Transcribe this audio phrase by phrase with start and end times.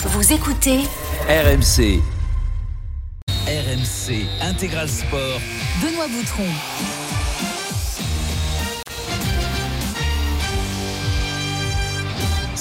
[0.00, 0.78] Vous écoutez
[1.28, 2.00] RMC.
[3.48, 5.40] RMC Intégral Sport.
[5.82, 6.44] Benoît Boutron.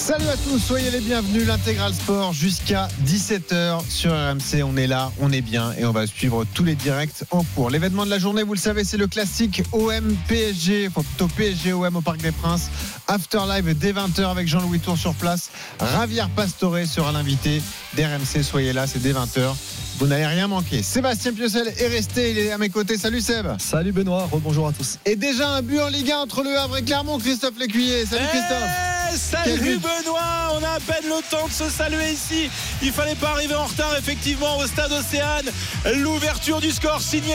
[0.08, 1.46] Salut à tous, soyez les bienvenus.
[1.46, 4.64] L'intégral sport jusqu'à 17h sur RMC.
[4.64, 7.70] On est là, on est bien et on va suivre tous les directs en cours.
[7.70, 11.74] L'événement de la journée, vous le savez, c'est le classique OM PSG, enfin plutôt PSG
[11.74, 12.70] OM au Parc des Princes.
[13.10, 15.50] After live dès 20h avec Jean-Louis Tour sur place.
[15.82, 17.62] Javier Pastore sera l'invité
[17.98, 18.44] d'RMC.
[18.44, 19.56] Soyez là, c'est dès 20h.
[20.00, 20.84] Vous n'allez rien manquer.
[20.84, 22.98] Sébastien Piocel est resté, il est à mes côtés.
[22.98, 23.48] Salut Seb.
[23.58, 25.00] Salut Benoît, rebonjour à tous.
[25.06, 28.06] Et déjà un but en Ligue 1 entre Le Havre et Clermont, Christophe Lécuyer.
[28.06, 28.70] Salut Christophe.
[29.12, 32.50] Eh, salut Benoît, on a à peine le temps de se saluer ici.
[32.84, 35.50] Il fallait pas arriver en retard effectivement au stade Océane.
[35.96, 37.34] L'ouverture du score signée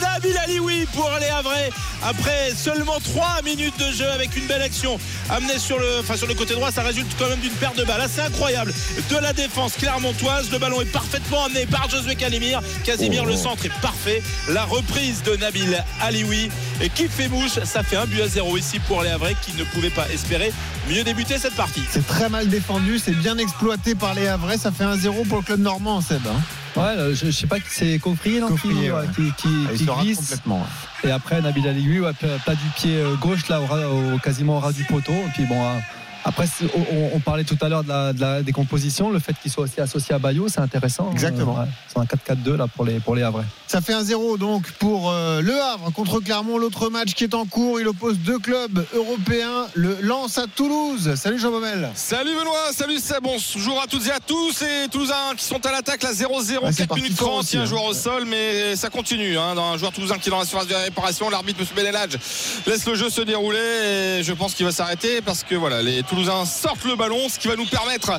[0.00, 1.70] Nabil Alioui pour les Havrais
[2.02, 4.98] après seulement 3 minutes de jeu avec une belle action
[5.28, 6.70] amenée sur le, enfin sur le côté droit.
[6.70, 8.72] Ça résulte quand même d'une perte de balle assez incroyable
[9.10, 10.50] de la défense clermontoise.
[10.50, 12.60] Le ballon est parfaitement amené par Josué Calimir.
[12.84, 14.22] Casimir, le centre est parfait.
[14.48, 17.58] La reprise de Nabil Alioui et qui fait mouche.
[17.64, 20.52] Ça fait un but à zéro ici pour les Havrais qui ne pouvaient pas espérer
[20.88, 21.82] mieux débuter cette partie.
[21.90, 24.58] C'est très mal défendu, c'est bien exploité par les Havrais.
[24.58, 26.26] Ça fait 1-0 pour le club normand, Seb.
[26.26, 26.40] hein.
[26.76, 29.02] Ouais, là, je, je sais pas qui c'est Coffrier, qui, ouais.
[29.16, 30.18] qui, qui- Ah, qui glisse.
[30.18, 30.60] complètement.
[31.04, 31.10] ouais.
[31.10, 34.72] Et après Nabil Aligui, ouais, plat du pied euh, gauche là, au, quasiment au ras
[34.72, 35.12] du poteau.
[35.12, 35.60] Et puis bon.
[35.60, 35.78] euh,
[36.24, 39.50] après, on, on parlait tout à l'heure de la, de la décomposition, le fait qu'il
[39.50, 41.06] soit aussi associé à Bayo, c'est intéressant.
[41.08, 41.12] hein.
[41.12, 41.54] Exactement.
[41.54, 43.44] Ouais, c'est un 4-4-2 là pour les pour les Havrais.
[43.66, 46.58] Ça fait 1-0 donc pour euh, Le Havre contre Clermont.
[46.58, 49.66] L'autre match qui est en cours, il oppose deux clubs européens.
[49.74, 51.14] Le Lens à Toulouse.
[51.14, 51.90] Salut Jean Baumel.
[51.94, 55.72] Salut Benoît, salut Seb, bonjour à toutes et à tous et Toulousains qui sont à
[55.72, 57.64] l'attaque là 0-0, Ouais, c'est 4 parti minutes fort 30, aussi, il y a un
[57.64, 57.68] hein.
[57.68, 60.44] joueur au sol mais ça continue, hein, dans un joueur toulousain qui est dans la
[60.44, 61.66] surface de réparation, l'arbitre M.
[61.76, 62.18] Benelage
[62.66, 66.02] laisse le jeu se dérouler et je pense qu'il va s'arrêter parce que voilà, les
[66.10, 68.10] Toulousains sortent le ballon, ce qui va nous permettre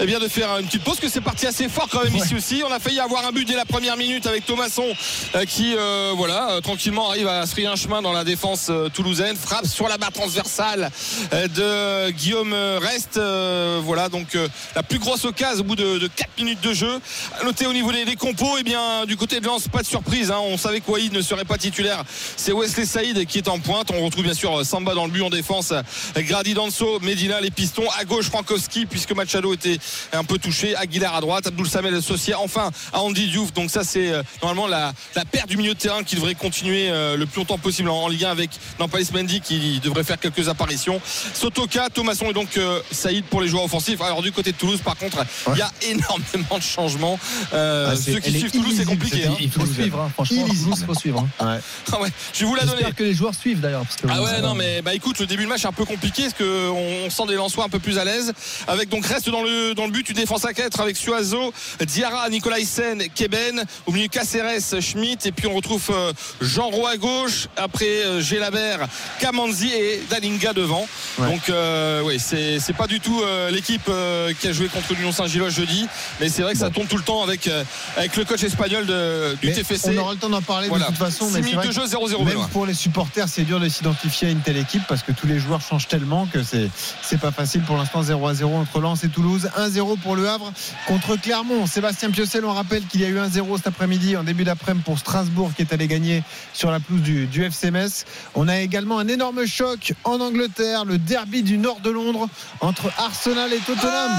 [0.00, 2.34] eh bien, de faire une petite pause, que c'est parti assez fort quand même ici
[2.34, 4.86] aussi, on a failli avoir un but dès la première minute avec Thomasson
[5.34, 8.70] euh, qui euh, voilà, euh, tranquillement arrive à se frayer un chemin dans la défense
[8.94, 10.90] toulousaine, frappe sur la barre transversale
[11.32, 13.18] de Guillaume Reste.
[13.18, 16.72] euh, voilà donc euh, la plus grosse occasion au bout de, de 4 minutes de
[16.72, 16.98] jeu.
[17.40, 19.86] À noter au niveau des, des compos, et bien du côté de Lens, pas de
[19.86, 20.30] surprise.
[20.30, 20.38] hein.
[20.40, 22.02] on savait que Wahid ne serait pas titulaire.
[22.36, 23.90] C'est Wesley Saïd qui est en pointe.
[23.94, 25.72] On retrouve bien sûr Samba dans le but en défense.
[26.16, 27.84] Grady Danso, Medina les pistons.
[27.98, 29.78] À gauche Frankowski puisque Machado était
[30.12, 30.74] un peu touché.
[30.76, 33.52] Aguilar à droite, Abdoul Samel associé enfin à Andy Diouf.
[33.52, 36.88] Donc ça c'est euh, normalement la, la paire du milieu de terrain qui devrait continuer
[36.90, 40.48] euh, le plus longtemps possible en, en lien avec Nampalis Mendy qui devrait faire quelques
[40.48, 41.00] apparitions.
[41.32, 44.00] Sotoka, Thomasson et donc euh, Saïd pour les joueurs offensifs.
[44.00, 45.18] Alors du côté de Toulouse par contre,
[45.52, 47.18] il y a énormément de changements.
[47.52, 49.22] Euh, Ah, ceux qui suivent Toulouse c'est compliqué.
[49.22, 49.36] cette hein.
[49.40, 50.10] Il faut suivre, hein.
[50.12, 50.46] franchement.
[50.48, 51.20] Il faut suivre.
[51.40, 51.44] hein.
[51.44, 51.58] Ouais.
[51.92, 52.76] Ah ouais, je vais vous la donner.
[52.78, 53.82] J'espère que les joueurs suivent d'ailleurs.
[53.82, 55.84] parce que- Ah ouais non mais bah écoute le début de match est un peu
[55.84, 58.32] compliqué parce que on des Lensois un peu plus à l'aise
[58.66, 62.28] avec donc reste dans le dans le but une défense à 4 avec Suazo, Diarra,
[62.30, 67.48] Nicolaisen, Keben au milieu Caceres, Schmidt et puis on retrouve euh, Jean Roy à gauche
[67.56, 68.86] après euh, Gélabert,
[69.20, 70.86] Kamanzi et Dalinga devant.
[71.18, 71.30] Ouais.
[71.30, 74.94] Donc euh, oui c'est c'est pas du tout euh, l'équipe euh, qui a joué contre
[74.94, 75.86] l'Union Saint-Gilloise jeudi
[76.20, 77.48] mais c'est vrai que ça tourne tout le temps avec
[77.96, 79.90] avec le coach espagnol de, du Mais TFC.
[79.96, 80.86] on aura le temps d'en parler Voilà.
[80.86, 81.28] de toute façon.
[81.28, 84.28] 6 Mais c'est vrai de jeu 0-0 Même pour les supporters, c'est dur de s'identifier
[84.28, 86.68] à une telle équipe parce que tous les joueurs changent tellement que c'est
[87.02, 87.62] c'est pas facile.
[87.62, 90.52] Pour l'instant, 0 à 0 entre Lens et Toulouse, 1-0 pour le Havre
[90.86, 91.66] contre Clermont.
[91.66, 94.98] Sébastien Piocel, on rappelle qu'il y a eu 1-0 cet après-midi en début d'après-midi pour
[94.98, 98.04] Strasbourg qui est allé gagner sur la pelouse du, du FC Metz.
[98.34, 102.28] On a également un énorme choc en Angleterre, le derby du nord de Londres
[102.60, 104.10] entre Arsenal et Tottenham.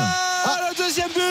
[0.48, 1.22] Ah, le deuxième but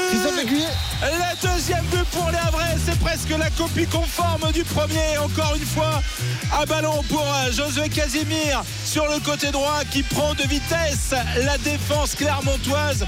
[1.03, 5.19] Le deuxième but pour les Havrais, c'est presque la copie conforme du premier.
[5.19, 6.03] Encore une fois,
[6.61, 11.15] un ballon pour euh, Josué Casimir sur le côté droit qui prend de vitesse
[11.45, 13.07] la défense clermontoise.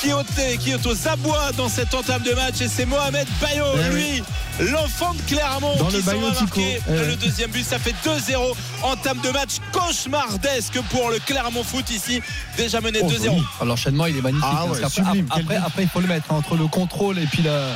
[0.00, 0.22] Qui est, au-
[0.58, 4.22] qui est aux abois dans cette entame de match et c'est Mohamed Bayo, Eh lui,
[4.70, 7.06] l'enfant de Clermont Dans qui le Bayo marquer Eh ouais.
[7.08, 7.66] le deuxième but.
[7.66, 12.22] Ça fait 2-0 entame de match cauchemardesque pour le Clermont Foot ici,
[12.56, 13.12] déjà mené Oh, 2-0.
[13.12, 13.42] oui.
[13.60, 14.46] Alors, L'enchaînement, il est magnifique.
[14.50, 17.26] Ah parce ouais, sublime, après, après, il faut le mettre hein, entre le contrôle et
[17.26, 17.66] puis la,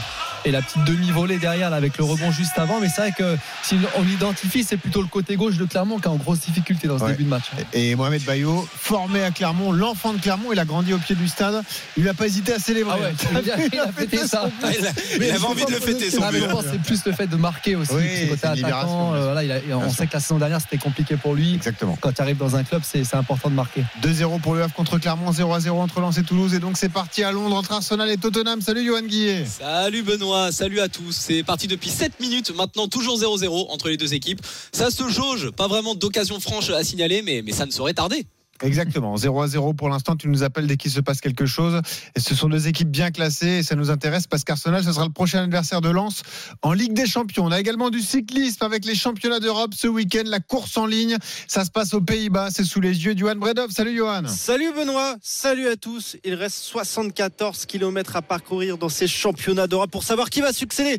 [0.45, 2.81] et la petite demi-volée derrière là, avec le rebond juste avant.
[2.81, 6.05] Mais c'est vrai que si on l'identifie, c'est plutôt le côté gauche de Clermont qui
[6.05, 7.11] est en grosse difficulté dans ce Ouais.
[7.13, 7.45] début de match.
[7.73, 11.29] Et Mohamed Bayo, formé à Clermont, l'enfant de Clermont, il a grandi au pied du
[11.29, 11.63] stade.
[11.97, 12.93] Il n'a pas hésité à célébrer.
[12.97, 14.45] Ah ouais, Il a il a- il a fêté son ça.
[14.47, 14.77] but.
[14.79, 16.45] Il, a- Mais il avait envie de le fêter son Ah, but.
[16.71, 17.93] c'est plus le fait de marquer aussi.
[17.95, 19.13] Oui, côté attaquant.
[19.15, 19.25] euh, sûr.
[19.25, 21.55] voilà, il a- Bien on sait que la saison dernière, c'était compliqué pour lui.
[21.55, 21.97] Exactement.
[22.01, 23.85] Quand tu arrives dans un club, c'est c'est important de marquer.
[24.03, 26.55] 2-0 pour le Havre contre Clermont, 0-0 entre Lens et Toulouse.
[26.55, 28.61] Et donc c'est parti à Londres entre Arsenal et Tottenham.
[28.61, 29.45] Salut Johan Guillet.
[29.47, 31.13] Salut Benoît, salut à tous.
[31.13, 34.41] C'est parti depuis 7 minutes, maintenant toujours 0-0 entre les deux équipes.
[34.73, 38.27] Ça se jauge, pas vraiment d'occasion franche à signaler, mais, mais ça ne saurait tarder.
[38.63, 39.17] Exactement.
[39.25, 40.17] 0 à 0 pour l'instant.
[40.17, 41.81] Tu nous appelles dès qu'il se passe quelque chose.
[42.17, 45.05] Et ce sont deux équipes bien classées et ça nous intéresse parce qu'Arsenal, ce sera
[45.05, 46.23] le prochain adversaire de Lens
[46.63, 47.47] en Ligue des Champions.
[47.47, 50.23] On a également du cyclisme avec les championnats d'Europe ce week-end.
[50.27, 51.17] La course en ligne,
[51.47, 52.49] ça se passe aux Pays-Bas.
[52.51, 53.71] C'est sous les yeux de Johan Bredov.
[53.71, 54.23] Salut Johan.
[54.29, 56.17] Salut Benoît, salut à tous.
[56.25, 60.99] Il reste 74 km à parcourir dans ces championnats d'Europe pour savoir qui va succéder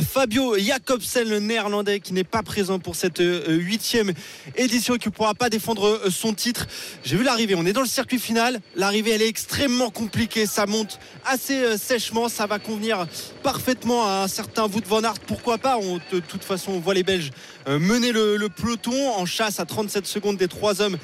[0.00, 4.12] Fabio Jacobsen, le néerlandais qui n'est pas présent pour cette euh, huitième
[4.56, 6.66] édition et qui ne pourra pas défendre euh, son titre.
[7.04, 8.60] J'ai vu l'arrivée, on est dans le circuit final.
[8.74, 10.46] L'arrivée, elle est extrêmement compliquée.
[10.46, 12.28] Ça monte assez euh, sèchement.
[12.28, 13.06] Ça va convenir
[13.42, 15.20] parfaitement à un certain Wout van Aert.
[15.26, 15.78] Pourquoi pas?
[16.12, 17.30] De toute façon, on voit les Belges
[17.68, 20.96] mener le peloton en chasse à 37 secondes des trois hommes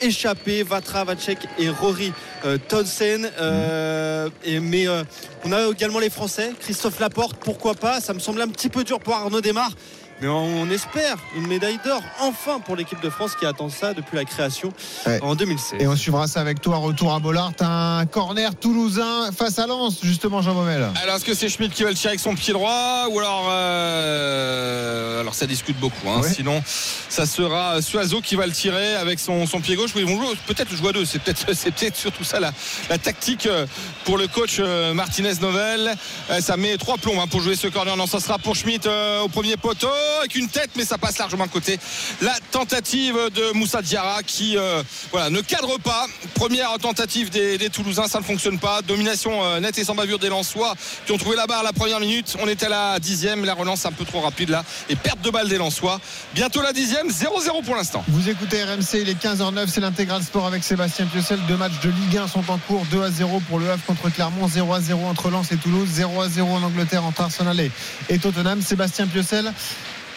[0.00, 2.12] échappés Vatra, Vacek et Rory
[2.44, 3.30] euh, Townsend.
[3.40, 5.02] Euh, et, mais euh,
[5.44, 8.00] on a également les Français, Christophe Laporte, pourquoi pas?
[8.00, 9.70] Ça me semble un petit peu dur pour Arnaud Desmar.
[10.20, 14.16] Mais on espère une médaille d'or enfin pour l'équipe de France qui attend ça depuis
[14.16, 14.72] la création
[15.06, 15.20] Ouais.
[15.22, 15.80] en 2016.
[15.80, 16.76] Et on suivra ça avec toi.
[16.78, 17.52] Retour à Bollard.
[17.60, 20.88] Un corner toulousain face à Lens, justement, Jean Baumel.
[21.02, 23.48] Alors est-ce que c'est Schmidt qui va le tirer avec son pied droit ou alors
[23.50, 26.20] euh, alors ça discute beaucoup hein.
[26.20, 26.32] Ouais.
[26.32, 26.62] sinon
[27.08, 30.20] ça sera Suazo qui va le tirer avec son, son pied gauche Oui, ils vont
[30.22, 32.50] jouer- peut-être jouer à deux c'est peut-être c'est peut-être surtout ça la,
[32.90, 33.66] la tactique euh,
[34.04, 35.94] pour le coach euh, Martinez Novel
[36.40, 39.20] ça met trois plombs hein, pour jouer ce corner non ça sera pour Schmidt euh,
[39.22, 39.88] au premier poteau
[40.18, 41.78] avec une tête mais ça passe largement à côté.
[42.20, 46.06] La tentative de Moussa Diarra qui euh, voilà, ne cadre pas.
[46.34, 48.82] Première tentative des, Toulousains ça ne fonctionne pas.
[48.82, 50.74] Domination euh, nette et sans bavure des Lensois
[51.06, 52.36] qui ont trouvé la barre la première minute.
[52.40, 53.44] On était à la dixième.
[53.44, 54.64] La relance un peu trop rapide là.
[54.88, 56.00] Et perte de balle des Lensois.
[56.34, 57.08] Bientôt la dixième.
[57.08, 58.04] 0-0 pour l'instant.
[58.08, 61.38] Vous écoutez RMC, il est 15h09, c'est l'intégral sport avec Sébastien Piocel.
[61.48, 64.10] Deux matchs de Ligue 1 sont en cours, 2 à 0 pour le Havre contre
[64.10, 67.60] Clermont, 0 à 0 entre Lens et Toulouse, 0 à 0 en Angleterre entre Arsenal
[68.08, 68.62] et Tottenham.
[68.62, 69.52] Sébastien Piocel,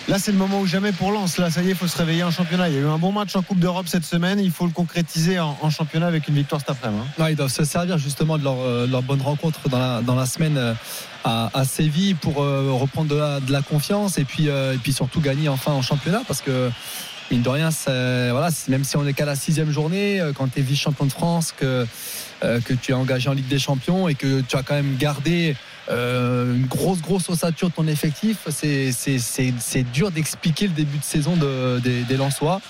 [0.08, 1.38] là c'est le moment ou jamais pour Lens.
[1.38, 2.70] Là, ça y est, il faut se réveiller en championnat.
[2.70, 4.72] Il y a eu un bon match en Coupe d'Europe cette semaine, il faut le
[4.72, 7.04] concrétiser en, championnat avec une victoire cet après-midi.
[7.20, 7.30] hein.
[7.30, 10.74] Ils doivent se servir justement de leur, euh, bonne rencontre dans la, semaine euh,
[11.24, 13.10] à, Séville pour euh, reprendre
[13.42, 16.72] de la, confiance et puis, et puis surtout gagner enfin en championnat parce que
[17.30, 20.62] mine de rien, voilà, même si on n'est qu'à la sixième journée, quand tu es
[20.62, 21.88] vice-champion de France, que,
[22.42, 25.56] que tu es engagé en Ligue des Champions et que tu as quand même gardé
[25.92, 30.74] euh, une grosse, grosse ossature de ton effectif, c'est- c'est c'est- c'est dur d'expliquer le
[30.74, 32.62] début de saison de- des, des Lensois.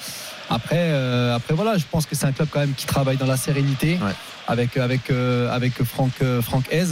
[0.49, 3.25] Après, euh, après voilà, je pense que c'est un club quand même qui travaille dans
[3.25, 4.11] la sérénité Ouais.
[4.47, 6.87] avec avec euh, avec Franck euh, Franck Hez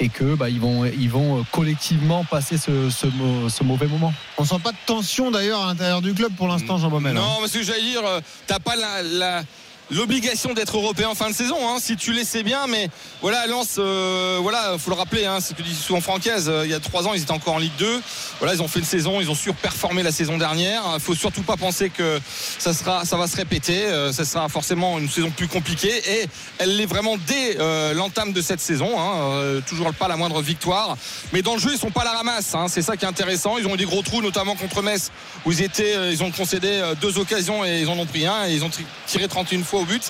[0.00, 4.12] et que bah, ils vont ils vont collectivement passer ce, ce, mau- ce mauvais moment.
[4.36, 7.16] On sent pas de tension d'ailleurs à l'intérieur du club pour l'instant, Jean Baumel.
[7.16, 7.20] hein.
[7.20, 8.02] non mais ce que j'allais dire
[8.46, 9.42] t'as pas la, la-
[9.90, 12.90] l'obligation d'être européen en fin de saison hein, si tu laissais bien mais
[13.22, 16.64] voilà Lens euh, voilà faut le rappeler hein, c'est ce que dit souvent Francaise euh,
[16.64, 18.00] il y a trois ans ils étaient encore en Ligue 2
[18.38, 20.82] voilà ils ont fait une saison ils ont surperformé la saison dernière.
[20.94, 22.20] Il faut surtout pas penser que
[22.58, 26.02] ça sera ça va se répéter euh, ça sera forcément une saison plus compliquée.
[26.06, 26.26] Et
[26.58, 30.96] elle l'est vraiment dès euh, l'entame de cette saison hein, toujours pas la moindre victoire.
[31.32, 33.58] Mais dans le jeu ils sont pas à la ramasse c'est ça qui est intéressant.
[33.58, 35.10] Ils ont eu des gros trous notamment contre Metz
[35.46, 38.54] où ils étaient ils ont concédé deux occasions et ils en ont pris un et
[38.54, 38.70] ils ont
[39.06, 40.02] tiré 31 fois au but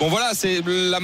[0.00, 0.98] bon voilà c'est le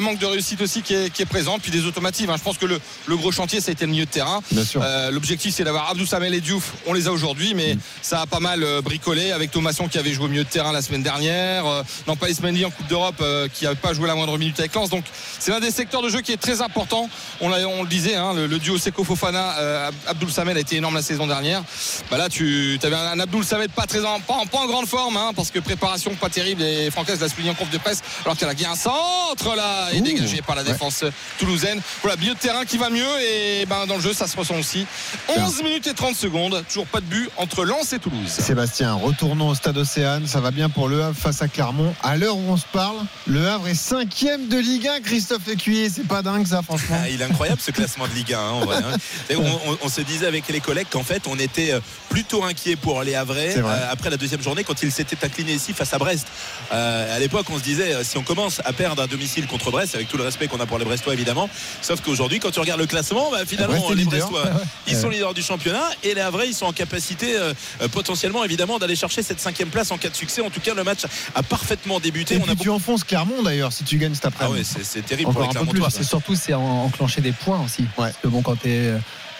[0.00, 2.36] manque de réussite aussi qui est, qui est présent puis des automatismes hein.
[2.38, 4.40] je pense que le, le gros chantier ça a été le milieu de terrain
[4.82, 6.72] euh, L'objectif c'est d'avoir Abdou Samel et Diouf.
[6.86, 10.12] On les a aujourd'hui, mais ça a pas mal euh, bricolé avec Thomasson qui avait
[10.12, 11.66] joué au milieu de terrain la semaine dernière.
[11.66, 14.58] Euh, non, pas Ismendi en Coupe d'Europe euh, qui n'avait pas joué la moindre minute
[14.60, 14.90] avec Lens.
[14.90, 15.04] Donc
[15.38, 17.08] c'est l'un des secteurs de jeu qui est très important.
[17.40, 20.76] On, on le disait, hein, le, le duo Seko Fofana, Ab- Abdoul Samel a été
[20.76, 21.62] énorme la saison dernière.
[22.10, 24.66] Bah là, tu avais un, un Abdoul Samel pas très en, pas, en- pas en
[24.66, 28.00] grande forme, hein, parce que préparation pas terrible et Francaise l'a souligné en de presse,
[28.24, 30.04] alors qu'elle a gagné un centre là et Ouh.
[30.04, 30.72] dégagé par la Ouais.
[30.72, 31.04] défense
[31.38, 31.80] toulousaine.
[32.02, 34.56] Voilà, milieu de terrain qui va mieux et ben, dans le jeu ça se ressent
[34.58, 34.86] aussi.
[35.28, 38.28] 11 minutes et 30 secondes, toujours pas de but entre Lens et Toulouse.
[38.28, 40.26] Sébastien, retournons au stade Océane.
[40.26, 41.94] Ça va bien pour Le Havre face à Clermont.
[42.02, 45.00] À l'heure où on se parle, Le Havre est cinquième de Ligue 1.
[45.00, 46.96] Christophe Écuyer, c'est pas dingue ça, franchement.
[47.02, 48.96] Ah, il est incroyable ce classement de Ligue 1 hein, en vrai, hein.
[49.30, 52.44] Et on, on- on se disait avec les collègues qu'en fait on était euh, plutôt
[52.44, 55.92] inquiet pour les Havrais euh, après la deuxième journée quand ils s'étaient inclinés ici face
[55.94, 56.26] à Brest.
[56.72, 59.70] Euh, à l'époque on se disait euh, si on commence à perdre à domicile contre
[59.70, 61.48] Brest avec tout le respect qu'on a pour les Brestois évidemment
[61.80, 64.30] sauf qu'aujourd'hui quand tu regardes le classement bah, finalement les leader.
[64.30, 64.50] Brestois
[64.86, 68.44] ils sont leaders du championnat et les Havrais ils sont en capacité euh, euh, potentiellement
[68.44, 71.00] évidemment d'aller chercher cette cinquième place en cas de succès en tout cas le match
[71.34, 74.28] a parfaitement débuté Et on a tu enfonces Clermont d'ailleurs si tu gagnes cet ah
[74.28, 74.58] après-midi.
[74.58, 75.90] ouais, c'est c'est terrible Encore pour les Clermontois.
[75.90, 77.84] C'est surtout c'est en- enclencher des points aussi.
[77.96, 78.92] Parce que bon, quand tu es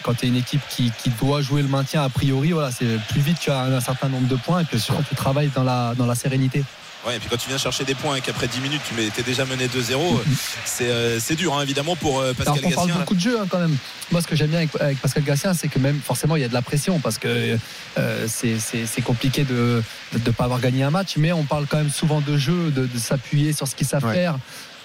[0.02, 2.99] quand tu es une équipe qui, qui doit jouer le maintien a priori, voilà, c'est
[3.09, 5.62] plus vite tu as un certain nombre de points et puis surtout tu travailles dans
[5.62, 6.64] la dans la sérénité.
[7.06, 9.25] Ouais, et puis quand tu viens chercher des points et qu'après 10 minutes tu étais
[9.25, 10.21] déjà mené 2-0,
[10.64, 13.00] c'est euh, c'est dur hein, évidemment pour euh, Pascal Alors, on parle Gassien.
[13.00, 13.76] beaucoup de jeu hein, quand même.
[14.12, 16.44] Moi, ce que j'aime bien avec, avec Pascal Gassien, c'est que même forcément, il y
[16.44, 17.56] a de la pression parce que
[17.99, 19.82] euh, c'est- c'est c'est compliqué de
[20.14, 22.87] ne pas avoir gagné un match, mais on parle quand même souvent de jeu, de,
[22.87, 24.14] de s'appuyer sur ce qu'ils savent Ouais.
[24.14, 24.37] faire.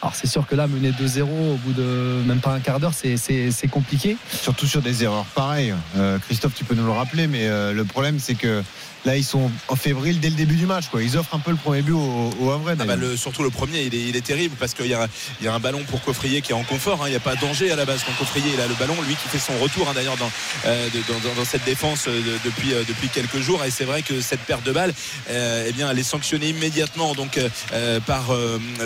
[0.01, 2.93] Alors, c'est sûr que là, mener 2-0 au bout de même pas un quart d'heure,
[2.95, 4.17] c'est- c'est c'est compliqué.
[4.41, 5.73] Surtout sur des erreurs pareilles.
[5.97, 8.63] Euh, Christophe, tu peux nous le rappeler, mais euh, le problème, c'est que
[9.07, 10.85] là, ils sont en fébrile dès le début du match.
[10.91, 11.01] Quoi.
[11.01, 12.71] Ils offrent un peu le premier but au, au Havre.
[12.79, 15.07] Ah bah, le- surtout le premier, il est, il est terrible parce qu'il y, a-
[15.39, 17.01] il y a un ballon pour Coffrier qui est en confort.
[17.01, 17.07] hein.
[17.07, 18.95] Il n'y a pas de danger à la base quand Coffrier il a le ballon.
[19.07, 20.29] Lui qui fait son retour hein, d'ailleurs dans,
[20.65, 23.63] euh, dans, dans- dans cette défense euh, de- depuis, euh, depuis quelques jours.
[23.63, 24.93] Et c'est vrai que cette perte de balle,
[25.29, 27.39] euh, eh bien, elle est sanctionnée immédiatement donc,
[28.05, 28.25] par,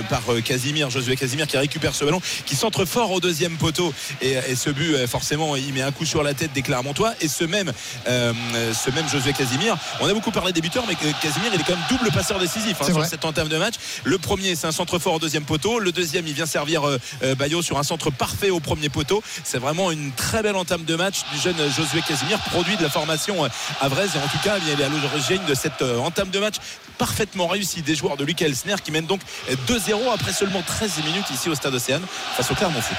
[0.10, 3.94] par Casimir, Josué Casimir qui récupère ce ballon, qui centre fort au deuxième poteau.
[4.22, 7.14] Et, et ce but, forcément, il met un coup sur la tête des Clermontois.
[7.22, 7.72] Et ce même,
[8.06, 11.76] ce même Josué Casimir, on a beaucoup parlé des buteurs, mais Casimir, il est quand
[11.76, 13.08] même double passeur décisif hein, sur vrai.
[13.08, 13.76] cette entame de match.
[14.04, 15.80] Le premier, c'est un centre fort au deuxième poteau.
[15.80, 19.24] Le deuxième, il vient servir euh, euh, Bayo sur un centre parfait au premier poteau.
[19.44, 22.90] C'est vraiment une très belle entame de match du jeune Josué Casimir, produit de la
[22.90, 23.50] formation euh,
[23.80, 24.12] à Vraise.
[24.16, 26.56] Et en tout cas, il est à l'origine de cette euh, entame de match
[26.98, 31.04] parfaitement réussie des joueurs de Lucas Elsner qui mènent donc euh, 2-0 après seulement 13
[31.04, 32.04] minutes ici au Stade Océane
[32.36, 32.98] face au Clermont Foot.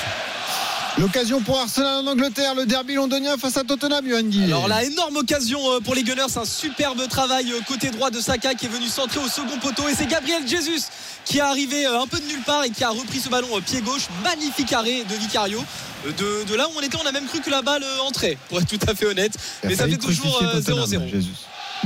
[0.98, 4.44] L'occasion pour Arsenal en Angleterre, le derby londonien face à Tottenham, Johan Guy.
[4.44, 8.20] Alors la énorme occasion euh, pour les Gunners, un superbe travail euh, côté droit de
[8.20, 10.82] Saka qui est venu centrer au second poteau et c'est Gabriel Jesus
[11.24, 13.48] qui est arrivé euh, un peu de nulle part et qui a repris ce ballon
[13.64, 15.64] pied gauche, magnifique arrêt de Vicario.
[16.04, 18.58] De, de là où on était, on a même cru que la balle entrait, pour
[18.60, 19.32] être tout à fait honnête.
[19.62, 21.22] Mais ça fait toujours crucifier euh, Tottenham, 0-0.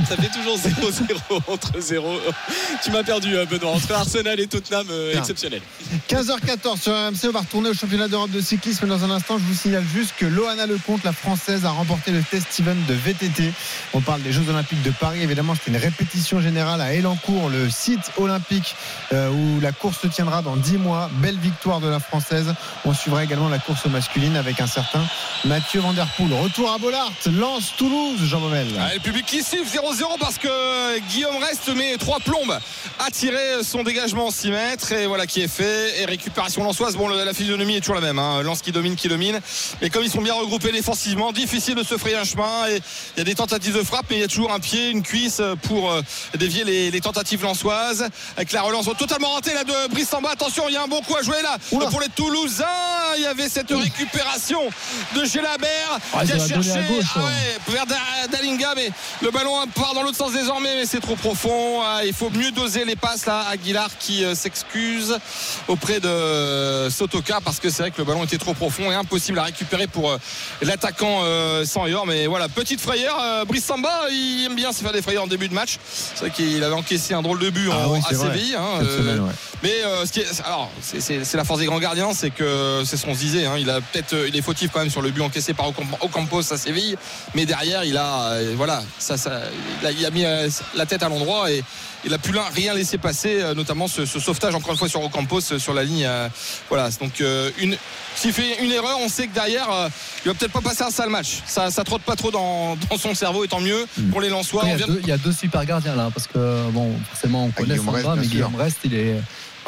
[0.05, 2.19] Ça fait toujours 0-0 entre 0.
[2.83, 3.71] Tu m'as perdu, euh, Benoît.
[3.71, 5.61] Entre Arsenal et Tottenham, euh, exceptionnel.
[6.07, 8.87] 15h14 sur RMC, on va retourner au championnat d'Europe de cyclisme.
[8.87, 12.21] Dans un instant, je vous signale juste que Loana Lecomte, la française, a remporté le
[12.21, 13.51] test Steven de VTT.
[13.93, 15.21] On parle des Jeux Olympiques de Paris.
[15.21, 18.75] Évidemment, c'était une répétition générale à Elancourt, le site olympique
[19.13, 21.09] euh, où la course se tiendra dans 10 mois.
[21.21, 22.53] Belle victoire de la française.
[22.85, 25.03] On suivra également la course masculine avec un certain
[25.45, 26.33] Mathieu Van Der Poel.
[26.33, 28.67] Retour à Bollard, Lance Toulouse, Jean Baumel.
[28.79, 32.57] Ah, le public qui siffle 0-0 parce que Guillaume Reste met trois plombes
[32.99, 34.91] à tirer son dégagement en 6 mètres.
[34.91, 36.01] Et voilà qui est fait.
[36.01, 36.95] Et récupération lançoise.
[36.95, 38.41] Bon la physionomie est toujours la même hein.
[38.43, 39.39] Lance qui domine qui domine.
[39.81, 42.67] Mais comme ils sont bien regroupés défensivement difficile de se frayer un chemin.
[42.69, 42.75] Et
[43.15, 45.03] il y a des tentatives de frappe mais il y a toujours un pied une
[45.03, 46.01] cuisse pour euh,
[46.35, 48.07] dévier les, les tentatives lançoises.
[48.35, 50.31] Avec la relance totalement ratée là de Brice Samba.
[50.31, 51.87] Attention il y a un bon coup à jouer là Oula.
[51.87, 52.65] pour les Toulousains.
[53.17, 54.61] Il y avait cette récupération
[55.15, 57.23] de Gélabert Ah, qui a cherché à gauche, ah hein.
[57.25, 57.95] ouais, vers Da-
[58.31, 58.91] Dalinga mais
[59.21, 62.51] le ballon part dans l'autre sens désormais mais c'est trop profond Ah, il faut mieux
[62.51, 65.17] doser les passes là Aguilar qui euh, s'excuse
[65.67, 68.95] auprès de euh, Sotoka parce que c'est vrai que le ballon était trop profond et
[68.95, 70.17] impossible à récupérer pour euh,
[70.61, 71.21] l'attaquant
[71.65, 75.23] sans Yor mais voilà petite frayeur Brice Samba il aime bien se faire des frayeurs
[75.23, 77.93] en début de match c'est vrai qu'il avait encaissé un drôle de but Ah en,
[77.93, 78.13] oui, à.
[78.15, 79.31] Séville hein, Cette semaine, ouais.
[79.63, 82.97] mais euh, ce qui est, alors c'est- la force des grands gardiens, c'est que c'est
[82.97, 83.45] ce qu'on se disait.
[83.45, 85.97] hein, il a peut-être, il est fautif quand même sur le but encaissé par Ocamp-
[86.01, 86.97] Ocampos à Séville,
[87.35, 89.41] mais derrière il a, euh, voilà, ça, ça,
[89.81, 91.63] il a, il a mis euh, la tête à l'endroit et
[92.05, 94.89] il a plus là- rien laissé passer, euh, notamment ce, ce sauvetage encore une fois
[94.89, 96.07] sur Ocampos euh, sur la ligne.
[96.69, 97.21] voilà, donc
[97.59, 97.77] une,
[98.15, 99.67] s'il fait une erreur, on sait que derrière
[100.25, 101.39] il va peut-être pas passer un sale match.
[101.45, 104.63] Ça, ça trotte pas trop dans, dans son cerveau, et tant mieux pour les Lensois.
[104.65, 106.69] Il, y a vient de- deux, il y a deux super gardiens là, parce que
[106.71, 108.31] bon, forcément on Ah, connaît Samba, Rest, mais sûr.
[108.31, 109.15] Guillaume Reste, il est,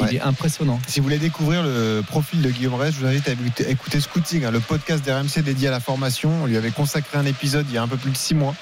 [0.00, 0.14] il Ouais.
[0.14, 0.80] est impressionnant.
[0.86, 4.44] Si vous voulez découvrir le profil de Guillaume Rest, je vous invite à écouter, Scouting,
[4.46, 6.30] hein, le podcast d'RMC dédié à la formation.
[6.42, 8.54] On lui avait consacré un épisode il y a un peu plus de 6 mois.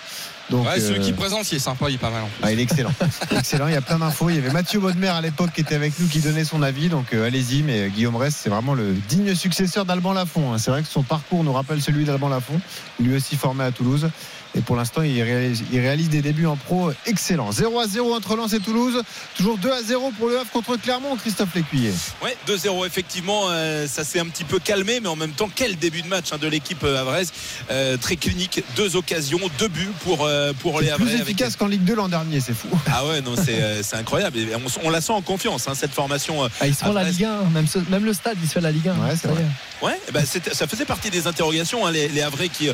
[0.51, 2.23] Donc, Ouais, celui euh, qui présente, il est sympa, il est pas mal.
[2.23, 2.41] en plus.
[2.43, 2.93] ah, il est excellent.
[3.37, 3.67] excellent.
[3.69, 4.31] Il y a plein d'infos.
[4.31, 6.89] Il y avait Mathieu Baudemer à l'époque qui était avec nous, qui donnait son avis.
[6.89, 7.63] Donc euh, allez-y.
[7.63, 10.53] Mais Guillaume Rest, c'est vraiment le digne successeur d'Alban Lafont.
[10.55, 10.59] hein.
[10.59, 12.61] C'est vrai que son parcours nous rappelle celui d'Alban Lafont,
[12.99, 14.09] lui aussi formé à Toulouse.
[14.55, 17.53] Et pour l'instant, il réalise, il réalise des débuts en pro excellents.
[17.53, 19.03] 0 à 0 entre Lens et Toulouse.
[19.37, 21.93] Toujours 2 à 0 pour le Havre contre Clermont, Christophe Lécuyer.
[22.23, 25.77] Ouais, 2-0 effectivement, euh, ça s'est un petit peu calmé, mais en même temps, quel
[25.77, 27.33] début de match hein, de l'équipe euh, havraise,
[27.71, 31.05] Euh, très clinique, deux occasions, deux buts pour euh, pour les C'est Havrais.
[31.05, 32.69] plus avec- efficace qu'en Ligue 2 l'an dernier, c'est fou.
[32.91, 34.39] Ah ouais, non, c'est euh, c'est incroyable.
[34.39, 36.45] Et on, on la sent en confiance hein, cette formation.
[36.45, 38.55] euh, Ah, ils se font la Ligue 1, même, ce- même le stade, il se
[38.55, 38.93] fait la Ligue 1.
[38.95, 39.45] Ouais, c'est vrai.
[39.83, 41.87] Ouais, eh ben, ça faisait partie des interrogations.
[41.87, 42.69] hein, les, les Havrais qui,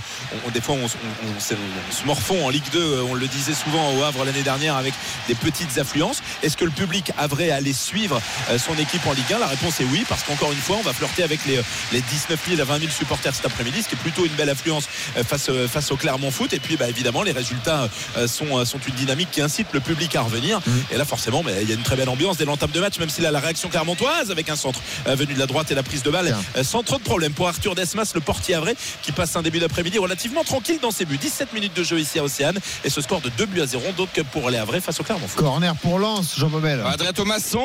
[0.47, 0.89] on- des fois, on, on-
[1.37, 2.79] on se- on se morfond en Ligue 2.
[2.81, 4.95] euh, On le disait souvent au Havre l'année dernière avec
[5.29, 6.23] des petites affluences.
[6.43, 9.81] Est-ce que le public havrais allait suivre euh, son équipe en Ligue 1 La réponse
[9.81, 12.61] est oui, parce qu'encore une fois, on va flirter avec les, euh, les 19 000
[12.61, 14.85] à 20 000 supporters cet après-midi, ce qui est plutôt une belle affluence
[15.17, 16.53] euh, face, euh, face au Clermont Foot.
[16.53, 19.81] Et puis, bah, évidemment, les résultats euh, sont, euh, sont une dynamique qui incite le
[19.81, 20.61] public à revenir.
[20.91, 22.99] Et là, forcément, mais il y a une très belle ambiance dès l'entame de match,
[22.99, 25.75] même s'il a la réaction clermontoise avec un centre euh, venu de la droite et
[25.75, 28.77] la prise de balle euh, sans trop de problèmes pour Arthur Desmas, le portier vrai
[29.03, 31.19] qui passe un début d'après-midi relativement tranquille dans ses buts.
[31.19, 32.59] 17 minutes de jeu ici à Océane.
[32.85, 35.27] Et ce score de 2 buts à 0 donc pour les Havrais face au Clermont.
[35.37, 36.83] Corner pour Lens, Jean Bobel.
[36.87, 37.61] Adrien Thomasson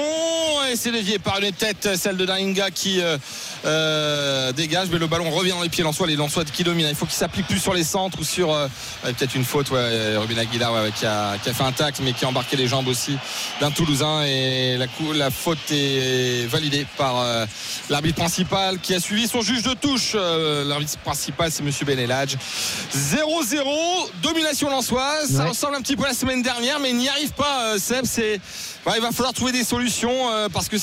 [0.71, 3.17] et c'est dévié par une tête celle de Dainga qui euh,
[3.65, 4.87] euh, dégage.
[4.91, 6.87] Mais le ballon revient dans les pieds Lensois les Lensois qui dominent.
[6.89, 8.67] Il faut qu'il s'applique plus sur les centres ou sur euh,
[9.03, 12.13] peut-être une faute ouais, Ruben Aguilar ouais, qui, a, qui a fait un tacle mais
[12.13, 13.17] qui a embarqué les jambes aussi
[13.59, 14.23] d'un Toulousain.
[14.25, 17.45] Et la, coup- la faute est validée par euh,
[17.89, 20.11] l'arbitre principal qui a suivi son juge de touche.
[20.15, 22.35] Euh, l'arbitre principal c'est monsieur Beneladj
[22.95, 23.63] 0-0
[24.21, 27.31] domination lensoise ça ressemble un petit peu à la semaine dernière mais il n'y arrive
[27.33, 28.39] pas euh, Seb c'est
[28.95, 30.77] Il va falloir trouver des solutions euh, parce que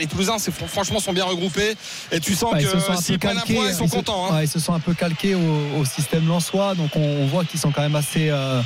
[0.00, 0.36] les Toulousains
[0.68, 1.76] franchement sont bien regroupés
[2.10, 3.84] et tu sens Bah, se que un s'ils peu prennent un calqués, point ils sont
[3.84, 4.34] ils se- contents hein.
[4.36, 7.44] ouais, ils se sont un peu calqués au, au système lensois, donc on, on voit
[7.44, 8.60] qu'ils sont quand même assez, euh,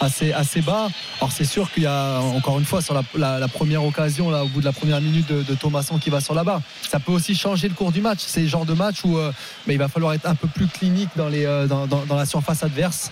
[0.00, 0.88] assez, assez bas.
[1.20, 4.30] Alors c'est sûr qu'il y a encore une fois sur la, la- la première occasion,
[4.30, 6.62] là, au bout de la première minute de, de Thomasson qui va sur la barre,
[6.90, 8.20] ça peut aussi changer le cours du match.
[8.26, 9.30] C'est le genre de match où euh,
[9.66, 12.24] mais il va falloir être un peu plus clinique dans, les, dans, dans- dans la
[12.26, 13.10] surface adverse.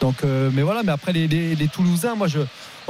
[0.00, 2.40] Donc, euh, mais voilà, mais après les, les- les Toulousains, moi je,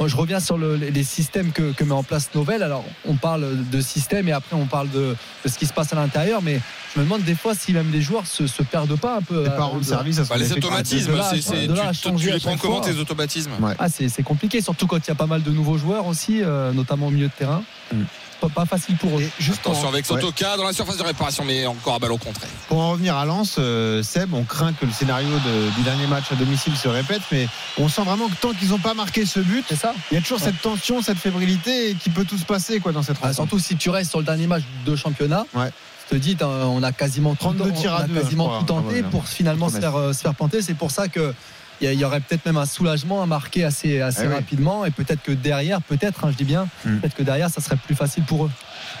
[0.05, 2.61] je reviens sur le- les systèmes que, que met en place Novell.
[2.63, 5.93] Alors on parle de système et après on parle de, de ce qui se passe
[5.93, 6.59] à l'intérieur, mais
[6.93, 9.43] je me demande des fois si même les joueurs se, se perdent pas un peu.
[9.43, 11.73] Les euh, parents de de- service, ça Bah, les automatismes de là, c'est- c'est- de
[11.73, 12.91] là à tu, tu- changer tu à les prends chaque comment fois.
[12.93, 13.51] tes automatismes?
[13.61, 13.73] Ouais.
[13.79, 16.41] Ah, c'est c'est compliqué, surtout quand il y a pas mal de nouveaux joueurs aussi,
[16.43, 17.63] euh, notamment au milieu de terrain.
[17.93, 18.01] Mm.
[18.41, 19.21] Pas, pas facile pour eux.
[19.21, 22.11] Et juste attention avec ouais, Sotoka dans la surface de réparation mais encore à balle
[22.11, 25.69] au contraire pour en revenir à Lens, euh, Seb, on craint que le scénario de-
[25.75, 28.79] du dernier match à domicile se répète, mais on sent vraiment que tant qu'ils n'ont
[28.79, 32.09] pas marqué ce but, C'est ça il y a toujours cette tension, cette fébrilité qui
[32.09, 33.35] peut tout se passer quoi, dans cette Ah, rencontre.
[33.35, 35.45] surtout si tu restes sur le dernier match de championnat.
[35.53, 35.69] Ouais.
[36.11, 38.65] Je te dis, on a quasiment 32 tout, tirs à on a deux, quasiment tout
[38.65, 40.61] tenté Ah ouais, pour finalement se faire, euh, se faire planter.
[40.61, 41.33] C'est pour ça que
[41.81, 44.33] il y, aurait peut-être même un soulagement à marquer assez, assez Eh oui.
[44.33, 46.97] rapidement et peut-être que derrière, peut-être, hein, je dis bien, Mm.
[46.99, 48.51] peut-être que derrière, ça serait plus facile pour eux.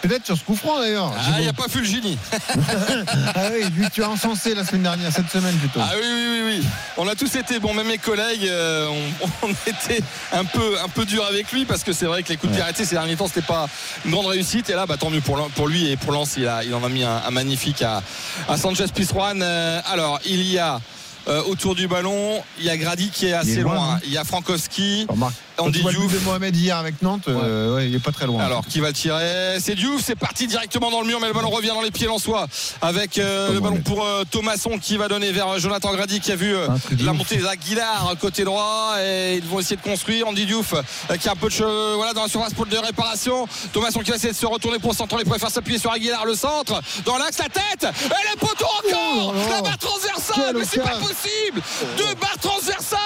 [0.01, 1.11] Peut-être sur ce coup franc d'ailleurs.
[1.17, 2.17] ah il n'y a pas Fulgini
[3.35, 5.79] Ah oui, tu as encensé la semaine dernière, cette semaine plutôt.
[5.81, 6.67] Ah oui, oui, oui, oui.
[6.97, 8.87] On a tous été, bon, même mes collègues, euh,
[9.21, 10.01] on, on était
[10.33, 12.55] un peu, un peu dur avec lui parce que c'est vrai que les coups de
[12.55, 13.67] pied arrêtés ces derniers temps, c'était pas
[14.05, 14.69] une grande réussite.
[14.69, 16.83] Et là, bah, tant mieux pour, pour lui et pour Lens, il, a, il en
[16.83, 18.01] a mis un, un magnifique à,
[18.47, 19.41] à Sanchez Pizjuan.
[19.41, 20.79] Euh, alors, il y a euh,
[21.27, 23.93] autour du ballon, il y a Grady qui est assez loin, loin.
[23.95, 23.99] hein.
[24.05, 25.05] Il y a Frankowski.
[25.09, 25.33] Remarque,
[25.63, 26.13] le but Diouf.
[26.13, 28.43] de Mohamed hier avec Nantes, euh, ouais, il est pas très loin.
[28.43, 29.57] Alors, qui va le tirer?
[29.59, 32.07] C'est Diouf, c'est parti directement dans le mur, mais le ballon revient dans les pieds
[32.07, 32.47] lensois
[32.81, 36.31] avec euh, le ballon pour euh, Thomasson qui va donner vers euh, Jonathan Grady qui
[36.31, 36.55] a vu
[37.03, 40.27] la montée des Aguilar côté droit et ils vont essayer de construire.
[40.27, 40.73] Andy Diouf
[41.19, 43.47] qui a un peu de che- voilà, dans la surface pour de réparation.
[43.73, 45.15] Thomasson qui va essayer de se retourner pour le centre.
[45.19, 46.81] Il pourrait faire s'appuyer sur Aguilar, le centre.
[47.05, 49.55] Dans l'axe, la tête Et les poteaux encore Oh là.
[49.55, 51.61] La barre transversale Mais c'est pas possible
[51.97, 52.99] Deux barres transversales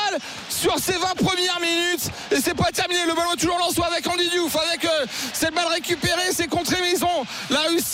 [0.60, 3.06] sur ces 20 premières minutes et c'est pas terminé.
[3.08, 6.79] Le ballon est toujours lancé avec Andy Diouf avec euh, cette balle récupérée, c'est contré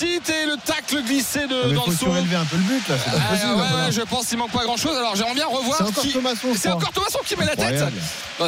[0.01, 2.05] réussite et le tacle glissé de, mais dans faut le saut.
[2.05, 3.51] surélever un peu le but là, pas Ah, possible.
[3.51, 3.86] ouais, là, voilà.
[3.86, 4.97] ouais, je pense qu'il manque pas grand chose.
[4.97, 5.77] Alors j'aimerais bien revoir.
[5.77, 7.84] C'est encore qui- Thomasson, C'est encore Thomasson qui met la tête.
[8.39, 8.47] Non,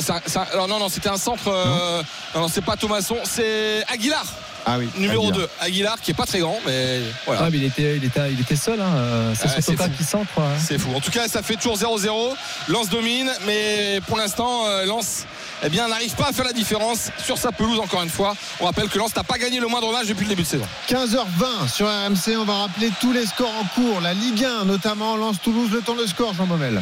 [0.53, 1.47] alors non, non, c'était un centre.
[1.47, 2.01] euh,
[2.35, 4.25] non, non, c'est pas Thomasson, c'est Aguilar,
[4.65, 4.89] Ah oui.
[4.97, 5.47] numéro Aguilar.
[5.59, 5.65] 2.
[5.65, 7.41] Aguilar qui est pas très grand, mais voilà.
[7.45, 8.79] Ah, mais il, était, il, était, il était seul.
[8.81, 8.93] hein.
[8.95, 9.91] Euh, C'est Ah, c'est Sotoka fou.
[9.97, 10.29] qui centre.
[10.39, 10.49] hein.
[10.59, 10.89] C'est fou.
[10.95, 12.35] En tout cas, ça fait toujours 0-0.
[12.67, 15.25] Lance domine, mais pour l'instant, euh, Lance
[15.63, 18.35] eh bien, n'arrive pas à faire la différence sur sa pelouse encore une fois.
[18.59, 20.67] On rappelle que Lance n'a pas gagné le moindre match depuis le début de saison.
[20.89, 24.01] 15h20 sur RMC, on va rappeler tous les scores en cours.
[24.01, 26.81] La Ligue 1 notamment, Lance Toulouse, le temps de score, Jean Baumel.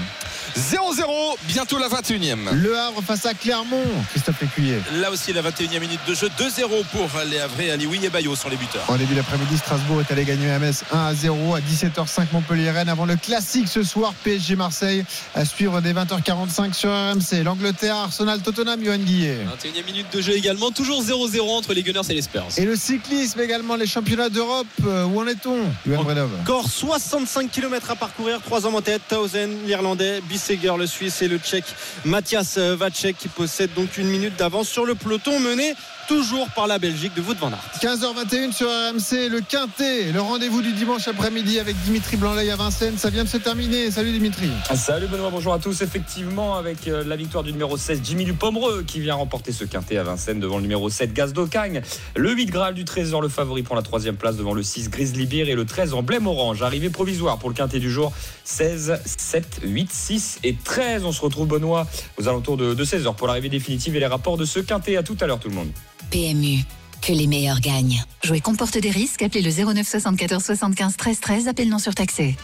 [0.57, 2.53] 0-0, bientôt la 21e.
[2.53, 4.79] Le Havre face à Clermont, Christophe Lécuyer.
[5.01, 6.29] Là aussi, la 21e minute de jeu.
[6.39, 7.71] 2-0 pour les Havrais.
[7.71, 8.85] Alioui et Bayo sont les buteurs.
[8.87, 12.87] En début d'après-midi, Strasbourg est allé gagner à Metz 1 à 0 à 17h05 Montpellier-Rennes
[12.87, 17.43] avant le classique ce soir PSG Marseille à suivre dès 20h45 sur RMC.
[17.43, 19.39] L'Angleterre, Arsenal, Tottenham, Johan Guillet.
[19.61, 22.47] 21e minute de jeu également, toujours 0-0 entre les Gunners et les Spurs.
[22.55, 27.51] Et le cyclisme également, les championnats d'Europe, euh, où en est-on Johan Bredov Encore 65
[27.51, 31.65] km à parcourir, trois hommes en tête, Tausen, l'Irlandais, Bisseger, le Suisse et le Tchèque.
[32.03, 35.73] Mathias Vacek qui possède donc une minute d'avance sur le peloton mené
[36.07, 37.71] toujours par la Belgique de Wout van Aert.
[37.81, 42.97] 15h21 sur RMC, le Quintet, le rendez-vous du dimanche après-midi avec Dimitri blanc à Vincennes.
[42.97, 43.91] Ça vient de se terminer.
[43.91, 44.49] Salut Dimitri.
[44.75, 45.81] Salut Benoît, bonjour à tous.
[45.81, 49.97] Effectivement, avec euh, la victoire du numéro 16, Jimmy Dupomereux, qui vient remporter ce quintet
[49.97, 51.81] à Vincennes devant le numéro 7, Gaz d'Ocagne.
[52.15, 55.25] Le 8 Graal du Trésor, le favori pour la troisième place devant le 6, Grizzly
[55.25, 56.61] Beer et le 13, Emblème Orange.
[56.61, 58.13] Arrivée provisoire pour le quintet du jour,
[58.43, 61.05] 16, 7, 8, 6 et 13.
[61.05, 61.87] On se retrouve Benoît
[62.17, 64.97] aux alentours de, 16h pour l'arrivée définitive et les rapports de ce quintet.
[64.97, 65.69] À tout à l'heure tout le monde.
[66.09, 66.59] PMU,
[67.01, 68.03] que les meilleurs gagnent.
[68.23, 69.21] Jouer comporte des risques.
[69.21, 71.47] Appelez le 09 74 75 13 13.
[71.47, 72.35] Appel non surtaxé.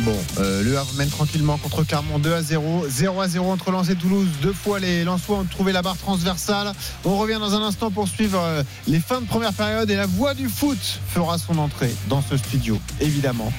[0.00, 2.86] Bon, euh, le Havre mène tranquillement contre Clermont 2 à 0.
[2.88, 4.28] 0 à 0 entre Lens et Toulouse.
[4.40, 6.72] Deux fois les Lensois ont trouvé la barre transversale.
[7.04, 10.06] On revient dans un instant pour suivre euh, les fins de première période et la
[10.06, 10.78] voix du foot
[11.08, 13.52] fera son entrée dans ce studio, évidemment.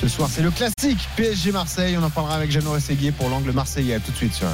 [0.00, 1.96] Ce soir, c'est le classique PSG Marseille.
[1.98, 3.94] On en parlera avec Jeannot Rességuier pour l'angle marseillais.
[3.94, 4.48] À tout de suite sur.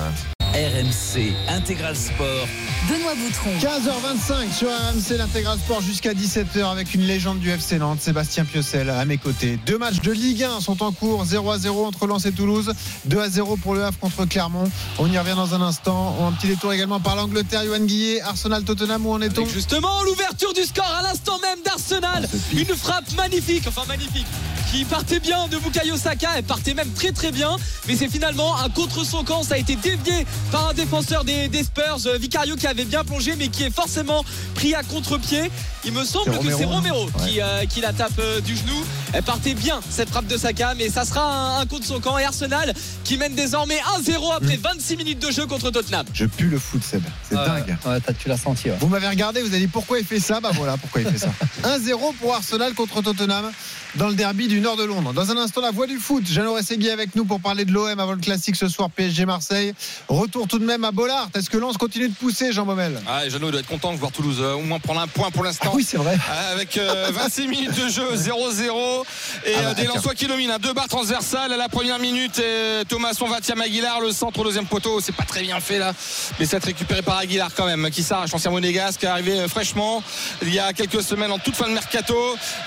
[0.55, 2.47] RMC Intégral Sport.
[2.87, 3.51] Benoît Boutron.
[3.59, 8.91] 15h25 sur RMC l'intégral sport jusqu'à 17h avec une légende du FC Nantes, Sébastien Piocel
[8.91, 9.59] à mes côtés.
[9.65, 12.71] Deux matchs de Ligue 1 sont en cours, 0 à 0 entre Lens et Toulouse,
[13.07, 14.71] 2 à 0 pour le Havre contre Clermont.
[14.99, 16.17] On y revient dans un instant.
[16.27, 19.47] Un petit détour également par l'Angleterre, Yohan Guillet, Arsenal Tottenham, où en est-on?
[19.47, 22.29] Justement l'ouverture du score à l'instant même d'Arsenal.
[22.53, 24.27] Une frappe magnifique, enfin magnifique,
[24.73, 26.31] qui partait bien de Bukayo Saka.
[26.37, 27.57] Elle partait même très très bien,
[27.87, 29.43] mais c'est finalement un contre son camp.
[29.43, 33.05] Ça a été dévié par un défenseur des, des Spurs, euh, Vicario, qui avait bien
[33.05, 35.51] plongé, mais qui est forcément pris à contre-pied.
[35.85, 38.83] Il me semble que c'est Romero, Romero qui, euh, qui la tape euh, du genou.
[39.13, 42.17] Elle partait bien cette frappe de Saka, mais ça sera un, un contre son camp.
[42.19, 42.73] Et Arsenal
[43.05, 46.07] qui mène désormais 1-0 après 26 minutes de jeu contre Tottenham.
[46.15, 47.03] Je pue le foot, Seb.
[47.29, 47.77] C'est dingue.
[47.85, 48.71] ouais, t'as- tu l'as senti.
[48.71, 48.77] ouais.
[48.81, 50.41] Vous m'avez regardé, vous avez dit pourquoi il fait ça?
[50.41, 51.31] Bah voilà pourquoi il fait ça.
[51.65, 53.51] 1-0 pour Arsenal contre Tottenham
[53.97, 55.13] dans le derby du nord de Londres.
[55.13, 56.25] Dans un instant, la voix du foot.
[56.27, 59.75] Jeannot Rességui avec nous pour parler de l'OM avant le classique ce soir PSG Marseille.
[60.09, 61.29] Retour tout de même à Bollard.
[61.35, 63.01] Est-ce que Lens continue de pousser, Jean Baumel?
[63.09, 65.31] Ah, et Jeannot doit être content de voir Toulouse euh, au moins prendre un point
[65.31, 65.71] pour l'instant.
[65.71, 66.17] Ah oui, c'est vrai.
[66.53, 69.03] Avec euh, 26 minutes de jeu, 0-0.
[69.47, 69.85] Et Ah bah, euh, des.
[69.85, 70.51] Lensois qui dominent.
[70.53, 70.59] hein.
[70.61, 72.39] Deux barres transversales à la première minute.
[72.39, 74.01] Et Thomasson va Aguilar.
[74.01, 75.01] Le centre au deuxième poteau.
[75.01, 75.93] C'est pas très bien fait là.
[76.39, 77.91] Mais c'est récupéré par Aguilar quand même.
[77.91, 78.33] Qui s'arrache.
[78.35, 79.01] Ancien monégasque.
[79.01, 80.03] Qui est arrivé euh, fraîchement.
[80.43, 82.17] Il y a quelques semaines en toute fin de mercato.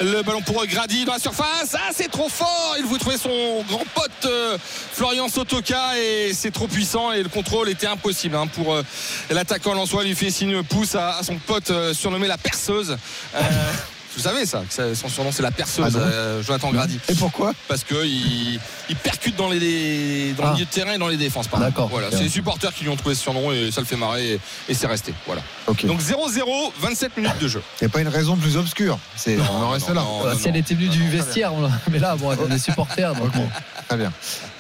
[0.02, 1.76] Le ballon pour Grady dans la surface.
[1.88, 2.76] Ah, c'est trop fort.
[2.80, 4.58] Il voulait trouver son grand pote euh,
[4.94, 6.00] Florian Sotoka.
[6.00, 7.12] Et c'est trop puissant.
[7.12, 8.84] Et le contrôle était impossible hein, pour euh,
[9.30, 10.04] l'attaquant Lensois.
[10.04, 12.98] Lui fait signe pouce à, à son pote euh, surnommé la perceuse.
[14.16, 17.00] Vous savez ça, son surnom c'est la perceuse, Ah euh, Jonathan Grady.
[17.10, 18.60] Et pourquoi Parce que il,
[19.04, 20.48] percute dans, les, dans Ah.
[20.48, 21.48] le milieu de terrain et dans les défenses.
[21.48, 21.86] par D'accord.
[21.86, 22.02] exemple.
[22.04, 24.34] Voilà, c'est les supporters qui lui ont trouvé ce surnom et ça le fait marrer
[24.34, 25.14] et, et c'est resté.
[25.26, 25.42] Voilà.
[25.68, 27.62] Donc 0-0, 27 minutes de jeu.
[27.82, 28.98] Il n'y a pas une raison plus obscure.
[29.16, 30.02] C'est, on en reste non, là.
[30.02, 30.24] non.
[30.26, 33.14] Ouais, si elle était venue du vestiaire, on l'a- mais là, bon, on est supporters.
[33.16, 33.50] Donc, bon.
[33.88, 34.12] Très bien.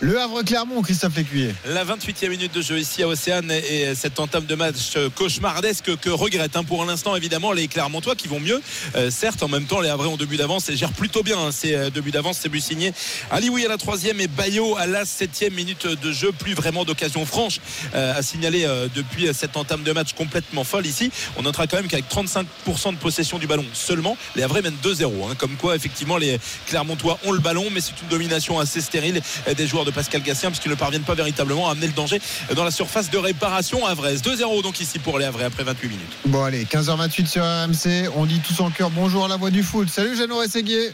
[0.01, 1.55] Le Havre-Clermont, Christophe Lécuyer.
[1.65, 6.09] La 28e minute de jeu ici à Océane et cette entame de match cauchemardesque que
[6.09, 8.61] regrette hein, pour l'instant évidemment les Clermontois qui vont mieux.
[8.95, 11.37] Euh, certes, en même temps, les Havrais ont deux buts d'avance et gèrent plutôt bien
[11.37, 12.93] hein, ces deux buts d'avance, ces buts signés.
[13.29, 16.31] Alioui à la troisième et Bayo à la septième minute de jeu.
[16.31, 17.59] Plus vraiment d'occasion franche
[17.93, 21.11] euh, à signaler euh, depuis cette entame de match complètement folle ici.
[21.37, 22.45] On notera quand même qu'avec 35%
[22.93, 25.05] de possession du ballon seulement, les Havrais mènent 2-0.
[25.29, 25.35] hein.
[25.37, 29.53] comme quoi, effectivement, les Clermontois ont le ballon, mais c'est une domination assez stérile euh,
[29.53, 32.19] des joueurs de Pascal Gassien puisqu'ils ne parviennent pas véritablement à amener le danger
[32.55, 34.23] dans la surface de réparation havraise.
[34.23, 36.11] 2-0 donc ici pour les Havrais après 28 minutes.
[36.25, 38.09] Bon allez, 15h28 sur RMC.
[38.15, 39.89] On dit tous en cœur bonjour à la voix du foot.
[39.89, 40.93] Salut Jeannot Rességuier.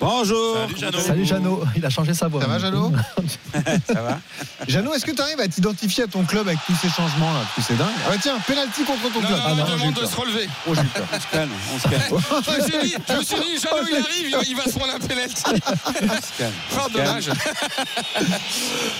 [0.00, 0.56] Bonjour.
[0.56, 1.00] Salut, Jeannot.
[1.00, 2.40] Salut Jeannot, il a changé sa voix.
[2.40, 2.92] Ça va, Jeannot
[3.92, 4.20] Ça va
[4.68, 7.40] Jeannot, est-ce que tu arrives à t'identifier à ton club avec tous ces changements là
[7.40, 7.88] Parce que c'est dingue.
[8.06, 9.38] Ah bah tiens, penalty contre ton Non, club.
[9.38, 10.48] non, Ah j'ai eu demande de se relever.
[10.68, 11.06] Oh, j'ai eu peur.
[11.12, 12.02] On se calme, on se calme.
[12.46, 14.94] Je me suis dit, je me suis dit, Jeannot, il arrive, il va- se prendre
[14.94, 15.42] un penalty.
[15.46, 16.52] On se calme.
[16.76, 17.28] Oh, dommage.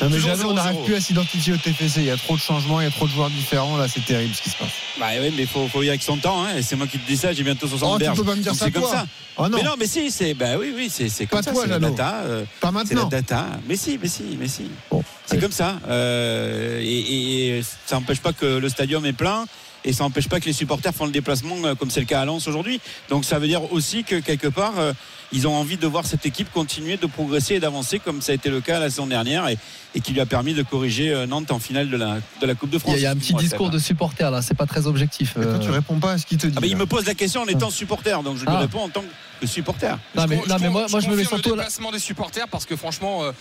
[0.03, 0.55] Non, mais Jeannot, on 0-0.
[0.55, 1.99] n'arrive plus à s'identifier au TFC.
[2.01, 3.77] Il y a trop de changements, il y a trop de joueurs différents.
[3.77, 4.69] Là, c'est terrible ce qui se passe.
[4.99, 6.43] Bah oui, mais il faut, faut y aller avec son temps.
[6.45, 6.57] Hein.
[6.57, 8.43] Et C'est moi qui te dis ça, j'ai bientôt 60 Oh, tu peux pas me
[8.43, 9.07] dire ça C'est comme ça.
[9.41, 11.53] Oh non, Mais non, mais si, c'est bah oui, oui, c'est c'est comme Pas ça.
[11.61, 12.15] c'est la data.
[12.25, 13.09] euh, pas c'est la maintenant.
[13.09, 13.47] data.
[13.67, 14.71] Mais si, mais si, mais si.
[14.91, 15.79] Bon, C'est comme ça.
[15.89, 19.45] Euh, et, et- ça n'empêche pas que le stadium est plein.
[19.85, 22.21] Et ça n'empêche pas que les supporters font le déplacement euh, comme c'est le cas
[22.21, 22.81] à Lens aujourd'hui.
[23.11, 24.93] Donc ça veut dire aussi que quelque part, euh,
[25.33, 28.35] ils ont envie de voir cette équipe continuer de progresser et d'avancer comme ça a
[28.35, 29.59] été le cas la saison dernière et,
[29.95, 32.55] et qui lui a permis de corriger euh, Nantes en finale de la, de la
[32.55, 32.95] Coupe de France.
[32.97, 35.35] il y a un petit discours de supporter là, c'est pas très objectif.
[35.37, 35.73] Mais toi, tu euh.
[35.73, 36.55] réponds pas à ce qu'il te dit.
[36.57, 36.79] Ah bah, il là.
[36.79, 38.59] me pose la question en étant supporter, donc je lui Ah.
[38.61, 39.05] réponds en tant
[39.41, 39.99] que supporter.
[40.15, 41.63] Non, mais, Je non, con- mais moi, moi, je me mets surtout le là.
[41.65, 43.23] déplacement des supporters parce que franchement.
[43.25, 43.33] euh,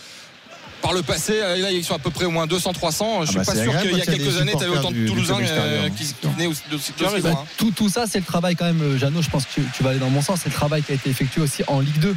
[0.82, 3.22] par le passé, euh, là ils sont à peu près au moins 200-300.
[3.22, 4.64] Je suis bah, pas sûr qu'il y a quand il y a quelques années, tu
[4.64, 7.44] avais autant de Toulousains euh, qui, qui venaient aussi de loin, hein.
[7.56, 9.22] Tout, tout ça, c'est le travail quand même, euh, Jeannot.
[9.22, 10.40] Je pense que tu, tu vas aller dans mon sens.
[10.42, 12.14] C'est le travail qui a été effectué aussi en Ligue 2.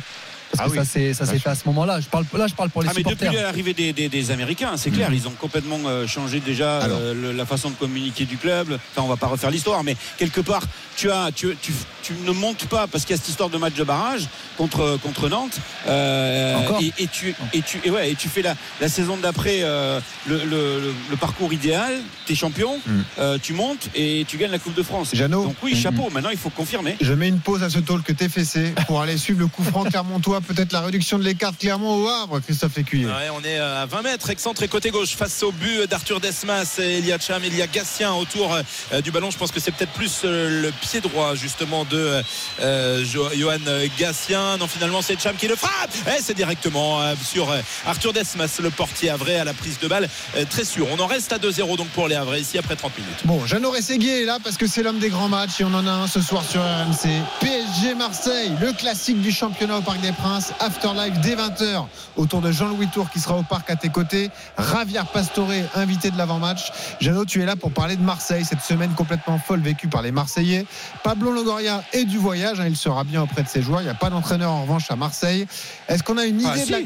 [0.51, 0.77] Parce Ah que oui.
[0.79, 2.01] ça s'est ça s'est Bien fait à ce moment-là.
[2.01, 4.73] Je parle, là, je parle pour les Ah mais depuis l'arrivée des, des- des Américains,
[4.75, 6.97] c'est clair, ils ont complètement euh, changé déjà Alors.
[6.99, 8.67] euh, le- la façon de communiquer du club.
[8.91, 10.63] Enfin, on va pas refaire l'histoire, mais quelque part,
[10.97, 11.71] tu as, tu, tu,
[12.01, 14.97] tu ne montes pas parce qu'il y a cette histoire de match de barrage contre
[15.03, 15.57] contre Nantes.
[15.87, 19.59] euh, et, et tu et tu et ouais et tu fais la, la saison d'après
[19.61, 21.99] euh, le, le- parcours idéal.
[22.25, 23.01] T'es champion, Mm.
[23.19, 25.09] euh, tu montes et tu gagnes la Coupe de France.
[25.13, 25.77] Jeannot Donc oui, Mm.
[25.77, 26.09] chapeau.
[26.09, 26.95] Maintenant, il faut confirmer.
[26.99, 30.41] Je mets une pause à ce talk TFC pour aller suivre le coup franc Clermontois
[30.41, 33.05] peut-être la réduction de l'écart Clermont au Havre, Christophe Lécuyer.
[33.05, 36.97] Ouais, on est à 20 mètres, excentré côté gauche face au but d'Arthur Desmas et
[36.99, 38.53] Elia Cham, Elia Gassien autour
[38.91, 39.29] euh, du ballon.
[39.31, 42.21] Je pense que c'est peut-être plus le pied droit justement de
[42.61, 43.57] euh, Jo- Johan
[43.97, 44.57] Gassien.
[44.57, 45.91] Non, finalement, c'est Cham qui le frappe.
[46.07, 49.87] Et c'est directement euh, sur euh, Arthur Desmas, le portier Havrais à la prise de
[49.87, 50.07] balle.
[50.37, 50.87] Euh, très sûr.
[50.91, 53.19] On en reste à 2-0 donc pour les Havrais ici après 30 minutes.
[53.25, 55.85] Bon, Jeannot Rességuier est là parce que c'est l'homme des grands matchs et on en
[55.85, 57.09] a un ce soir sur RMC.
[57.39, 60.53] PSG Marseille, le classique du championnat au Parc des Princes.
[60.59, 64.29] Afterlife dès 20h autour de Jean-Louis Tour qui sera au parc à tes côtés.
[64.57, 66.71] Ravière Pastore, invité de l'avant-match.
[66.99, 70.11] Jeannot, tu es là pour parler de Marseille, cette semaine complètement folle vécue par les
[70.11, 70.65] Marseillais.
[71.03, 73.81] Pablo Longoria est du voyage, hein, il sera bien auprès de ses joueurs.
[73.81, 75.47] Il n'y a pas d'entraîneur en revanche à Marseille.
[75.87, 76.77] Est-ce qu'on a une idée Ah, de la...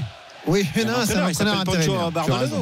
[0.48, 2.12] Oui, mais non, c'est un entraîneur, intérimaire.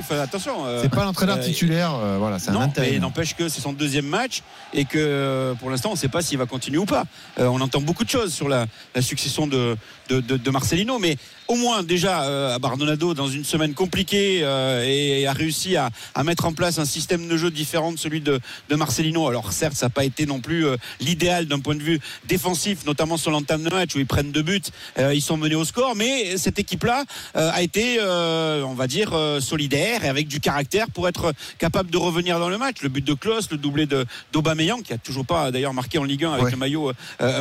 [0.08, 0.65] Fais attention.
[0.65, 2.96] euh, C'est pas l'entraîneur euh, titulaire, euh, voilà, c'est un mais intérimaire.
[2.96, 4.41] il n'empêche que c'est son deuxième match
[4.74, 7.04] et que euh, pour l'instant, on ne sait pas s'il va continuer ou pas.
[7.39, 9.76] Euh, on entend beaucoup de choses sur la, la succession de,
[10.08, 14.84] de, de- de Marcelino, mais au moins déjà, euh, Bardonado, dans une semaine compliquée, euh,
[14.86, 18.21] et a réussi à, à mettre en place un système de jeu différent de celui
[18.21, 19.27] de, de Marcelino.
[19.27, 22.86] Alors certes, ça n'a pas été non plus euh, l'idéal d'un point de vue défensif,
[22.86, 24.62] notamment sur l'entame de match où ils prennent deux buts,
[24.99, 27.03] euh, ils sont menés au score, mais cette équipe-là
[27.36, 32.39] a été, on va dire, solidaire et avec du caractère pour être capable de revenir
[32.39, 32.77] dans le match.
[32.82, 33.88] Le but de Klaus, le doublé
[34.32, 36.51] d'Aubameyang, qui a toujours pas d'ailleurs marqué en Ligue 1 avec Ouais.
[36.51, 36.91] le maillot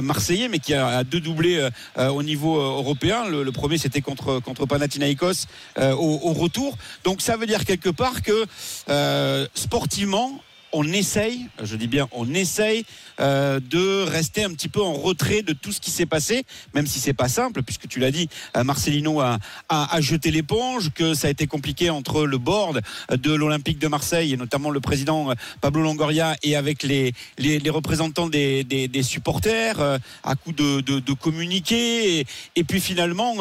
[0.02, 3.28] marseillais, mais qui a, a deux doublés au niveau européen.
[3.28, 5.46] Le, le premier, contre contre Panathinaikos
[5.78, 6.76] euh, au, retour.
[7.05, 8.46] Donc ça veut dire quelque part que
[8.88, 10.40] euh, sportivement.
[10.74, 12.87] On essaye, je dis bien, on essaye
[13.20, 16.87] euh, de rester un petit peu en retrait de tout ce qui s'est passé, même
[16.87, 19.37] si c'est pas simple, puisque tu l'as dit, Marcelino a,
[19.68, 24.33] a, jeté l'éponge, que ça a été compliqué entre le board de l'Olympique de Marseille
[24.33, 30.37] et notamment le président Pablo Longoria et avec les, les, représentants des, des, supporters à
[30.37, 32.24] coup de, de, communiquer
[32.57, 33.35] et, puis finalement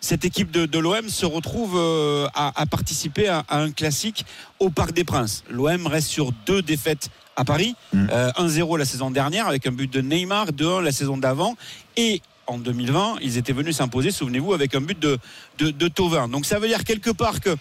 [0.00, 4.24] cette équipe de, de l'OM se retrouve euh, à, à participer à, à un classique
[4.60, 5.44] au Parc des Princes.
[5.50, 8.08] L'OM reste sur deux défaites à Paris, Mm.
[8.12, 11.56] Euh, 1-0 la saison dernière avec un but de Neymar, 2-1 la saison d'avant
[11.96, 15.18] et en 2020, ils étaient venus s'imposer, souvenez-vous, avec un but de,
[15.58, 16.28] de, de Thauvin.
[16.28, 17.56] Donc ça veut dire quelque part que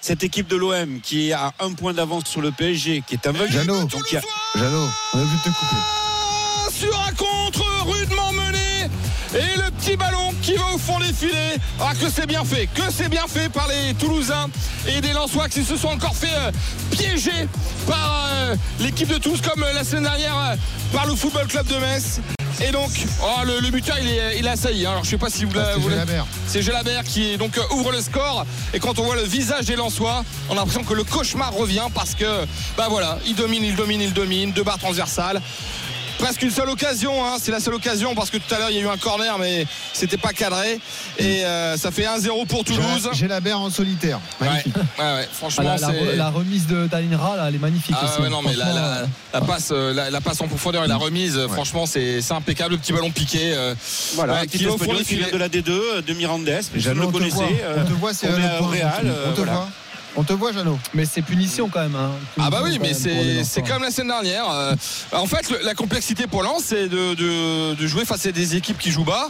[0.00, 3.26] cette équipe de l'OM qui est à un point d'avance sur le PSG, qui est
[3.26, 3.88] aveugle, Jeannot.
[4.54, 6.70] Jeannot, on a vu te couper.
[6.70, 7.64] sur un contre
[9.36, 11.56] et le petit ballon qui va au fond des filets.
[11.80, 14.48] Ah que c'est bien fait que c'est bien fait par les Toulousains
[14.88, 16.50] et des Lensois qui se sont encore fait euh,
[16.90, 17.48] piéger
[17.86, 20.56] par euh, l'équipe de Toulouse comme euh, la semaine dernière
[20.92, 22.20] par le football club de Metz.
[22.66, 22.88] Et donc
[23.22, 24.92] oh, le, le buteur il est, il est assailli hein.
[24.92, 28.46] alors je sais pas si vous Ah, l'avez c'est Gelabert qui donc ouvre le score.
[28.72, 31.88] Et quand on voit le visage des Lensois on a l'impression que le cauchemar revient
[31.94, 32.46] parce que
[32.78, 34.52] bah voilà il domine il domine il domine.
[34.52, 35.42] Deux barres transversales
[36.18, 37.36] presque une seule occasion hein.
[37.40, 39.38] c'est la seule occasion parce que tout à l'heure il y a eu un corner
[39.38, 40.78] mais c'était pas cadré
[41.18, 44.18] et euh, ça fait 1-0 pour Toulouse Gélabert en solitaire.
[44.40, 44.76] ouais, Magnifique.
[44.76, 48.04] ouais, ouais, Ah, franchement la, la la remise de d'Alinra, là, elle est magnifique ah
[48.04, 48.20] aussi.
[48.22, 50.84] ouais, non mais la, Franchement, la- euh, la passe euh, la, la passe en profondeur
[50.84, 53.74] et la remise franchement c'est c'est impeccable le petit ballon piqué euh,
[54.14, 57.36] Voilà, qui va au fond de la D2 euh, de Mirandes, mais je le connaissais.
[57.76, 58.58] On te voit, c'est est.
[58.60, 59.68] Real, On te voit.
[60.18, 60.78] On te voit, Jeannot.
[60.94, 61.94] Mais c'est punition quand même.
[61.94, 62.10] hein.
[62.40, 64.48] Ah bah oui, mais quand même c'est c'est comme la semaine dernière.
[64.50, 64.74] Euh,
[65.12, 68.56] En fait, le- la complexité pour Lens, c'est de, de- de jouer face à des
[68.56, 69.28] équipes qui jouent bas.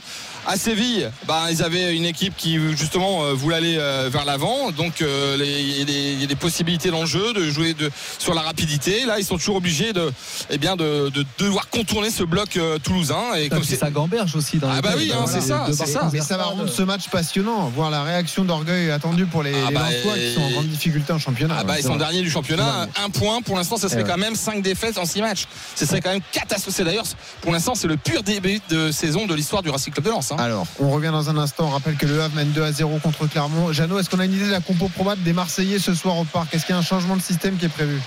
[0.49, 4.71] À Séville, bah, ils avaient une équipe qui justement euh, voulait aller euh, vers l'avant,
[4.71, 7.33] donc euh, les- il y, a des- il y a des possibilités dans le jeu
[7.33, 9.05] de jouer de, sur la rapidité.
[9.07, 10.13] Là, ils sont toujours obligés de,
[10.51, 13.35] eh bien, de, de devoir contourner ce bloc euh, toulousain.
[13.37, 15.99] Et comme c'est ça gamberge aussi dans Ah bah oui, hein, voilà, c'est ça, c'est.
[16.13, 17.69] Mais ça va rendre ce match passionnant.
[17.75, 21.13] Voir la réaction d'orgueil attendue pour les, Ah les bah, qui sont en grande difficulté
[21.13, 21.57] en championnat.
[21.59, 21.99] Ah bah Ouais, ils sont vrai.
[21.99, 24.11] derniers du championnat, un point pour l'instant ça serait Eh ouais.
[24.11, 25.47] quand même 5 défaites en 6 matchs.
[25.75, 26.85] Ce serait quand même catastrophique.
[26.85, 27.05] D'ailleurs
[27.41, 30.31] pour l'instant c'est le pur début de saison de l'histoire du Racing Club de Lens.
[30.31, 30.36] hein.
[30.39, 31.67] Alors, on revient dans un instant.
[31.67, 33.73] On rappelle que le Havre mène 2 à 0 contre Clermont.
[33.73, 36.25] Jeannot, est-ce qu'on a une idée de la compo probable des Marseillais ce soir au
[36.25, 36.55] parc?
[36.55, 38.01] Est-ce qu'il y a un changement de système qui est prévu?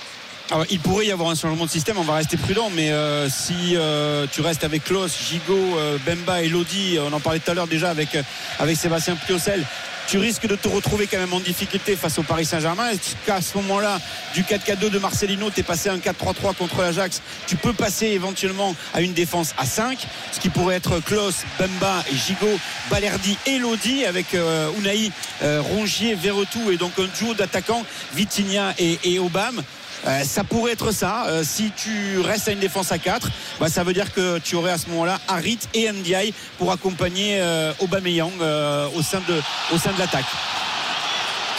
[0.52, 3.30] Alors, il pourrait y avoir un changement de système, on va rester prudent, mais euh,
[3.30, 7.52] si euh, tu restes avec Klaus, Gigot, euh, Bemba et Lodi, on en parlait tout
[7.52, 8.24] à l'heure déjà avec, euh,
[8.58, 9.64] avec Sébastien Piocel,
[10.08, 12.90] tu risques de te retrouver quand même en difficulté face au Paris Saint-Germain.
[12.90, 14.00] Est-ce qu'à ce moment-là,
[14.34, 18.76] du 4-4-2 de Marcelino, tu es passé un 4-3-3 contre l'Ajax, tu peux passer éventuellement
[18.96, 20.00] à une défense à 5,
[20.32, 22.60] ce qui pourrait être Klaus, Bemba et Gigot,
[22.90, 25.12] Balerdi et Lodi avec euh, Unai,
[25.44, 27.86] euh, Rongier, Verretou et donc un duo d'attaquants,
[28.16, 29.62] Vitinha et, et Obama.
[30.08, 31.26] Euh, ça pourrait être ça.
[31.28, 34.56] Euh, si tu restes à une défense à 4, bah, ça veut dire que tu
[34.56, 39.42] aurais à ce moment-là Harit et Ndiaye pour accompagner euh, Aubameyang euh, au sein de,
[39.74, 40.26] au sein de l'attaque.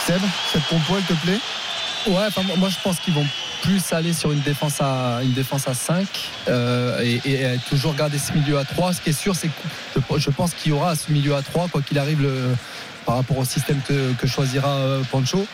[0.07, 1.39] Seb, cette compo, elle te plaît?
[2.07, 3.27] Ouais, enfin, moi je pense qu'ils vont
[3.61, 6.07] plus aller sur une défense à, une défense à 5
[6.47, 8.93] euh, et, et, et toujours garder ce milieu à 3.
[8.93, 9.53] Ce qui est sûr, c'est que
[9.95, 12.55] je, je pense qu'il y aura ce milieu à 3, quoi qu'il arrive, le,
[13.05, 15.45] par rapport au système que, que choisira euh, Pancho.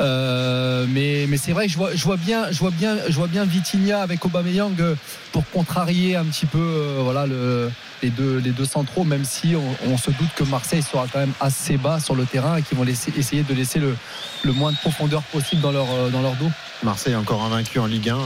[0.00, 3.14] Euh, mais mais c'est vrai que je vois, je vois bien, je vois bien, je
[3.14, 4.94] vois bien Vitinha avec Aubameyang euh,
[5.32, 7.70] pour contrarier un petit peu, euh, voilà le
[8.02, 11.18] les deux, les deux centraux, même si on, on, se doute que Marseille sera quand
[11.18, 13.94] même assez bas sur le terrain et qu'ils vont laisser, essayer de laisser le,
[14.42, 16.50] le, moins de profondeur possible dans leur, dans leur dos.
[16.82, 18.14] Marseille encore invaincu en Ligue 1.
[18.14, 18.18] Hein,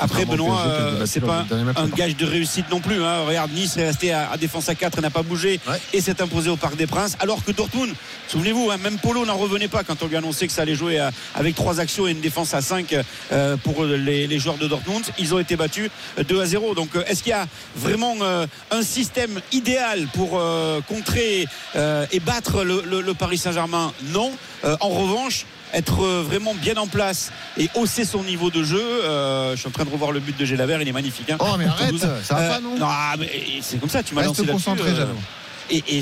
[0.00, 1.44] Après, Benoît, euh, c'est pas
[1.76, 3.02] un gage de réussite non plus.
[3.02, 3.24] Hein.
[3.26, 5.80] Regarde, Nice est resté à, à, défense à 4 et n'a pas bougé ouais.
[5.92, 7.16] et s'est imposé au Parc des Princes.
[7.20, 7.92] Alors que Dortmund,
[8.28, 10.98] souvenez-vous, hein, même Polo n'en revenait pas quand on lui annonçait que ça allait jouer
[10.98, 12.94] à, avec trois actions et une défense à 5
[13.32, 15.04] euh, pour les, les, joueurs de Dortmund.
[15.18, 15.90] Ils ont été battus
[16.26, 16.74] 2 à 0.
[16.74, 21.46] Donc, euh, est-ce qu'il y a vraiment euh, un système idéal pour euh, contrer
[22.12, 23.92] et battre le, le, le Paris Saint-Germain?
[24.12, 24.30] Non.
[24.64, 28.80] en revanche, être vraiment bien en place et hausser son niveau de jeu.
[28.80, 31.30] Euh, je suis en train de revoir le but de Gélabert, il est magnifique.
[31.30, 31.36] Hein.
[31.40, 34.22] Oh mais arrête, ça va euh, pas non Non, mais c'est comme ça, tu m'as
[34.22, 35.06] lancé concentré, euh,
[35.70, 36.00] et, et,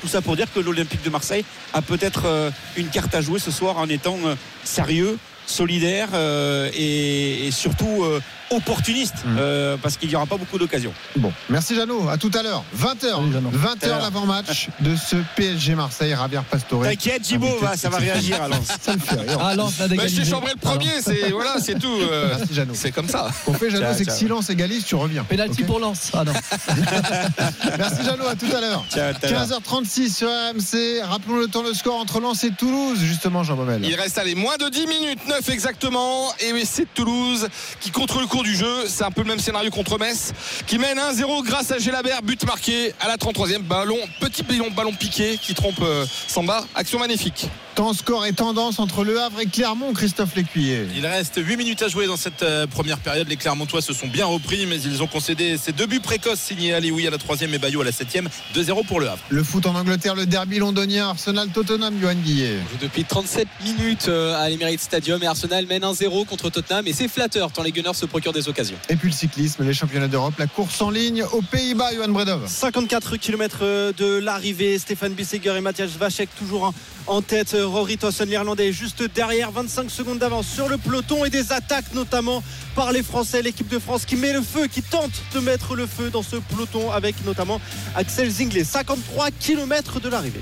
[0.00, 3.38] tout ça pour dire que l'Olympique de Marseille a peut-être euh, une carte à jouer
[3.38, 8.04] ce soir en étant euh, sérieux, solidaire euh, et, et, surtout
[8.50, 9.36] opportuniste mmh.
[9.38, 10.92] euh, parce qu'il n'y aura pas beaucoup d'occasions.
[11.16, 12.64] Bon, merci Jeannot, à tout à l'heure.
[12.76, 13.14] 20h,
[13.52, 16.82] 20h l'avant-match de ce PSG Marseille, Ravière Pastore.
[16.82, 18.66] T'inquiète, Gibo, va, ça va réagir à Lens.
[18.80, 19.38] ça le fait rire.
[19.40, 21.88] Ah, Lens, bah, je t'ai chambré le premier, c'est voilà, c'est tout.
[22.00, 22.74] Euh, merci Jeannot.
[22.74, 23.28] C'est comme ça.
[23.38, 25.24] Ce qu'on fait Jeannot, c'est que si Lens égalise, tu reviens.
[25.24, 25.64] Pénalty okay.
[25.64, 26.10] pour Lens.
[26.12, 26.32] Ah non.
[27.78, 28.84] merci Jeannot, à tout à l'heure.
[28.90, 31.04] 15h36 sur AMC.
[31.04, 33.84] Rappelons le temps, le score entre Lens et Toulouse, justement, Jean Baumel.
[33.84, 36.32] Il reste allez, moins de 10 minutes, 9 exactement.
[36.40, 37.48] Et c'est Toulouse
[37.80, 38.86] qui contre le cours du jeu.
[38.86, 40.32] C'est un peu le même scénario contre Metz
[40.66, 42.22] qui mène 1-0 grâce à Gélabert.
[42.22, 43.60] But marqué à la 33e.
[43.60, 46.64] Ballon, petit ballon, ballon piqué qui trompe euh, Samba.
[46.74, 47.48] Action magnifique.
[47.74, 50.86] Temps, score et tendance entre Le Havre et Clermont, Christophe Lécuyer.
[50.96, 53.28] Il reste 8 minutes à jouer dans cette euh, première période.
[53.28, 56.74] Les Clermontois se sont bien repris, mais ils ont concédé ces deux buts précoces signés
[56.74, 58.26] Alioui à la 3e et Bayo à la 7e.
[58.54, 59.22] 2-0 pour Le Havre.
[59.28, 62.58] Le foot en Angleterre, le derby londonien, Arsenal-Tottenham, Johan Guillet.
[62.80, 67.08] Depuis 37 minutes euh, à l'Emirates Stadium et Arsenal mène 1-0 contre Tottenham et c'est
[67.08, 68.76] flatteur tant les Gunners se procurent des occasions.
[68.88, 72.46] Et puis le cyclisme, les championnats d'Europe, la course en ligne aux Pays-Bas, Johan Bredov.
[72.46, 76.72] 54 km de l'arrivée, Stéphane Bisseger et Mathias Vachek toujours
[77.06, 77.54] en tête.
[77.62, 82.42] Rory Tossen, l'Irlandais, juste derrière, 25 secondes d'avance sur le peloton et des attaques notamment
[82.74, 85.86] par les Français, l'équipe de France qui met le feu, qui tente de mettre le
[85.86, 87.60] feu dans ce peloton avec notamment
[87.94, 88.64] Axel Zinglet.
[88.64, 90.40] 53 km de l'arrivée.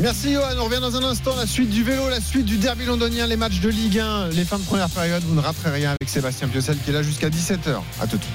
[0.00, 1.36] Merci Johan, on revient dans un instant.
[1.36, 4.44] La suite du vélo, la suite du derby londonien, les matchs de Ligue 1, les
[4.44, 5.22] fins de première période.
[5.24, 7.80] Vous ne raterez rien avec Sébastien Piocel qui est là jusqu'à 17h.
[8.00, 8.34] À tout de suite.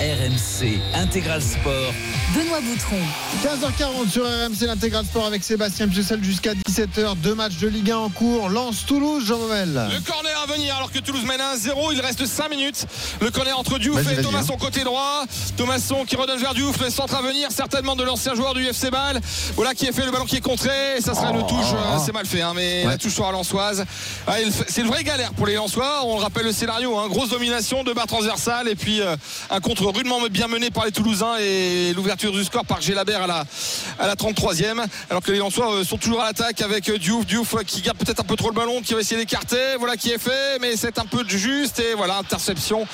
[0.00, 1.92] RMC Intégral Sport.
[2.34, 2.96] Benoît Boutron.
[3.42, 7.16] 15h40 sur RMC l'Intégral Sport avec Sébastien Piocel jusqu'à 17h.
[7.16, 8.48] Deux matchs de Ligue 1 en cours.
[8.48, 9.68] Lance Toulouse, Jean Momel.
[9.92, 11.92] Le corner à venir alors que Toulouse mène 1-0.
[11.92, 12.86] Il reste 5 minutes.
[13.20, 15.24] Le corner entre Diouf et Thomasson côté droit.
[15.58, 16.80] Thomasson qui redonne vers Diouf.
[16.80, 19.20] Le centre à venir, certainement de l'ancien joueur du FC Ball.
[19.54, 20.70] Voilà qui est fait le ballon qui est contré.
[21.00, 21.74] Ça sera oh, le touche.
[21.74, 22.90] Oh, C'est mal fait, hein, mais ouais.
[22.92, 23.84] la touche sera lensoise.
[24.26, 24.36] Ah,
[24.68, 26.02] c'est une vraie galère pour les Lensois.
[26.04, 26.96] On rappelle le scénario.
[26.98, 27.08] Hein.
[27.08, 29.16] Grosse domination, deux barres transversales et puis euh,
[29.50, 33.26] un contre rudement bien mené par les Toulousains et l'ouverture du score par Gélabert à
[33.26, 33.44] la,
[33.98, 34.84] à la 33e.
[35.10, 37.26] Alors que les Lensois sont toujours à l'attaque avec Diouf.
[37.26, 39.76] Diouf qui garde peut-être un peu trop le ballon, qui va essayer d'écarter.
[39.78, 41.80] Voilà qui est fait, mais c'est un peu juste.
[41.80, 42.86] Et voilà, interception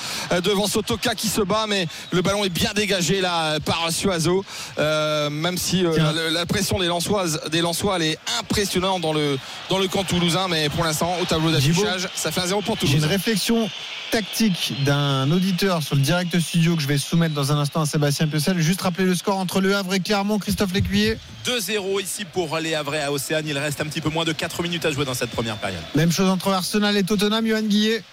[0.43, 4.43] devant Sotoka qui se bat, mais le ballon est bien dégagé là par Suazo.
[4.77, 9.13] Euh, même si euh, la, la, pression des Lensoises, des Lensois, elle est impressionnante dans
[9.13, 9.37] le,
[9.69, 10.47] dans le camp toulousain.
[10.49, 12.91] Mais pour l'instant, au tableau d'affichage, ça fait un 0 pour Toulouse.
[12.91, 13.69] J'ai une réflexion
[14.09, 17.85] tactique d'un auditeur sur le direct studio que je vais soumettre dans un instant à
[17.85, 18.59] Sébastien Piocel.
[18.59, 21.17] Juste rappeler le score entre Le Havre et Clermont, Christophe Lécuyer.
[21.45, 23.47] 2-0 ici pour les Havre à Océane.
[23.47, 25.81] Il reste un petit peu moins de 4 minutes à jouer dans cette première période.
[25.95, 28.03] Même chose entre Arsenal et Tottenham, Johan Guillet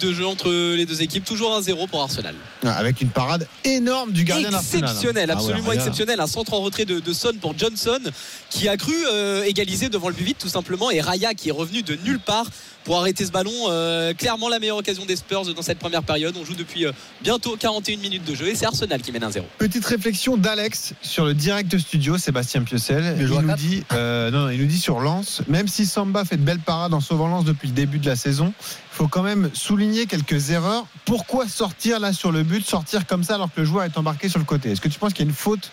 [0.00, 2.34] de jeu entre les deux équipes, toujours 1-0 pour Arsenal.
[2.64, 5.30] Avec une parade énorme du gardien Exceptionnel, Arsenal.
[5.30, 6.20] absolument ah ouais, exceptionnel.
[6.20, 7.98] Un centre en retrait de, de, Son pour Johnson
[8.52, 10.90] qui a cru euh, égaliser devant le but vite tout simplement.
[10.90, 12.46] Et Raya qui est revenu de nulle part
[12.84, 13.50] pour arrêter ce ballon.
[13.68, 16.36] Euh, clairement la meilleure occasion des Spurs dans cette première période.
[16.38, 19.42] On joue depuis euh, bientôt 41 minutes de jeu et c'est Arsenal qui mène 1-0.
[19.58, 23.16] Petite réflexion d'Alex sur le direct studio, Sébastien Piocel.
[23.18, 26.42] Il nous, dit, euh, non, il nous dit sur Lens, même si Samba fait de
[26.42, 29.50] belles parades en sauvant Lens depuis le début de la saison, il faut quand même
[29.54, 30.86] souligner quelques erreurs.
[31.04, 34.28] Pourquoi sortir là sur le but, sortir comme ça alors que le joueur est embarqué
[34.28, 34.70] sur le côté?
[34.70, 35.70] Est-ce que tu penses qu'il y a une faute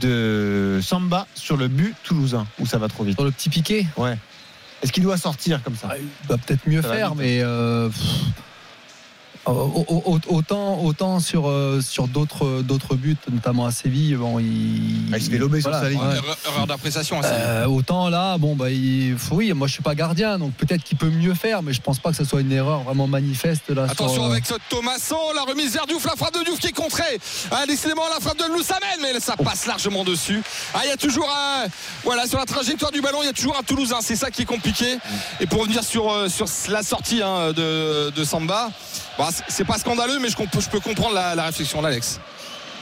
[0.00, 3.86] de Samba sur le but toulousain ou ça va trop vite Sur le petit piqué
[3.96, 4.16] Ouais.
[4.82, 7.90] Est-ce qu'il doit sortir comme ça Il doit peut-être mieux ça faire, mais euh, au-
[7.90, 7.92] au-
[9.46, 15.22] Autant, autant sur, euh, sur d'autres, d'autres buts, notamment à Séville, bon, il, Ah, il
[15.22, 15.98] se fait lober sur sa ligne.
[15.98, 16.16] ouais.
[16.46, 17.20] Erreur, d'appréciation.
[17.24, 20.98] Euh, autant là, bon bah, il, oui, moi je suis pas gardien, donc peut-être qu'il
[20.98, 23.84] peut mieux faire, mais je pense pas que ce soit une erreur vraiment manifeste là.
[23.84, 26.68] Attention sur, euh, avec ce Thomasson, la remise vers Diouf, la frappe de Diouf qui
[26.68, 27.18] est contrée.
[27.50, 30.42] Ah, décidément, la frappe de Loussamen, mais ça passe largement dessus.
[30.74, 31.66] Ah, il y a toujours un.
[32.04, 33.98] Voilà, sur la trajectoire du ballon, il y a toujours un Toulousain.
[34.00, 34.98] C'est ça qui est compliqué.
[35.40, 38.70] Et pour revenir sur, euh, sur la sortie hein, de, de Samba,
[39.20, 40.36] bah, c'est- pas scandaleux, mais je,
[40.70, 42.18] peux comprendre la réflexion d'Alex.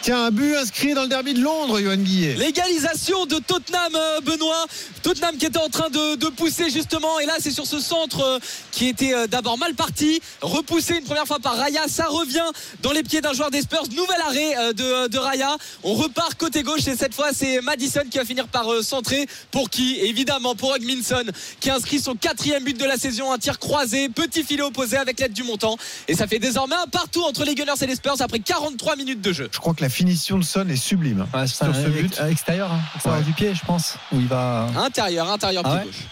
[0.00, 2.34] Tiens, un but inscrit dans le derby de Londres, Johan Guillet.
[2.34, 4.64] L'égalisation de Tottenham, euh, Benoît.
[5.02, 7.18] Tottenham qui était en train de, de pousser justement.
[7.18, 8.38] Et là, c'est sur ce centre euh,
[8.70, 10.20] qui était euh, d'abord mal parti.
[10.40, 11.88] Repoussé une première fois par Raya.
[11.88, 12.44] Ça revient
[12.80, 13.84] dans les pieds d'un joueur des Spurs.
[13.90, 15.56] Nouvel arrêt de, de Raya.
[15.82, 16.86] On repart côté gauche.
[16.86, 19.26] Et cette fois, c'est Madison qui va finir par centrer.
[19.50, 19.98] Pour qui?
[20.00, 21.24] Évidemment, pour Hugminson
[21.60, 23.32] qui a inscrit son quatrième but de la saison.
[23.32, 24.08] Un tir croisé.
[24.08, 25.76] Petit filet opposé avec l'aide du montant.
[26.06, 29.20] Et ça fait désormais un partout entre les Gunners et les Spurs après 43 minutes
[29.20, 29.48] de jeu.
[29.52, 31.26] Je crois que la finition de Son est sublime.
[31.34, 32.06] ouais, c'est sur un- ce but.
[32.06, 33.24] ex- extérieur, hein, extérieur Ouais.
[33.26, 34.66] du pied, je pense, où il va.
[34.76, 36.02] Intérieur, intérieur, Ah pied ouais gauche.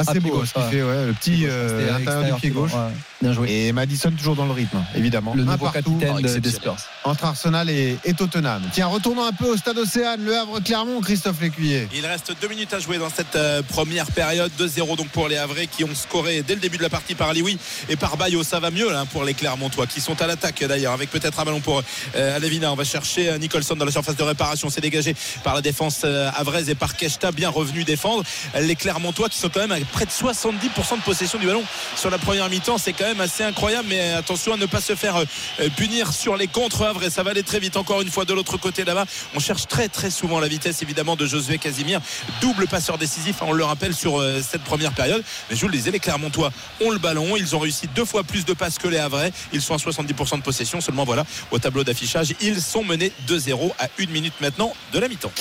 [0.00, 2.70] Ah, Ah, beau gauche, ce fait, ouais, le petit euh, intérieur du pied gauche.
[3.20, 3.50] Bien joué.
[3.50, 5.34] Et Madison toujours dans le rythme, évidemment.
[5.34, 6.50] Le nouveau partout capitaine des.
[6.50, 6.76] Spurs.
[7.04, 8.62] entre Arsenal et, et Tottenham.
[8.72, 11.88] Tiens, retournons un peu au stade Océane, le Havre-Clermont, Christophe Lécuyer.
[11.94, 14.50] Il reste deux minutes à jouer dans cette euh, première période.
[14.58, 17.28] 2-0 donc pour les Havrais qui ont scoré dès le début de la partie par
[17.30, 17.58] Alioui
[17.88, 18.42] et par Bayo.
[18.42, 21.44] Ça va mieux là, pour les Clermontois qui sont à l'attaque d'ailleurs avec peut-être un
[21.44, 21.82] ballon pour
[22.14, 22.72] euh, Alevina.
[22.72, 24.70] On va chercher euh, Nicholson dans la surface de réparation.
[24.70, 28.22] C'est dégagé par la défense euh, havraise et par Keshta bien revenu défendre.
[28.60, 31.64] Les Clermontois qui sont quand même à près de 70% de possession du ballon
[31.96, 32.78] sur la première mi-temps.
[32.78, 33.88] C'est quand même assez incroyable.
[33.88, 37.22] Mais attention à ne pas se faire euh, punir sur les contre havres et ça
[37.22, 39.06] va aller très vite encore une fois de l'autre côté là-bas.
[39.34, 42.00] On cherche très très souvent la vitesse évidemment de Josué Casimir,
[42.40, 45.22] double passeur décisif, on le rappelle sur euh, cette première période.
[45.48, 48.24] Mais je vous le disais, les Clermontois ont le ballon, ils ont réussi deux fois
[48.24, 51.58] plus de passes que les Havrais, ils sont à 70% de possession seulement voilà au
[51.58, 55.32] tableau d'affichage, ils sont menés 2-0 à une minute maintenant de la mi-temps.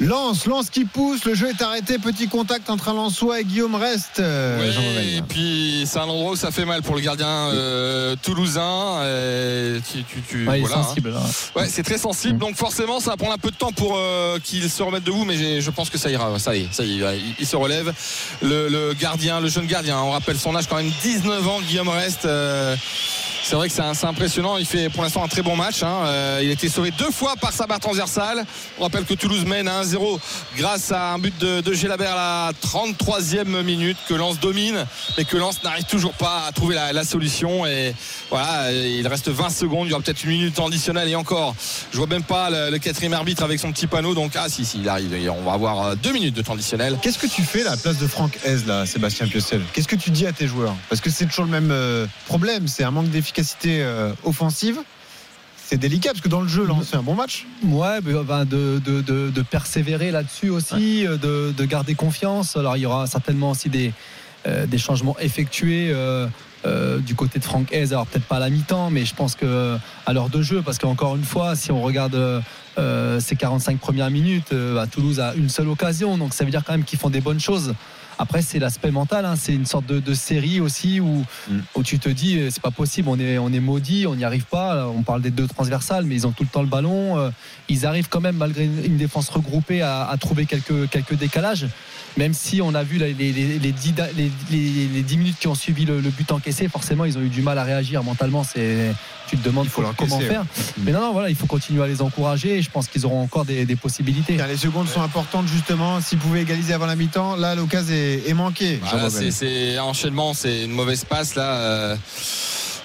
[0.00, 3.74] Lance, Lance qui pousse, le jeu est arrêté, petit contact entre un Lançois et Guillaume
[3.74, 4.20] Reste.
[4.20, 9.02] euh, et puis c'est un endroit où ça fait mal pour le gardien euh, toulousain.
[9.04, 10.82] et tu- tu- tu- Ouais, il est voilà, hein.
[10.84, 11.10] sensible.
[11.10, 11.20] là.
[11.56, 12.38] Ouais, c'est très sensible.
[12.38, 15.24] Donc forcément, ça va prendre un peu de temps pour euh, qu'il se remette debout,
[15.24, 16.38] mais je pense que ça ira.
[16.38, 17.92] Ça y est, ça y est, il, il se relève.
[18.40, 21.88] Le, le gardien, le jeune gardien, on rappelle son âge quand même 19 ans, Guillaume
[21.88, 22.24] Reste.
[22.24, 22.76] euh,
[23.42, 24.58] c'est vrai que c'est impressionnant.
[24.58, 25.82] Il fait pour l'instant un très bon match.
[25.82, 26.02] hein.
[26.04, 28.44] Euh, il a été sauvé deux fois par sa barre transversale.
[28.78, 30.18] On rappelle que Toulouse mène à 1-0
[30.56, 34.86] grâce à un but de, Gélabert à la 33e minute que Lens domine,
[35.16, 37.66] mais que Lens n'arrive toujours pas à trouver la, solution.
[37.66, 37.94] Et
[38.30, 39.86] voilà, il reste 20 secondes.
[39.86, 41.54] Il y aura peut-être une minute additionnelle et encore.
[41.92, 44.14] Je vois même pas le, quatrième arbitre avec son petit panneau.
[44.14, 45.14] Donc ah si si, il arrive.
[45.30, 46.98] On va avoir euh, deux minutes de temps additionnel.
[47.00, 49.62] Qu'est-ce que tu fais là, à la place de Franck Hez, là, Sébastien Piocel?
[49.72, 50.74] Qu'est-ce que tu dis à tes joueurs?
[50.88, 54.80] Parce que c'est toujours le même euh, problème, c'est un manque d'efficacité euh, offensive.
[55.70, 57.44] C'est délicat parce que dans le jeu, Lens fait un bon match.
[57.62, 62.56] Ouais, ben, ben, de, de, de, de persévérer là-dessus aussi, euh, de, de garder confiance.
[62.56, 63.92] Alors il y aura certainement aussi des,
[64.46, 66.26] euh, des changements effectués euh,
[66.64, 67.92] euh, du côté de Franck Hez.
[67.92, 70.78] Alors peut-être pas à la mi-temps, mais je pense que à l'heure de jeu, parce
[70.78, 72.40] qu'encore une fois, si on regarde euh,
[72.78, 76.50] euh, ces 45 premières minutes, euh, bah, Toulouse a une seule occasion, donc ça veut
[76.50, 77.74] dire quand même qu'ils font des bonnes choses.
[78.18, 79.34] Après, c'est l'aspect mental, hein.
[79.40, 81.58] c'est une sorte de, de série aussi où, Mm.
[81.76, 84.24] où tu te dis, euh, c'est pas possible, on est, on est maudit, on n'y
[84.24, 84.86] arrive pas.
[84.88, 87.18] On parle des deux transversales, mais ils ont tout le temps le ballon.
[87.18, 87.30] euh,
[87.68, 91.66] ils arrivent quand même, malgré une, défense regroupée, à, à trouver quelques, quelques décalages.
[92.16, 95.16] Même si on a vu les, les, les, les 10, da- les- les- les 10
[95.18, 97.62] minutes qui ont suivi le, le but encaissé, forcément, ils ont eu du mal à
[97.64, 98.42] réagir mentalement.
[98.42, 98.92] C'est,
[99.28, 100.44] tu te demandes Il faut comment faire.
[100.82, 102.56] Mais non, non, voilà, il faut continuer à les encourager.
[102.58, 104.36] Et je pense qu'ils auront encore des, des possibilités.
[104.36, 106.00] Car les secondes sont importantes justement.
[106.00, 108.32] S'ils pouvaient égaliser avant la mi-temps, là l'occasion est, est
[108.82, 109.32] Voilà, Nouvel.
[109.32, 111.52] c'est un enchaînement, c'est une mauvaise passe là.
[111.58, 111.96] euh,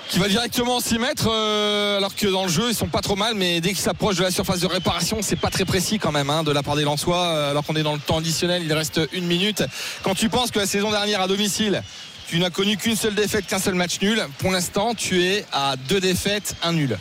[0.10, 3.16] qui va directement s'y mettre euh, alors que dans le jeu ils sont pas trop
[3.16, 6.12] mal mais dès qu'ils s'approchent de la surface de réparation c'est pas très précis quand
[6.12, 8.62] même hein, de la part des Lensois euh, alors qu'on est dans le temps additionnel
[8.64, 9.64] il reste une minute
[10.04, 11.82] quand tu penses que la saison dernière à domicile
[12.28, 15.78] tu n'as connu qu'une seule défaite qu'un seul match nul pour l'instant tu es à
[15.90, 17.00] deux défaites un nul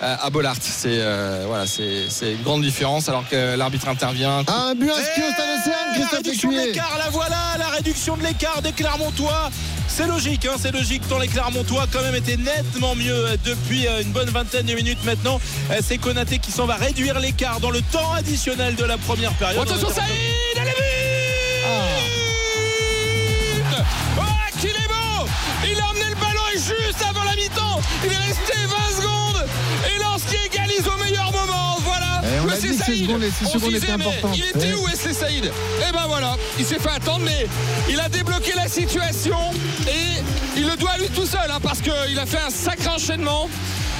[0.00, 4.90] à Bollard c'est euh, voilà c'est une grande différence alors que l'arbitre intervient Un but
[4.90, 8.62] inscrit au stade Océane, la Christophe réduction de l'écart, la voilà, la réduction de l'écart
[8.62, 9.50] des Clermontois.
[9.88, 11.02] C'est logique, hein, c'est logique.
[11.08, 14.74] Tant les Clermontois quand même étaient nettement mieux euh, depuis euh, une bonne vingtaine de
[14.74, 15.40] minutes maintenant.
[15.70, 19.32] Euh, C'est Konaté qui s'en va réduire l'écart dans le temps additionnel de la première
[19.32, 19.66] période.
[19.66, 20.08] Attention Saïd
[20.60, 20.84] Allez but
[24.18, 24.22] Oh
[24.60, 25.28] qu'il est beau
[25.64, 29.46] Il a emmené le ballon juste avant la mi-temps Il est resté 20 secondes
[29.94, 33.22] Et Lens qui égalise au meilleur moment Voilà Eh, on dit ces Saïd, secondes,
[33.64, 34.04] on disait, mais.
[34.34, 34.74] Il était Ouais.
[34.74, 37.46] où Wesley Saïd Et ben voilà Il s'est fait attendre mais
[37.88, 39.38] il a débloqué la situation
[39.88, 40.20] Et
[40.56, 43.48] il le doigt à lui tout seul hein, parce qu'il a fait un sacré enchaînement.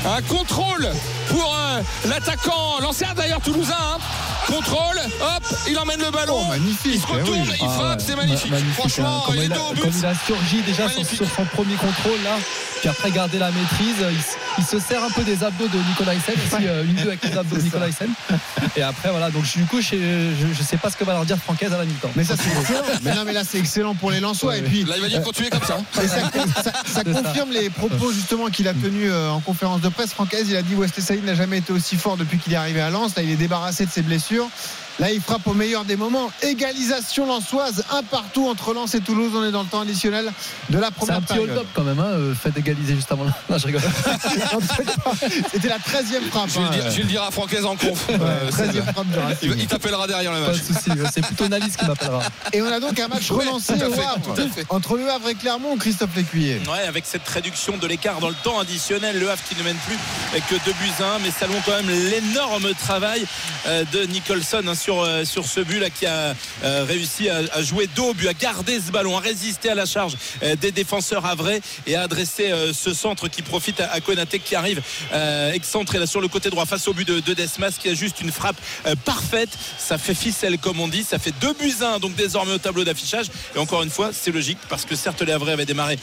[0.06, 0.88] Un contrôle
[1.28, 3.74] pour euh, l'attaquant, l'ancien d'ailleurs toulousain.
[3.78, 3.98] hein.
[4.46, 6.38] Contrôle, hop, il emmène le ballon.
[6.40, 7.20] Oh, magnifique, Il se eh oui.
[7.20, 8.50] retourne, il Ah frappe, ouais, c'est magnifique.
[8.50, 9.32] ma- magnifique, Franchement, hein.
[9.34, 9.80] Il est il, a, au but.
[9.82, 12.36] comme il a surgi déjà sur, son premier contrôle là,
[12.80, 15.76] puis après garder la maîtrise, il, s- il se sert un peu des abdos de
[15.90, 18.08] Nicolas Hyssen, aussi euh, une deux avec les abdos de Nicolas Hyssen.
[18.76, 21.26] Et après voilà, donc du coup je, je, je sais pas ce que va leur
[21.26, 22.10] dire Francaise à la mi-temps.
[22.16, 22.80] Mais ça c'est excellent.
[23.02, 25.22] Mais non mais là c'est excellent pour les Lensois et puis Là, il va dire
[25.22, 25.76] continuer comme ça.
[25.78, 25.84] hein.
[25.92, 30.12] Ça, ça- ça confirme les propos justement qu'il a tenus euh, en conférence de presse.
[30.12, 32.80] Francaise, il a dit Wesley Saïd n'a jamais été aussi fort depuis qu'il est arrivé
[32.80, 33.14] à Lens.
[33.16, 34.48] Là, il est débarrassé de ses blessures.
[34.98, 36.30] Là, il frappe au meilleur des moments.
[36.42, 39.30] Égalisation lensoise, un partout entre Lens et Toulouse.
[39.34, 40.32] On est dans le temps additionnel
[40.70, 43.26] de la C'est première un petit hold-up quand même, hein, euh, fait d'égaliser juste avant.
[43.48, 43.82] Non, je rigole.
[45.52, 46.48] C'était la 13e frappe.
[46.48, 46.90] Je vais, le hein.
[46.90, 48.08] je le dire à Francaise en conf.
[48.08, 49.54] Ouais, Euh, 13e frappe de il, Racing.
[49.58, 50.62] il t'appellera derrière le Pas de match.
[50.66, 52.22] souci, c'est plutôt Nalis qui m'appellera.
[52.52, 54.34] Et on a donc un match Ouais, relancé tout à au fait, Havre.
[54.34, 54.66] tout à fait.
[54.68, 56.60] Entre le Havre et Clermont, Christophe Lécuyer.
[56.70, 59.76] Ouais, avec cette réduction de l'écart dans le temps additionnel, le Havre qui ne mène
[59.86, 59.96] plus
[60.40, 63.24] que 2 buts à 1, mais saluons quand même l'énorme travail
[63.66, 66.34] euh, de Nicholson hein, sur, euh, sur ce but là qui a
[66.64, 69.84] euh, réussi à, à jouer dos but, à garder ce ballon, à résister à la
[69.84, 74.54] charge euh, des défenseurs havrais et à adresser ce centre qui profite à, à qui
[74.54, 74.80] arrive
[75.52, 78.20] excentré là sur le côté droit face au but de, de Desmas qui a juste
[78.22, 78.56] une frappe
[79.04, 79.50] parfaite.
[79.78, 82.58] Ça fait ficelle comme on dit, ça fait 2 buts à 1 donc désormais au
[82.58, 83.26] tableau d'affichage.
[83.54, 85.98] Et encore une fois, c'est logique parce que certes les Havrais avaient démarré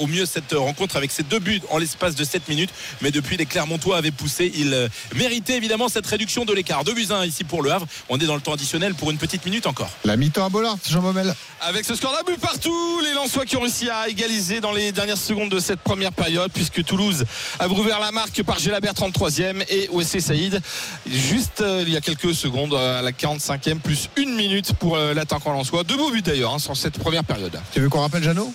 [0.00, 2.70] au mieux cette rencontre avec ces deux buts en l'espace de 7 minutes,
[3.02, 6.84] mais depuis les Clermontois avaient poussé, ils méritaient évidemment cette réduction de l'écart.
[6.84, 7.86] 2 buts à 1 ici pour le Havre.
[8.18, 9.90] Est dans le temps additionnel pour une petite minute encore.
[10.04, 11.34] La mi-temps à Bollard, Jean Baumel.
[11.60, 14.92] Avec ce score d'un but partout, les Lensois qui ont réussi à égaliser dans les
[14.92, 17.24] dernières secondes de cette première période, puisque Toulouse
[17.58, 20.60] a ouvert la marque par Gélabert 33e et OSC Saïd
[21.06, 25.14] juste euh, il y a quelques secondes à la 45e plus une minute pour euh,
[25.14, 25.84] l'attaquant lensois.
[25.84, 27.58] Deux beaux buts d'ailleurs hein, sur cette première période.
[27.72, 28.52] Tu veux qu'on rappelle Jeannot?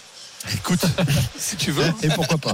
[0.54, 0.80] Écoute,
[1.38, 1.86] si tu veux.
[2.04, 2.54] Et pourquoi pas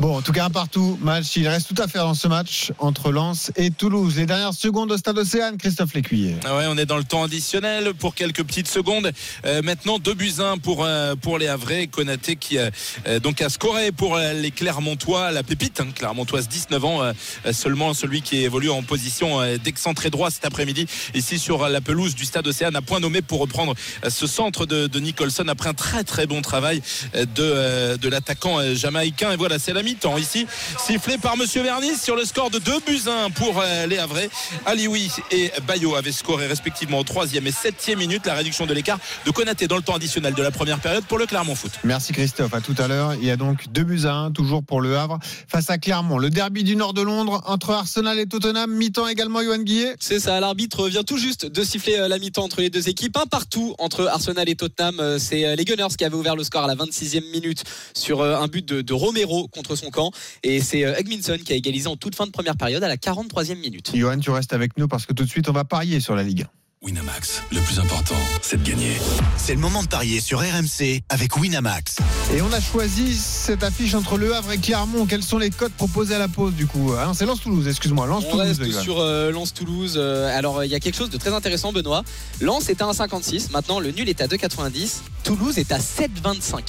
[0.00, 0.98] Bon, en tout cas, un partout.
[1.02, 4.16] Match, il reste tout à faire dans ce match entre Lens et Toulouse.
[4.16, 6.36] Les dernières secondes au stade Océane, Christophe Lécuyer.
[6.44, 9.12] Ah ouais, on est dans le temps additionnel pour quelques petites secondes.
[9.44, 11.86] Euh, maintenant, 2 buts 1 pour, euh, pour les Havrais.
[11.86, 12.70] Konaté qui euh,
[13.20, 15.30] donc a scoré pour les Clermontois.
[15.30, 20.10] La pépite, hein, Clermontoise, 19 ans euh, seulement, celui qui évolue en position euh, d'excentré
[20.10, 23.74] droit cet après-midi, ici sur la pelouse du stade Océane, à point nommé pour reprendre
[24.08, 26.82] ce centre de, de Nicholson après un très très bon travail
[27.14, 29.32] euh, de, euh, de l'attaquant euh, jamaïcain.
[29.32, 30.46] Et voilà, c'est la mi-temps ici,
[30.78, 34.28] sifflé par Monsieur Vernis sur le score de 2 buts 1 pour euh, les Havrais.
[34.64, 38.98] Alioui et Bayo avaient scoré respectivement au 3e et 7e minute la réduction de l'écart
[39.24, 41.72] de Konaté dans le temps additionnel de la première période pour le Clermont Foot.
[41.84, 42.54] Merci Christophe.
[42.54, 43.14] À tout à l'heure.
[43.14, 45.18] Il y a donc 2 buts à 1, toujours pour le Havre,
[45.48, 46.18] face à Clermont.
[46.18, 48.70] Le derby du nord de Londres entre Arsenal et Tottenham.
[48.72, 49.94] Mi-temps également, Johan Guillet.
[50.00, 53.16] C'est ça, l'arbitre vient tout juste de siffler la mi-temps entre les deux équipes.
[53.16, 55.18] Un partout entre Arsenal et Tottenham.
[55.18, 57.64] C'est les Gunners qui avaient ouvert le score à la 26e minute
[57.94, 60.10] sur euh, un but de, de Romero contre son camp.
[60.42, 62.96] Et c'est euh, Hugminson qui a égalisé en toute fin de première période à la
[62.96, 63.90] 43e minute.
[63.94, 66.22] Johan, tu restes avec nous parce que tout de suite, on va parier sur la
[66.22, 66.46] Ligue 1.
[66.82, 68.92] Winamax, le plus important, c'est de gagner.
[69.38, 71.96] C'est le moment de parier sur RMC avec Winamax.
[72.32, 75.06] Et on a choisi cette affiche entre Le Havre et Clermont.
[75.06, 76.92] Quels sont les codes proposés à la pause du coup?
[76.96, 78.04] Ah c'est Lens-Toulouse, excuse-moi.
[78.04, 78.60] On Lens-Toulouse.
[78.60, 79.94] reste sur euh, Lens-Toulouse.
[79.96, 82.04] Euh, alors, il y a quelque chose de très intéressant, Benoît.
[82.40, 83.50] Lens est à 1,56.
[83.50, 84.98] Maintenant, le nul est à 2,90.
[85.24, 86.60] Toulouse est à 7,25.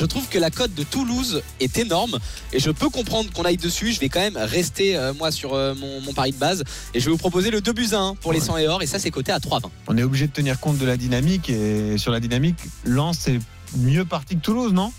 [0.00, 2.18] Je trouve que la cote de Toulouse est énorme
[2.54, 3.92] et je peux comprendre qu'on aille dessus.
[3.92, 7.00] Je vais quand même rester, euh, moi, sur euh, mon, mon pari de base et
[7.00, 8.86] je vais vous proposer le 2 buts à 1 pour les 100 et or et
[8.86, 9.68] ça, c'est coté à 3,20.
[9.88, 11.50] On est obligé de tenir compte de la dynamique.
[11.50, 13.40] Et sur la dynamique, Lens c'est
[13.76, 14.90] mieux parti que Toulouse, non?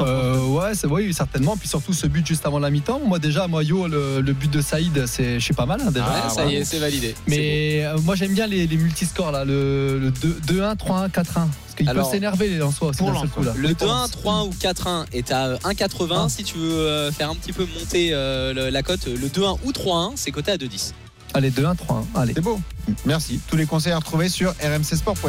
[0.00, 1.56] Euh, ouais, c'est oui, certainement.
[1.56, 3.00] Puis surtout ce but juste avant la mi-temps.
[3.04, 5.90] Moi déjà, moi Yo, le, le but de Saïd, c'est je suis pas mal hein,
[5.90, 6.04] déjà.
[6.06, 7.14] Ouais, ça y est, c'est validé.
[7.26, 11.10] Mais euh, moi j'aime bien les, les multiscores là, le, le 2 2-1, 3-1, 4-1.
[11.12, 13.52] Parce qu'ils Alors, peuvent s'énerver les Lensois aussi pour seul Lens, coup, là.
[13.56, 16.08] Le 2-1, 3-1 ou 4-1 est à 1,80.
[16.10, 16.26] Ah.
[16.28, 19.72] Si tu veux euh, faire un petit peu monter euh, la cote, le 2-1 ou
[19.72, 20.92] 3-1, c'est coté à 2,10.
[21.34, 21.76] Allez, 2-1, 3-1.
[22.14, 22.32] Allez.
[22.34, 22.58] C'est beau.
[23.04, 23.38] Merci.
[23.48, 25.28] Tous les conseils à retrouver sur rmcsport.fr.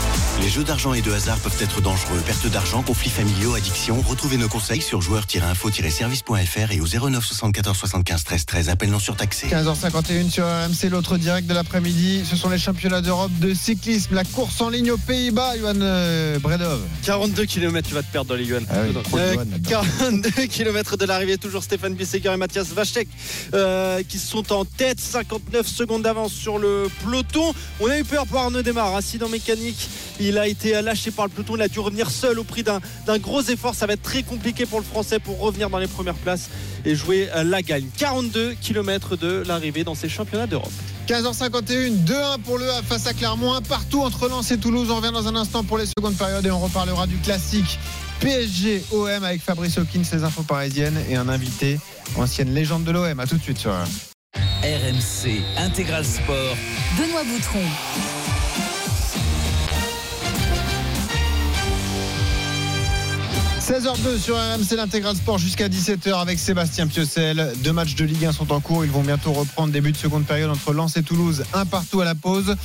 [0.41, 2.19] Les jeux d'argent et de hasard peuvent être dangereux.
[2.25, 4.01] Perte d'argent, conflits familiaux, addiction.
[4.01, 8.69] Retrouvez nos conseils sur joueurs-info-service.fr et au 09 74 75 13 13.
[8.69, 9.47] Appel non surtaxé.
[9.47, 12.23] 15h51 sur RMC, l'autre direct de l'après-midi.
[12.27, 14.15] Ce sont les championnats d'Europe de cyclisme.
[14.15, 16.81] La course en ligne aux Pays-Bas, Johan euh, Bredov.
[17.03, 18.61] 42 km, tu vas te perdre dans les Yohan.
[18.71, 19.45] Ah oui, trop de Euh, Johan.
[19.99, 23.07] 42 km de l'arrivée, toujours Stéphane Bisseguer et Mathias Vachek
[23.53, 27.53] euh, qui sont en tête, 59 secondes d'avance sur le peloton.
[27.79, 29.87] On a eu peur pour Arnaud Desmar, accident mécanique.
[30.19, 32.79] Il a été lâché par le peloton, il a dû revenir seul au prix d'un
[33.17, 33.75] gros effort.
[33.75, 36.49] Ça va être très compliqué pour le Français pour revenir dans les premières places
[36.85, 37.87] et jouer euh, la gagne.
[37.97, 40.71] 42 km de l'arrivée dans ces championnats d'Europe.
[41.07, 44.89] 15h51, 2-1 pour le Havre face à Clermont, un partout entre Lens et Toulouse.
[44.91, 47.79] On revient dans un instant pour les secondes périodes et on reparlera du classique
[48.21, 51.79] PSG OM avec Fabrice Hawkins, les infos parisiennes et un invité,
[52.15, 53.19] ancienne légende de l'OM.
[53.19, 53.71] À tout de suite sur
[54.63, 56.55] RMC Intégral Sport.
[56.97, 58.20] Benoît Boutron.
[63.61, 67.53] 16h02 sur RMC l'intégral sport jusqu'à 17h avec Sébastien Piocel.
[67.57, 68.83] Deux matchs de Ligue 1 sont en cours.
[68.83, 71.43] Ils vont bientôt reprendre début de seconde période entre Lens et Toulouse.
[71.53, 72.55] Un partout à la pause.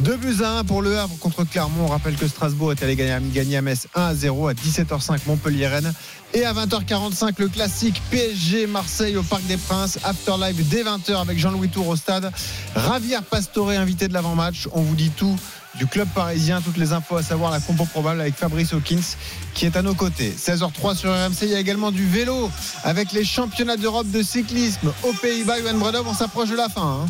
[0.00, 1.84] Deux buts à 1 pour le Havre contre Clermont.
[1.84, 5.94] On rappelle que Strasbourg est allé gagner, à Metz 1 à 0 à 17h05 Montpellier-Rennes.
[6.34, 9.98] Et à 20h45 le classique PSG Marseille au Parc des Princes.
[10.04, 12.30] After live dès 20h avec Jean-Louis Tour au stade.
[12.74, 14.68] Ravière Pastore invité de l'avant-match.
[14.72, 15.36] On vous dit tout
[15.78, 16.60] du club parisien.
[16.60, 19.00] Toutes les infos à savoir la compo probable avec Fabrice Hawkins
[19.54, 20.34] qui est à nos côtés.
[20.36, 21.42] 16h03 sur RMC.
[21.42, 22.50] Il y a également du vélo
[22.84, 25.58] avec les championnats d'Europe de cyclisme aux Pays-Bas.
[25.60, 27.04] Yoann Bredov, on s'approche de la fin.
[27.04, 27.06] hein.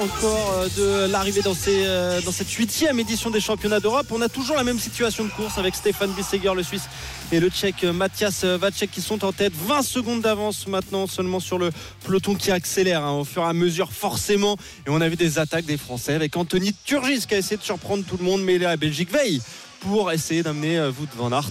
[0.00, 4.06] Encore euh, de l'arrivée euh, dans cette huitième édition des championnats d'Europe.
[4.10, 6.88] On a toujours la même situation de course avec Stéphane Bisseger, le Suisse,
[7.32, 9.52] et le Tchèque euh, Mathias Vacek qui sont en tête.
[9.54, 11.70] 20 secondes d'avance maintenant seulement sur le
[12.04, 14.56] peloton qui accélère hein, au fur et à mesure forcément.
[14.86, 17.62] Et on a vu des attaques des Français avec Anthony Turgis qui a essayé de
[17.62, 19.40] surprendre tout le monde, mais la Belgique veille
[19.80, 21.50] pour essayer d'amener euh, Wout van Aert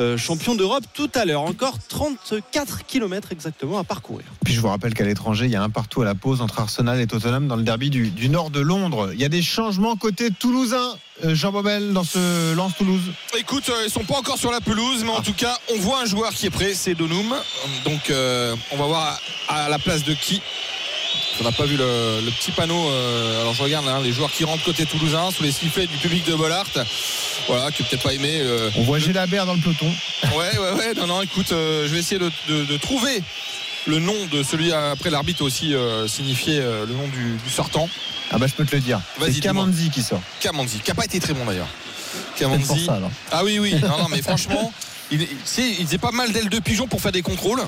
[0.00, 1.42] euh, champion d'Europe tout à l'heure.
[1.42, 4.26] Encore 34 km exactement à parcourir.
[4.44, 6.60] Puis je vous rappelle qu'à l'étranger, il y a un partout à la pause entre
[6.60, 9.10] Arsenal et Tottenham dans le derby du, du nord de Londres.
[9.14, 10.94] Il y a des changements côté toulousain.
[11.24, 13.02] Euh, Jean Bobel dans ce lance Toulouse.
[13.36, 16.02] Écoute, euh, ils sont pas encore sur la pelouse, mais en tout cas, on voit
[16.02, 17.34] un joueur qui est prêt, c'est Donum.
[17.84, 20.40] Donc, euh, on va voir à, à la place de qui.
[21.40, 22.90] On n'a pas vu le, le petit panneau.
[22.90, 25.96] euh, alors je regarde hein, les joueurs qui rentrent côté toulousain sous les sifflets du
[25.98, 26.66] public de Bollard.
[27.46, 28.40] Voilà, qui peut-être pas aimé.
[28.42, 29.90] euh, On voit Gélabert dans le peloton.
[30.36, 30.94] Ouais, ouais, ouais.
[30.94, 33.22] Non, non, écoute, euh, je vais essayer de, de- de trouver
[33.86, 35.74] le nom de celui après l'arbitre aussi
[36.08, 37.88] signifié le nom du, du sortant.
[38.30, 39.00] Ah bah je peux te le dire.
[39.18, 40.20] C'est Kamanzi qui sort.
[40.40, 41.68] Kamanzi, qui n'a pas été très bon d'ailleurs.
[42.36, 42.84] Kamanzi.
[42.84, 42.98] ça.
[43.32, 43.74] Ah oui, oui.
[43.80, 44.72] Non, non, mais franchement.
[45.10, 47.60] Il, faisait pas mal d'ailes de pigeon pour faire des contrôles.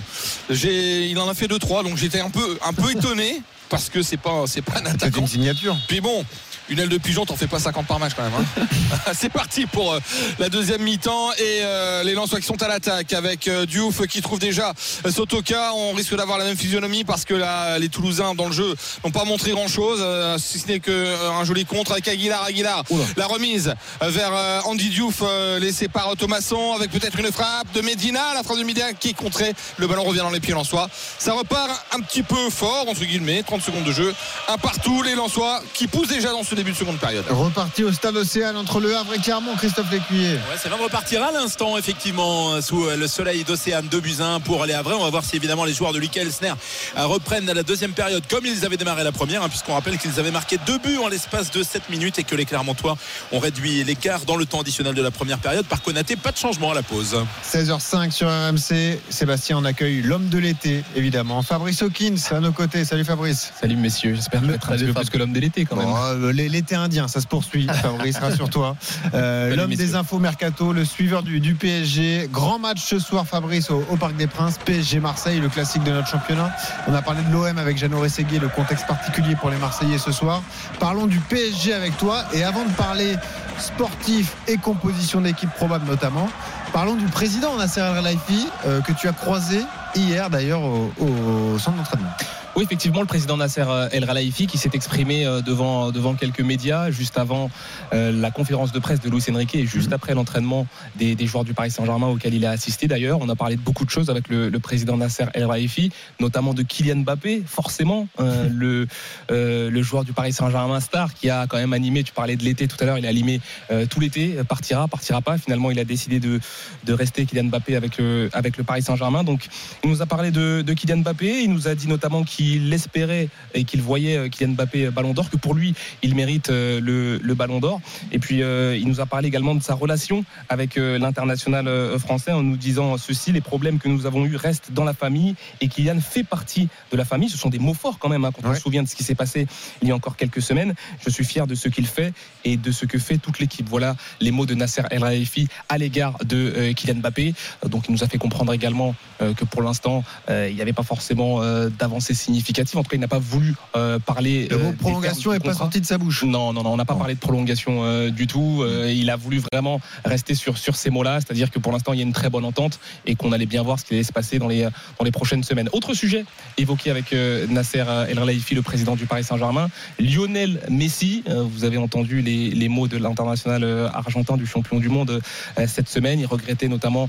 [0.51, 4.03] Il en a fait deux trois, donc j'étais un peu, un peu étonné parce que
[4.03, 5.21] c'est pas, c'est pas un C'est attaquant.
[5.21, 5.77] une signature.
[5.89, 6.25] Puis bon,
[6.71, 8.33] une aile de pigeon, t'en fais pas 50 par match quand même.
[8.35, 8.67] hein.
[9.13, 10.01] c'est parti pour euh,
[10.39, 14.23] la deuxième mi-temps et euh, les Lensois qui sont à l'attaque avec euh, Diouf qui
[14.23, 14.73] trouve déjà
[15.11, 15.73] Sotoka.
[15.75, 19.11] On risque d'avoir la même physionomie parce que là, les Toulousains dans le jeu n'ont
[19.11, 20.05] pas montré grand-chose,
[20.39, 22.45] si ce n'est qu'un joli contre avec Aguilar.
[22.45, 22.85] Aguilar,
[23.17, 24.33] la remise vers
[24.67, 25.23] Andy Diouf
[25.61, 28.35] laissé par Thomasson avec peut-être une frappe de Medina.
[28.35, 29.55] La frappe de Medina qui est contrée.
[29.79, 30.89] Le ballon revient dans les pieds Lensois.
[31.19, 34.15] Ça repart un petit peu fort, entre guillemets, 30 secondes de jeu.
[34.49, 37.25] Un partout, les Lensois qui poussent déjà dans ce début de seconde période.
[37.31, 40.35] Reparti au stade Océane entre le Havre et Clermont, Christophe Lécuyer.
[40.35, 44.41] Ouais, ça vient de repartir à l'instant, effectivement, sous euh, le soleil d'Océane de Buzyn
[44.41, 44.95] pour aller à vrai.
[44.95, 46.53] On va voir si évidemment les joueurs de Luc Elsner
[46.99, 49.97] euh, reprennent à la deuxième période comme ils avaient démarré la première, hein, puisqu'on rappelle
[49.99, 52.97] qu'ils avaient marqué deux buts en l'espace de 7 minutes et que les Clermontois
[53.33, 55.65] ont réduit l'écart dans le temps additionnel de la première période.
[55.67, 57.17] Par Konaté, pas de changement à la pause.
[57.51, 58.99] 16h05 sur RMC.
[59.09, 61.43] Sébastien, on accueille l'homme de l'été, évidemment.
[61.43, 62.85] Fabrice Hawkins à nos côtés.
[62.85, 63.53] Salut Fabrice.
[63.61, 65.87] Salut messieurs, j'espère que être un peu plus que l'homme de l'été quand même.
[65.87, 67.67] Bon, euh, l- L'été indien, ça se poursuit.
[67.83, 68.77] Fabrice, rassure-toi.
[69.15, 72.29] Euh, L'homme des infos mercato, le suiveur du, du PSG.
[72.33, 74.59] Grand match ce soir, Fabrice, au, au Parc des Princes.
[74.65, 76.51] PSG Marseille, le classique de notre championnat.
[76.89, 80.13] On a parlé de l'OM avec Jeannot Rességuier, le contexte particulier pour les Marseillais ce
[80.13, 80.43] soir.
[80.79, 82.25] Parlons du PSG avec toi.
[82.33, 83.17] Et avant de parler
[83.59, 86.29] sportif et composition d'équipe probable notamment,
[86.73, 89.61] parlons du président Nasser El Khelaifi euh, que tu as croisé
[89.95, 92.11] hier d'ailleurs au, au centre d'entraînement.
[92.57, 96.41] Oui, effectivement, le président Nasser euh, El Khelaifi qui s'est exprimé euh, devant, devant quelques
[96.41, 97.49] médias juste avant
[97.93, 101.45] euh, la conférence de presse de Luis Enrique et juste après l'entraînement des, des joueurs
[101.45, 103.19] du Paris Saint-Germain auquel il a assisté d'ailleurs.
[103.21, 106.53] On a parlé de beaucoup de choses avec le, le président Nasser El Khelaifi, notamment
[106.53, 108.89] de Kylian Mbappé, forcément, euh, le,
[109.31, 112.43] euh, le joueur du Paris Saint-Germain star qui a quand même animé, tu parlais de
[112.43, 113.41] l'été tout à l'heure, il a animé
[113.71, 115.39] euh, tout l'été, euh, partira, partira pas.
[115.39, 116.41] Finalement, il a décidé de,
[116.85, 119.23] de rester Kylian Mbappé avec, euh, avec le Paris Saint-Germain.
[119.23, 119.47] Donc,
[119.85, 122.40] il nous a parlé de, de Kylian Mbappé, il nous a dit notamment qu'il
[122.73, 126.51] espérait et qu'il voyait euh, Kylian Mbappé euh, ballon d'or, que pour lui, il mérite
[126.51, 127.81] euh, le, le ballon d'or.
[128.13, 131.69] Et puis, euh, il nous a parlé également de sa relation avec euh, l'international
[131.99, 135.35] français en nous disant ceci, les problèmes que nous avons eus restent dans la famille
[135.61, 137.29] et Kylian fait partie de la famille.
[137.29, 139.05] Ce sont des mots forts quand même, hein, quand on se souvient de ce qui
[139.05, 139.47] s'est passé
[139.83, 140.75] il y a encore quelques semaines.
[141.05, 142.13] Je suis fier de ce qu'il fait
[142.45, 143.69] et de ce que fait toute l'équipe.
[143.69, 147.35] Voilà les mots de Nasser El Khelaifi à l'égard de euh, Kylian Mbappé.
[147.69, 151.41] Donc, il nous a fait comprendre également que pour l'instant, il n'y avait pas forcément
[151.69, 152.79] d'avancée significative.
[152.79, 154.49] En tout cas, il n'a pas voulu euh, parler.
[154.51, 156.23] Le mot euh, prolongation n'est pas sorti de sa bouche.
[156.25, 158.61] Non, non, non, on n'a pas parlé de prolongation euh, du tout.
[158.63, 161.99] Euh, il a voulu vraiment rester sur, sur ces mots-là, c'est-à-dire que pour l'instant, il
[161.99, 164.13] y a une très bonne entente et qu'on allait bien voir ce qui allait se
[164.13, 164.63] passer dans les,
[164.99, 165.69] dans les prochaines semaines.
[165.73, 166.25] Autre sujet
[166.57, 167.13] évoqué avec
[167.49, 169.69] Nasser El Khelaifi, le président du Paris Saint-Germain,
[169.99, 171.25] Lionel Messi.
[171.27, 175.21] Vous avez entendu les, les mots de l'international argentin, du champion du monde
[175.67, 176.21] cette semaine.
[176.21, 177.09] Il regrettait notamment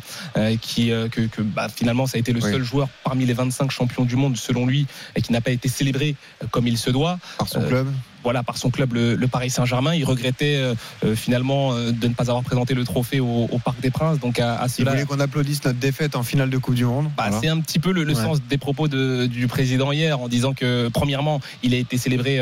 [0.62, 2.52] qui, que, que, bah, finalement, ça a été le Oui.
[2.52, 5.68] seul joueur parmi les 25 champions du monde, selon lui, et qui n'a pas été
[5.70, 6.16] célébré
[6.52, 7.88] comme il se doit Par son Euh, club.
[8.24, 9.94] Voilà, par son club, le, le Paris Saint-Germain.
[9.96, 13.60] Il regrettait euh, euh, finalement euh, de ne pas avoir présenté le trophée au, au
[13.60, 14.20] Parc des Princes.
[14.20, 16.86] Donc à, à Il cela, voulait qu'on applaudisse notre défaite en finale de Coupe du
[16.86, 17.06] Monde.
[17.18, 17.40] bah, Voilà.
[17.42, 18.22] c'est un petit peu le, le Ouais.
[18.22, 22.40] sens des propos de- du président hier en disant que premièrement, il a été célébré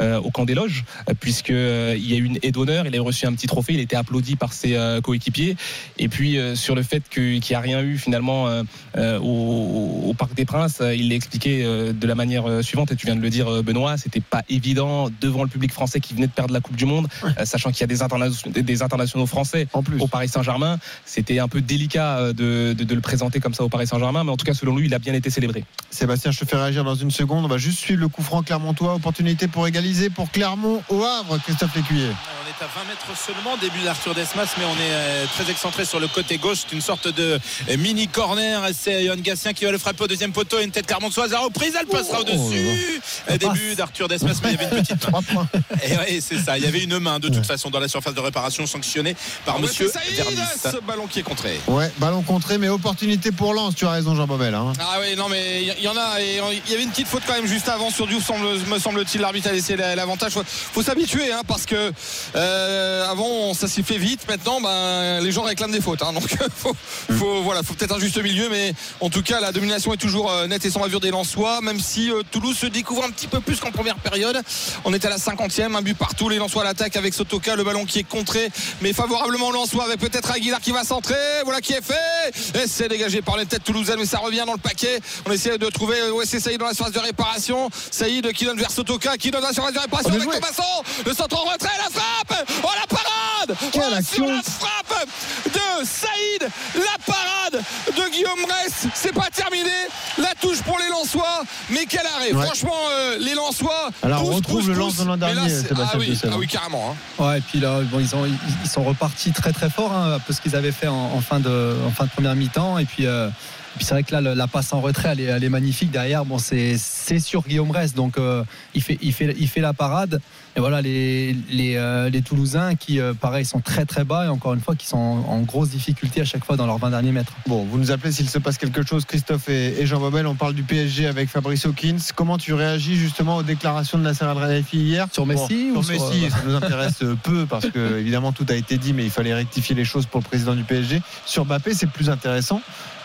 [0.00, 0.84] euh, au camp des loges
[1.20, 3.74] puisque euh, il y a eu une aide d'honneur, il a reçu un petit trophée,
[3.74, 5.56] il a été applaudi par ses euh, coéquipiers.
[5.98, 8.48] Et puis euh, sur le fait que- qu'il n'y a rien eu finalement
[8.96, 12.92] au, au Parc des Princes, il l'a expliqué euh, de la manière suivante.
[12.92, 16.14] Et tu viens de le dire, Benoît, c'était pas évident devant le public français qui
[16.14, 18.82] venait de perdre la Coupe du Monde, euh, sachant qu'il y a des, interna- des
[18.82, 20.00] internationaux français En plus.
[20.00, 20.78] au Paris Saint-Germain.
[21.04, 24.24] C'était un peu délicat euh, de, de- de le présenter comme ça au Paris Saint-Germain,
[24.24, 25.64] mais en tout cas, selon lui, il a bien été célébré.
[25.90, 27.44] Sébastien, je te fais réagir dans une seconde.
[27.44, 28.94] On va juste suivre le coup franc clermontois.
[28.94, 31.38] Opportunité pour égaliser pour Clermont au Havre.
[31.44, 32.06] Christophe Lécuyer.
[32.08, 35.84] On est à 20 mètres seulement, début d'Arthur Desmas, mais on est euh, très excentré
[35.84, 36.58] sur le côté gauche.
[36.68, 37.38] C'est une sorte de
[37.78, 38.62] mini corner.
[38.72, 40.60] C'est Johan Gatien qui va le frapper au deuxième poteau.
[40.60, 41.32] Une tête clermontoise.
[41.32, 43.00] La reprise, elle passera au-dessus.
[43.30, 45.22] Euh, Début d'Arthur Desmas, mais il y avait une petite main.
[45.22, 45.48] Trois points.
[45.86, 46.58] Et ouais, c'est ça.
[46.58, 49.56] Il y avait une main de toute façon dans la surface de réparation sanctionnée par
[49.56, 50.36] Ouais, monsieur Vernis.
[50.62, 51.60] ce ballon qui est contré.
[51.66, 53.74] Ouais, ballon contré, mais opportunité pour Lens.
[53.74, 54.54] Tu as raison, Jean Bobel.
[54.54, 54.72] hein.
[54.80, 56.20] Ah oui, non, mais il y, y en a.
[56.20, 58.78] et Il y avait une petite faute quand même juste avant sur Diouf, semble, me
[58.78, 59.20] semble-t-il.
[59.20, 60.32] L'arbitre a laissé la- l'avantage.
[60.32, 61.92] Faut, faut s'habituer, hein, parce que
[62.36, 64.26] euh, avant, ça s'est fait vite.
[64.28, 66.02] Maintenant, ben, les gens réclament des fautes.
[66.02, 66.12] hein.
[66.12, 66.74] donc, faut,
[67.18, 70.30] faut, voilà, faut peut-être un juste milieu, mais en tout cas, la domination est toujours
[70.30, 73.26] euh, nette et sans bavure des Lensois, même si euh, Toulouse se découvre un petit
[73.26, 74.40] peu plus qu'en première période.
[74.84, 76.28] On est à la 50e, un but partout.
[76.28, 80.00] Les Lensois à l'attaque avec Sotoka, le ballon qui est contré, mais favorablement Lensois avec
[80.00, 81.14] peut-être Aguilar qui va centrer.
[81.44, 82.58] Voilà qui est fait.
[82.62, 85.00] Et c'est dégagé par les têtes toulousaines, mais ça revient dans le paquet.
[85.26, 87.70] On essaie de trouver où c'est Saïd dans la surface de réparation.
[87.90, 90.40] Saïd qui donne vers Sotoka, qui donne dans la surface de réparation Oh, avec.
[90.40, 90.82] Thomasson.
[91.06, 92.48] Le centre en retrait, la frappe.
[92.62, 95.06] Oh la parade Quelle Oh, sur la frappe
[95.46, 97.64] de Saïd, la parade
[97.96, 98.86] de Guillaume Bress.
[98.94, 99.70] C'est pas terminé.
[100.18, 102.32] La touche pour les Lensois, mais quel arrêt.
[102.32, 102.44] Ouais.
[102.44, 103.90] Franchement, euh, les Lensois.
[104.02, 106.94] Alors, on retrouve poussent, le De l'an dernier, c'est- Sébastien Ah oui, ah oui, carrément.
[107.18, 107.22] hein.
[107.24, 108.34] Ouais, et puis là, bon, ils, ont, ils,
[108.64, 111.20] ils sont repartis très très fort, hein, un peu ce qu'ils avaient fait en, en
[111.20, 112.78] fin, de, en fin de première mi-temps.
[112.78, 113.28] Et puis, euh,
[113.76, 115.90] puis c'est vrai que là, le- la passe en retrait, elle est, elle est magnifique.
[115.90, 119.60] Derrière, bon, c'est c'est sur Guillaume Brest, donc euh, il, fait, il, fait, il fait
[119.60, 120.20] la parade.
[120.56, 124.28] Et voilà, les, les, euh, les Toulousains qui, euh, pareil, sont très très bas et
[124.28, 126.90] encore une fois, qui sont en, en grosse difficulté à chaque fois dans leurs 20
[126.90, 127.32] derniers mètres.
[127.46, 130.26] Bon, vous nous appelez s'il se passe quelque chose, Christophe et, et Jean Bobel.
[130.26, 131.98] On parle du PSG avec Fabrice Hawkins.
[132.16, 135.06] Comment tu réagis justement aux déclarations de Nasser Al-Khelaifi hier?
[135.12, 138.46] Sur Messi Bon, ou Sur Messi, euh, ça nous intéresse peu parce que évidemment tout
[138.48, 141.00] a été dit, mais il fallait rectifier les choses pour le président du PSG.
[141.26, 142.60] Sur Mbappé, c'est plus intéressant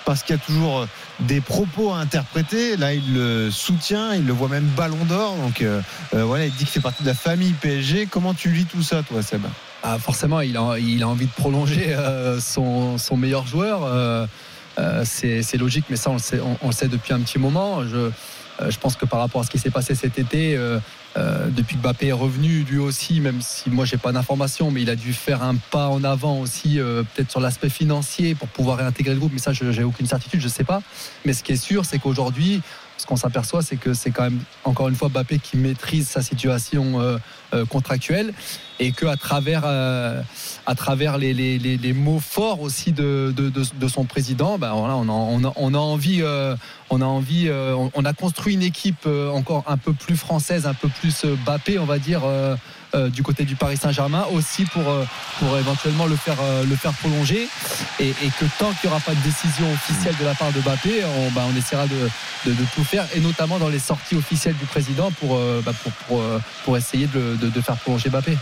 [0.05, 0.85] parce qu'il y a toujours euh,
[1.19, 2.77] des propos à interpréter.
[2.77, 5.35] Là, il le soutient, il le voit même Ballon d'Or.
[5.35, 5.81] Donc euh,
[6.13, 8.07] euh, voilà, il dit que c'est partie de la famille PSG.
[8.09, 9.41] Comment tu lis tout ça, toi, Seb?
[9.83, 11.95] Ah, forcément, il a, envie de prolonger
[12.39, 14.27] son, meilleur joueur.
[15.03, 17.83] c'est logique, mais ça, on le sait, depuis un petit moment.
[17.83, 20.57] Je pense que par rapport à ce qui s'est passé cet été,
[21.17, 24.81] euh, depuis que Mbappé est revenu, lui aussi, même si moi j'ai pas d'informations, mais
[24.81, 28.47] il a dû faire un pas en avant aussi, euh, peut-être sur l'aspect financier pour
[28.49, 29.31] pouvoir réintégrer le groupe.
[29.33, 30.81] Mais ça, j'ai aucune certitude, je sais pas.
[31.25, 32.61] Mais ce qui est sûr, c'est qu'aujourd'hui,
[33.05, 36.99] qu'on s'aperçoit, c'est que c'est quand même encore une fois Mbappé qui maîtrise sa situation
[36.99, 37.17] euh,
[37.53, 38.33] euh, contractuelle
[38.79, 40.21] et que à travers euh,
[40.65, 44.95] à travers les, les, les, mots forts aussi de, de, de, son président, ben voilà,
[44.97, 46.23] on, a, on, a, on a envie,
[46.89, 50.89] on a envie, on, a construit une équipe encore un peu plus française, un peu
[50.89, 52.21] plus Mbappé, on va dire.
[52.95, 55.05] Euh, du côté du Paris Saint-Germain aussi pour, euh,
[55.39, 57.47] pour éventuellement le faire, euh, le faire prolonger
[57.99, 60.59] et, et que tant qu'il n'y aura pas de décision officielle de la part de
[60.61, 62.09] Mbappé on, bah, on essaiera de,
[62.45, 65.91] de, de tout faire et notamment dans les sorties officielles du président pour, bah, pour,
[66.07, 66.23] pour,
[66.63, 68.37] pour essayer de, le- de, de faire prolonger Mbappé.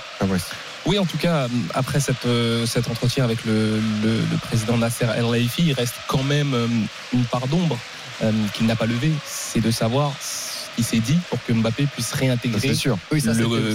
[0.85, 5.05] Oui, en tout cas, après cette, euh, cet entretien avec le, le- le président Nasser
[5.15, 6.67] El Khelaifi, il reste quand même euh,
[7.13, 7.77] une part d'ombre
[8.21, 9.13] euh, qu'il n'a pas levée.
[9.25, 10.11] C'est de savoir
[10.75, 12.97] qui s'est dit pour que Mbappé puisse réintégrer C'est sûr.
[13.11, 13.73] Oui, ça, le-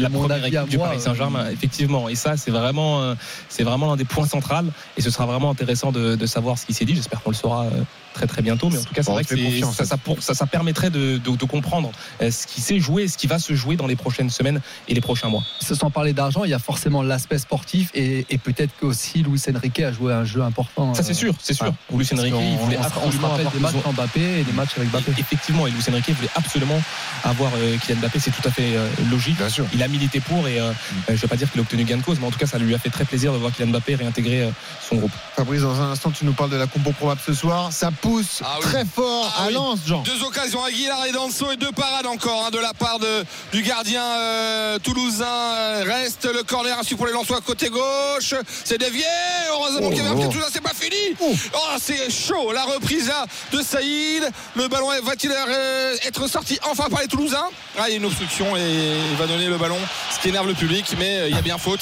[0.00, 2.08] la première équipe du Paris euh, Saint-Germain, effectivement.
[2.08, 3.14] Et ça, c'est vraiment, euh,
[3.48, 4.54] c'est vraiment l'un des points centraux.
[4.96, 6.94] Et ce sera vraiment intéressant de, de savoir ce qui s'est dit.
[6.94, 7.82] J'espère qu'on le saura euh,
[8.16, 8.70] très très bientôt.
[8.70, 9.36] Mais en tout cas, c'est Bon, vrai que
[9.74, 11.90] ça, ça, pour- ça, ça permettrait de, de- de comprendre
[12.22, 14.94] euh, ce qui s'est joué, ce qui va se jouer dans les prochaines semaines et
[14.94, 15.42] les prochains mois.
[15.60, 19.80] Sans parler d'argent, il y a forcément l'aspect sportif et, et peut-être qu'aussi Luis Enrique
[19.80, 20.94] a joué un jeu important.
[20.94, 21.66] Ça c'est euh, sûr, c'est sûr.
[21.88, 22.02] voilà.
[22.04, 25.12] Luis Enrique, il voulait absolument avoir des matchs sans Mbappé et des matchs avec Mbappé.
[25.18, 26.80] Effectivement, et Luis Enrique voulait absolument
[27.24, 29.36] avoir euh, Kylian Mbappé, c'est tout à fait euh, logique.
[29.36, 29.66] Bien sûr.
[29.74, 30.72] Il a milité pour et euh, euh,
[31.08, 32.46] je ne vais pas dire qu'il a obtenu gain de cause, mais en tout cas,
[32.46, 34.50] ça lui a fait très plaisir de voir Kylian Mbappé réintégrer euh,
[34.88, 35.12] son groupe.
[35.36, 37.72] Fabrice, dans un instant, tu nous parles de la compo probable ce soir.
[37.72, 38.64] Ça pousse Ah oui.
[38.64, 39.54] très fort Ah à oui.
[39.54, 40.02] Lens, Jean.
[40.02, 43.62] Deux occasions Aguilar et Danso et deux parades encore hein, de la part de, du
[43.62, 45.24] gardien euh, toulousain.
[45.26, 48.34] Euh, Reste le corner ainsi pour les Lensois côté gauche.
[48.64, 49.04] C'est dévié.
[49.50, 50.20] Heureusement Oh, qu'il y avait un oh.
[50.20, 51.16] petit toulousain, c'est pas fini.
[51.20, 52.52] Oh, c'est chaud.
[52.52, 54.30] La reprise là de Saïd.
[54.54, 57.48] Le ballon va-t-il euh, être sorti enfin par les Toulousains?
[57.78, 59.78] Ah, il y a une obstruction et il va donner le ballon,
[60.14, 61.80] ce qui énerve le public, mais il y a bien faute.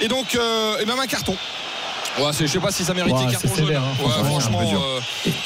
[0.00, 1.36] Et donc, euh, et même un carton.
[2.18, 3.66] Ouais, je sais pas si ça méritait Ouais, carton c'est jaune.
[3.66, 5.00] sévère, hein, ouais, franchement, euh,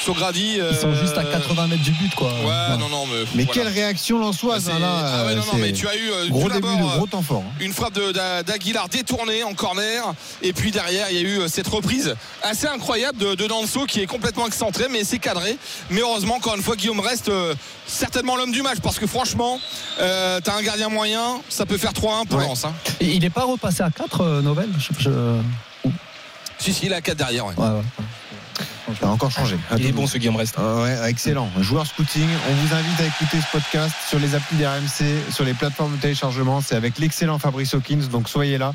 [0.05, 0.57] Sogradi.
[0.57, 2.29] Ils sont euh, juste à 80 mètres du but, quoi.
[2.29, 3.23] Ouais, non, non, mais.
[3.35, 3.51] Mais voilà.
[3.63, 4.87] quelle réaction lensoise C'est- hein, là.
[5.03, 6.97] ah ouais, non, non, mais tu as eu euh, gros tout début d'abord, de euh,
[6.97, 7.43] gros temps fort.
[7.45, 7.51] hein.
[7.59, 7.99] une frappe
[8.45, 13.17] d'Aguilar détournée en corner et puis derrière il y a eu cette reprise assez incroyable
[13.17, 15.57] de, de Danso qui est complètement excentré mais c'est cadré
[15.89, 17.53] mais heureusement encore une fois Guillaume reste euh,
[17.85, 19.59] certainement l'homme du match parce que franchement
[19.99, 22.45] euh, t'as un gardien moyen ça peut faire 3-1 pour Ouais.
[22.45, 22.73] Lens hein.
[23.01, 25.09] Il n'est pas repassé à 4, euh, Novell je, je-
[26.61, 27.45] si si il a 4 derrière.
[28.99, 29.55] Ça a encore changé.
[29.77, 30.55] Il est bon ce Guillaume Reste.
[30.57, 31.49] Ah ouais, excellent.
[31.59, 32.27] Joueur scouting.
[32.49, 36.01] On vous invite à écouter ce podcast sur les applis d'RMC, sur les plateformes de
[36.01, 36.61] téléchargement.
[36.61, 38.07] C'est avec l'excellent Fabrice Hawkins.
[38.11, 38.73] Donc soyez là.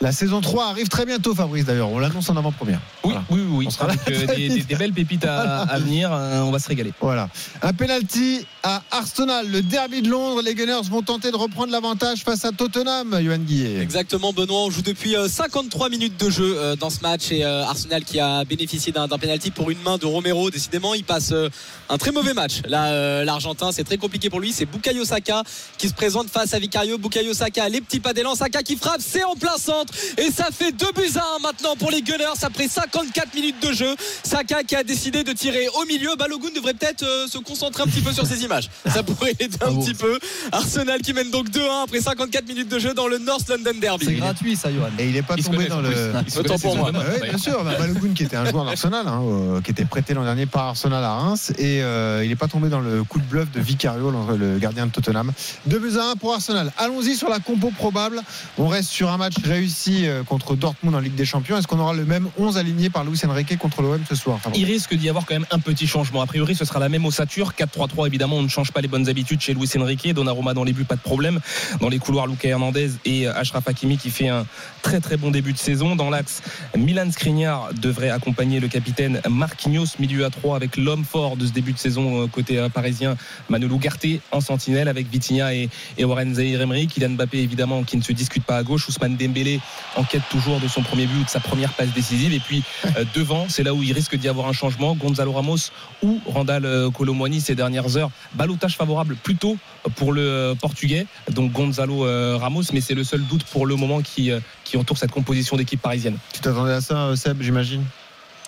[0.00, 1.90] La saison 3 arrive très bientôt, Fabrice d'ailleurs.
[1.90, 2.80] On l'annonce en avant-première.
[3.04, 3.24] Oui, Voilà.
[3.30, 3.64] oui, oui, oui.
[3.68, 4.54] On sera Avec là euh, des, vite.
[4.54, 6.92] des- des belles pépites à, à venir, euh, on va se régaler.
[7.00, 7.28] Voilà.
[7.62, 9.50] Un penalty à Arsenal.
[9.50, 10.42] Le derby de Londres.
[10.42, 13.80] Les Gunners vont tenter de reprendre l'avantage face à Tottenham, Johan Guillet.
[13.80, 14.64] Exactement, Benoît.
[14.66, 18.04] On joue depuis euh, 53 minutes de jeu euh, dans ce match et euh, Arsenal
[18.04, 20.50] qui a bénéficié d'un d'un penalty pour une main de Romero.
[20.50, 21.48] Décidément, il passe euh,
[21.88, 22.62] un très mauvais match.
[22.68, 24.52] Là, euh, l'Argentin, c'est très compliqué pour lui.
[24.52, 25.42] C'est Bukayo Saka
[25.78, 26.96] qui se présente face à Vicario.
[26.96, 28.36] Bukayo Saka, les petits pas d'élan.
[28.36, 31.74] Saka qui frappe, c'est en plein centre et ça fait 2 buts à 1 maintenant
[31.76, 33.96] pour les Gunners après 54 minutes de jeu.
[34.22, 36.14] Saka qui a décidé de tirer au milieu.
[36.16, 38.70] Balogun devrait peut-être euh, se concentrer un petit peu sur ces images.
[38.86, 39.82] Ça pourrait aider un Bravo.
[39.82, 40.20] petit peu.
[40.52, 44.06] Arsenal qui mène donc 2-1 après 54 minutes de jeu dans le North London Derby.
[44.06, 44.90] C'est gratuit, ça, Johan.
[45.00, 46.12] Et il n'est pas tombé dans le.
[46.38, 46.92] Autant pour moi.
[46.92, 50.14] Ouais, bien sûr, bah, Balogun qui était un joueur d'Arsenal, hein, euh, qui était prêté
[50.14, 53.18] l'an dernier par Arsenal à Reims, et euh, il n'est pas tombé dans le coup
[53.18, 55.32] de bluff de Vicario, le gardien de Tottenham.
[55.66, 56.72] 2 buts à 1 pour Arsenal.
[56.78, 58.20] Allons-y sur la compo probable.
[58.58, 61.56] On reste sur un match réussi euh, contre Dortmund en Ligue des Champions.
[61.56, 64.64] Est-ce qu'on aura le même 11 aligné par Luis Enrique contre l'OM ce soir Il
[64.64, 66.22] risque d'y avoir quand même un petit changement.
[66.22, 67.52] A priori, ce sera la même ossature.
[67.58, 70.12] 4-3-3, évidemment, on ne change pas les bonnes habitudes chez Luis Enrique.
[70.12, 71.40] Donnarumma dans les buts, pas de problème.
[71.80, 74.46] Dans les couloirs, Luca Hernandez et Ashraf Hakimi qui fait un
[74.82, 75.96] très très bon début de saison.
[75.96, 76.42] Dans l'axe,
[76.76, 81.52] Milan Skriniar devrait accompagner le capitaine Marquinhos, milieu à 3 avec l'homme fort de ce
[81.52, 83.16] début de saison euh, côté euh, parisien,
[83.48, 85.68] Manuel Ugarte en sentinelle avec Vitinha et,
[85.98, 86.86] Warren Zahir Emery.
[86.86, 88.88] Kylian Mbappé, évidemment, qui ne se discute pas à gauche.
[88.88, 89.60] Ousmane Dembélé
[89.96, 92.32] en quête toujours de son premier but de sa première passe décisive.
[92.32, 92.62] Et puis
[92.96, 94.94] euh, devant, c'est là où il risque d'y avoir un changement.
[94.94, 95.70] Gonzalo Ramos
[96.02, 98.10] ou Randall Colomwani ces dernières heures.
[98.34, 99.56] Balotage favorable plutôt
[99.96, 102.00] pour le portugais, donc Gonzalo
[102.38, 104.30] Ramos, mais c'est le seul doute pour le moment qui,
[104.76, 106.18] entoure cette composition d'équipe parisienne.
[106.32, 107.84] Tu t'attendais à ça, Seb, j'imagine?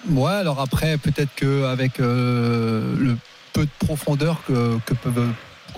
[0.09, 3.17] Ouais, alors après, peut-être qu'avec euh, le
[3.53, 5.29] peu de profondeur que, que peuvent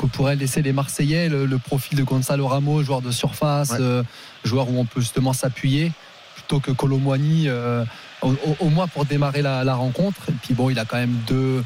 [0.01, 3.79] que pourraient laisser les Marseillais, le, le profil de Gonzalo Ramos, joueur de surface, Ouais.
[3.81, 4.03] euh,
[4.45, 5.93] joueur où on peut justement s'appuyer,
[6.35, 7.85] plutôt que Colomwani, euh,
[8.23, 10.21] au, moins pour démarrer la, la rencontre.
[10.31, 11.63] Et puis bon, il a quand même deux,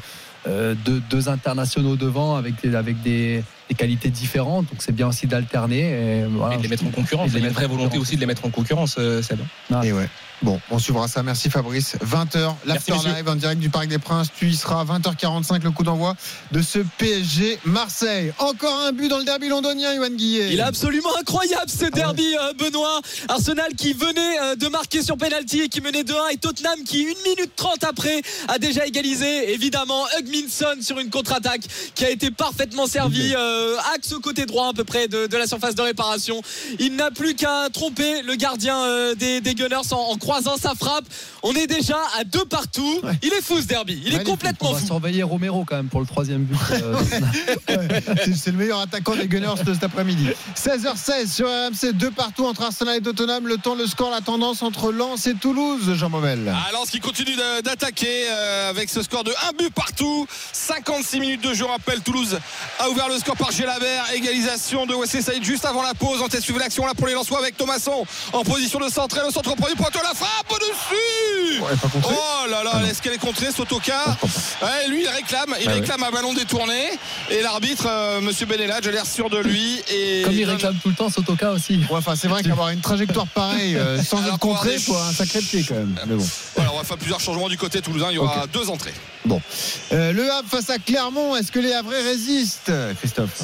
[0.47, 5.07] euh, deux, deux internationaux devant avec des, avec des, des qualités différentes, donc c'est bien
[5.07, 5.79] aussi d'alterner.
[5.79, 7.31] Et, voilà, et de les mettre en concurrence.
[7.31, 9.21] Il y les a une mettre vraie volonté aussi de les mettre en concurrence, euh,
[9.21, 9.39] Seb.
[9.83, 10.09] Et ouais.
[10.43, 11.23] Bon, on suivra ça.
[11.23, 11.95] Merci Fabrice.
[12.05, 12.93] 20h, l'After.
[12.93, 14.27] Live en direct du Parc des Princes.
[14.37, 16.15] Tu y seras 20h45, le coup d'envoi
[16.51, 18.31] de ce PSG Marseille.
[18.37, 20.53] Encore un but dans le derby londonien, Yohan Guillet.
[20.53, 23.01] Il est absolument incroyable ce derby, euh, Benoît.
[23.29, 27.01] Arsenal qui venait euh, de marquer sur penalty et qui menait 2-1 et Tottenham qui,
[27.01, 29.53] 1 minute 30 après, a déjà égalisé.
[29.53, 31.63] Évidemment, Hugminson sur une contre-attaque
[31.95, 33.33] qui a été parfaitement servi.
[33.57, 36.41] Euh, axe côté droit à peu près de, de la surface de réparation.
[36.79, 40.73] Il n'a plus qu'à tromper le gardien euh, des, des Gunners en, en croisant sa
[40.75, 41.05] frappe.
[41.43, 42.99] On est déjà à deux partout.
[43.03, 43.13] Ouais.
[43.23, 43.93] Il est fou ce derby.
[44.05, 44.27] Il est Magnifique.
[44.27, 44.85] On complètement va fou.
[44.85, 46.57] surveiller Romero quand même pour le troisième but.
[46.71, 46.93] euh,
[47.69, 47.87] Ouais,
[48.25, 50.27] c'est- C'est le meilleur attaquant des Gunners de cet après-midi.
[50.55, 53.47] 16h16 sur RMC, deux partout entre Arsenal et Tottenham.
[53.47, 56.53] Le temps, le score, la tendance entre Lens et Toulouse, Jean Momel.
[56.69, 60.27] Alors, ce qui continue d'attaquer euh, avec ce score de 1 but partout.
[60.53, 61.65] 56 minutes de jeu.
[61.65, 62.37] On rappelle, Toulouse
[62.79, 64.05] a ouvert le score par par Gélabert.
[64.13, 66.21] Égalisation de Wesley Saïd juste avant la pause.
[66.23, 69.17] On teste suivre l'action là pour les Lensois avec Thomasson en position de centre.
[69.25, 71.61] Le centre premier poteau, la frappe au-dessus.
[71.61, 74.17] oh là là, est-ce qu'elle est contrée, Sotoka
[74.61, 75.55] ouais, Lui, il réclame.
[75.61, 75.79] Il Ah ouais.
[75.79, 76.89] réclame un ballon détourné.
[77.29, 79.81] Et l'arbitre, euh, Monsieur Beneladj, a l'air sûr de lui.
[79.91, 81.77] Et Comme il réclame tout le temps, Sotoka aussi.
[81.89, 84.77] Ouais, enfin, c'est vrai qu'avoir une trajectoire pareille euh, sans Alors, être pour avoir contré,
[84.77, 85.95] des faut un sacré pied quand même.
[86.07, 86.25] Mais bon.
[86.55, 88.07] Voilà, on va faire plusieurs changements du côté toulousain.
[88.11, 88.93] Il y aura deux entrées.
[89.25, 89.41] Bon.
[89.91, 93.36] Euh, le Havre face à Clermont, est-ce que les Havrais résistent, Christophe?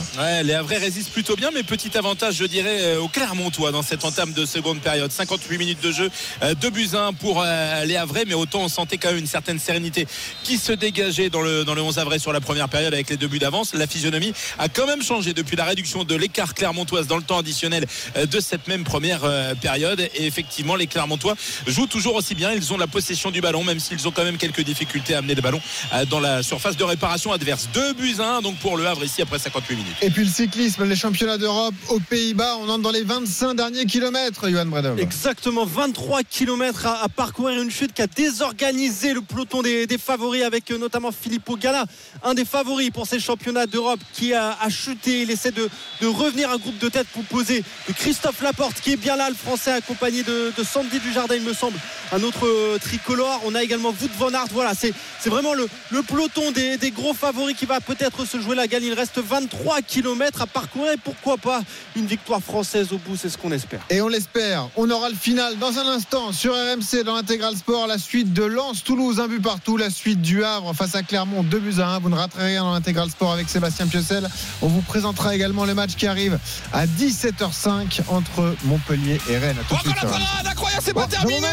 [0.44, 4.06] Les Havrais résistent plutôt bien, mais petit avantage, je dirais, euh, au Clermontois dans cette
[4.06, 5.12] entame de seconde période.
[5.12, 6.10] 58 minutes de jeu,
[6.42, 9.28] 2 buts à 1 pour euh, les Havrais, mais autant on sentait quand même une
[9.28, 10.08] certaine sérénité
[10.44, 13.18] qui se dégageait dans le, dans le 11 Havrais sur la première période avec les
[13.18, 13.74] deux buts d'avance.
[13.74, 17.38] La physionomie a quand même changé depuis la réduction de l'écart clermontoise dans le temps
[17.38, 17.86] additionnel
[18.18, 20.00] euh, de cette même première euh, période.
[20.16, 21.36] Et effectivement, les Clermontois
[21.68, 22.52] jouent toujours aussi bien.
[22.52, 25.36] Ils ont la possession du ballon, même s'ils ont quand même quelques difficultés à amener
[25.36, 25.62] le ballon
[25.94, 27.70] euh, dans la surface de réparation adverse.
[27.74, 29.83] 2 buts à 1 donc pour le Havre ici après 58 minutes.
[30.02, 33.86] Et puis le cyclisme, les championnats d'Europe aux Pays-Bas, on entre dans les 25 derniers
[33.86, 35.00] kilomètres, Johan Bredov.
[35.00, 39.98] Exactement, 23 km à, à parcourir une chute qui a désorganisé le peloton des, des
[39.98, 41.86] favoris avec euh, notamment Filippo Gala,
[42.24, 45.22] un des favoris pour ces championnats d'Europe qui a, a chuté.
[45.22, 45.70] Il essaie de,
[46.02, 49.36] de revenir un groupe de tête composé de Christophe Laporte qui est bien là, le
[49.36, 51.78] français accompagné de, de Sandy Dujardin, il me semble,
[52.12, 53.42] un autre euh, tricolore.
[53.46, 54.48] On a également Wout van Aert.
[54.52, 58.40] Voilà, c'est c'est vraiment le, le peloton des, des gros favoris qui va peut-être se
[58.40, 58.84] jouer la gagne.
[58.84, 61.62] Il reste 23 km à parcourir et pourquoi pas
[61.96, 63.82] une victoire française au bout, c'est ce qu'on espère.
[63.90, 67.88] Et on l'espère, on aura le final dans un instant sur RMC dans l'intégral sport.
[67.88, 69.78] La suite de Lens, Toulouse, un but partout.
[69.78, 72.00] La suite du Havre face à Clermont, deux buts à un.
[72.00, 74.28] Vous ne raterez rien dans l'intégral sport avec Sébastien Piocel.
[74.62, 76.40] On vous présentera également le match qui arrive
[76.72, 79.58] à 17h05 entre Montpellier et Rennes.
[79.68, 80.02] Sur RMC.
[80.02, 81.48] parade incroyable, c'est pas terminé,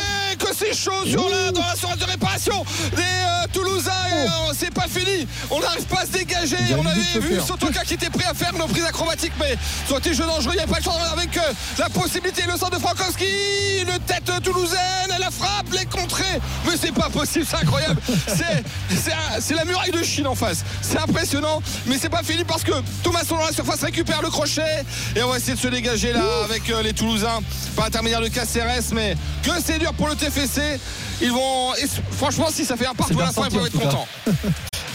[0.51, 2.65] que c'est chaud sur la, dans la surface de réparation
[2.97, 3.91] des euh, Toulousains.
[4.13, 6.57] Euh, c'est pas fini, on n'arrive pas à se dégager.
[6.57, 7.41] A On avait vu.
[7.47, 9.57] Sotoka qui était prêt à faire une reprise acrobatique, mais
[9.97, 10.53] été jeu dangereux.
[10.55, 11.41] Il n'y avait pas le choix avec euh,
[11.79, 13.25] la possibilité, le centre de Frankowski,
[13.83, 14.79] une tête toulousaine,
[15.19, 16.41] la frappe, les contrées.
[16.67, 18.01] Mais c'est pas possible, c'est incroyable.
[18.27, 18.65] C'est,
[18.97, 20.65] c'est, un- c'est la muraille de Chine en face.
[20.83, 22.73] C'est impressionnant, mais c'est pas fini parce que
[23.03, 24.85] Thomasson dans la surface récupère le crochet
[25.17, 27.41] et on va essayer de se dégager là avec euh, les Toulousains
[27.77, 28.93] par l'intermédiaire de Caceres.
[28.93, 30.15] Mais que c'est dur pour le
[31.21, 33.79] Ils vont, et franchement, si ça fait un partout à la fin, ils peuvent être
[33.79, 34.09] contents.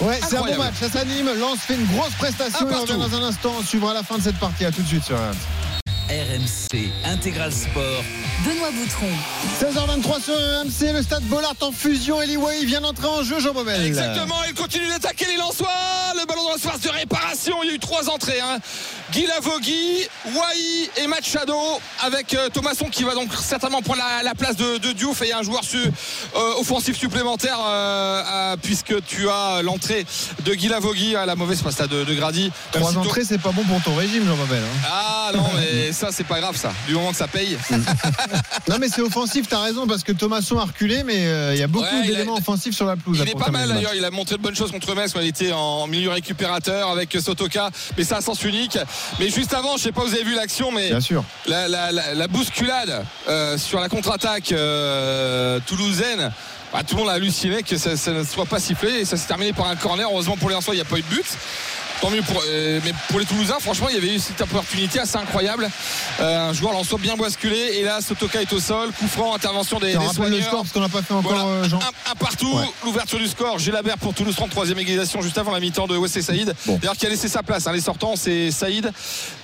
[0.02, 1.30] Ouais, c'est un bon match, ça s'anime.
[1.40, 2.68] Lens fait une grosse prestation.
[2.68, 3.54] Un Et on revient dans un instant.
[3.60, 4.66] On suivra la fin de cette partie.
[4.66, 5.16] À tout de suite sur
[6.10, 6.90] RMC.
[7.04, 8.04] Intégral Sport.
[8.46, 9.10] Benoît Boutron.
[9.60, 12.22] 16h23 sur RMC, le stade Bollard en fusion.
[12.22, 13.84] Eliway vient d'entrer en jeu, Jean Bobel.
[13.84, 15.68] Exactement, il continue d'attaquer les Lensois.
[16.20, 17.56] Le ballon dans la surface de réparation.
[17.64, 18.40] Il y a eu trois entrées.
[18.40, 18.60] Hein.
[19.12, 21.56] Guy Lavogui, Wai et Machado
[22.04, 25.32] avec euh, Thomasson qui va donc certainement prendre la, la place de, de Diouf et
[25.34, 30.06] un joueur su- euh, offensif supplémentaire euh, puisque tu as l'entrée
[30.44, 32.52] de Guy Lavogui à la mauvaise passe de, de Grady.
[32.72, 34.62] Trois entrées, c'est pas bon pour ton régime, Jean Bobel.
[34.64, 34.88] hein.
[34.92, 36.72] Ah non, mais ça c'est pas grave ça.
[36.88, 37.58] Du moment que ça paye.
[38.68, 41.64] Non, mais c'est offensif, t'as raison, parce que Thomasson a reculé, mais euh, il y
[41.64, 43.20] a beaucoup Ouais, il a- d'éléments offensifs sur la pelouse.
[43.20, 45.28] Il là, est pas mal d'ailleurs, il a montré de bonnes choses contre Metz il
[45.28, 48.78] était en milieu récupérateur avec Sotoka, mais c'est un sens unique.
[49.20, 51.24] Mais juste avant, je sais pas si vous avez vu l'action, mais Bien sûr.
[51.46, 56.32] la, la- la- la bousculade euh, sur la contre-attaque euh, toulousaine.
[56.74, 59.16] bah, tout le monde a halluciné que ça, ça ne soit pas sifflé et ça
[59.18, 60.08] s'est terminé par un corner.
[60.12, 61.26] Heureusement pour les Lensois, il n'y a pas eu de but.
[62.02, 65.00] Tant mieux pour, euh, mais pour les Toulousains, franchement, il y avait eu cette opportunité
[65.00, 65.70] assez incroyable.
[66.20, 68.92] Euh, un joueur Lensois bien basculé et là, Sotoka est au sol.
[69.00, 70.48] Coup franc, intervention des, des rappelles le soigneurs.
[70.48, 71.46] score, parce qu'on n'a pas fait encore, Voilà.
[71.46, 71.80] euh, Jean.
[71.80, 72.66] Un, un partout, Ouais.
[72.84, 73.58] l'ouverture du score.
[73.60, 76.54] Gilabert pour Toulouse, 33e égalisation juste avant la mi-temps de Wesley Saïd.
[76.68, 77.66] D'ailleurs, qui a laissé sa place.
[77.66, 77.72] hein.
[77.72, 78.92] Les sortants, c'est Saïd,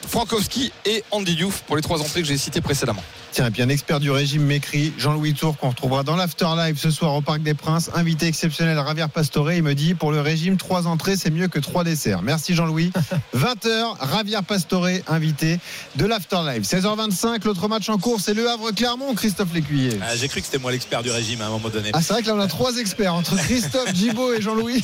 [0.08, 3.04] Frankowski et Andy Diouf pour les trois entrées que j'ai citées précédemment.
[3.32, 6.92] Tiens, et puis un expert du régime m'écrit, Jean-Louis Tour, qu'on retrouvera dans l'Afterlife ce
[6.92, 7.90] soir au Parc des Princes.
[7.96, 9.54] Invité exceptionnel Ravière Pastore.
[9.54, 12.24] Il me dit, pour le régime, trois entrées, c'est mieux que trois desserts.
[12.24, 12.92] Merci Jean-Louis.
[13.36, 15.60] 20h, Ravière Pastore, invité
[15.96, 16.64] de l'Afterlife.
[16.64, 19.98] 16h25, l'autre match en cours, c'est Le Havre-Clermont, Christophe Lécuyer.
[20.02, 21.92] Ah, J'ai cru que c'était moi l'expert du régime à un moment donné.
[21.94, 24.84] Ah, c'est vrai que là, on a trois experts entre Christophe, Gibaud et Jean-Louis.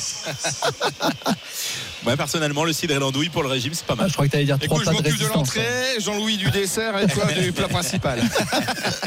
[2.04, 4.06] Moi, personnellement, le cidre et l'andouille pour le régime, c'est pas mal.
[4.06, 5.36] Ah, je crois que tu allais dire trois Écoute, plats de m'occupe de résistance.
[5.56, 8.22] l'entrée, Jean-Louis du dessert et toi du plat principal.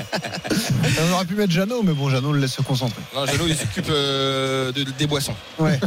[1.09, 3.01] on aurait pu mettre Jeannot, mais bon, Jeannot le laisse se concentrer.
[3.15, 5.35] Non, Jeannot, il s'occupe euh, de- des boissons.
[5.59, 5.79] Ouais.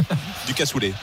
[0.47, 0.93] du cassoulet.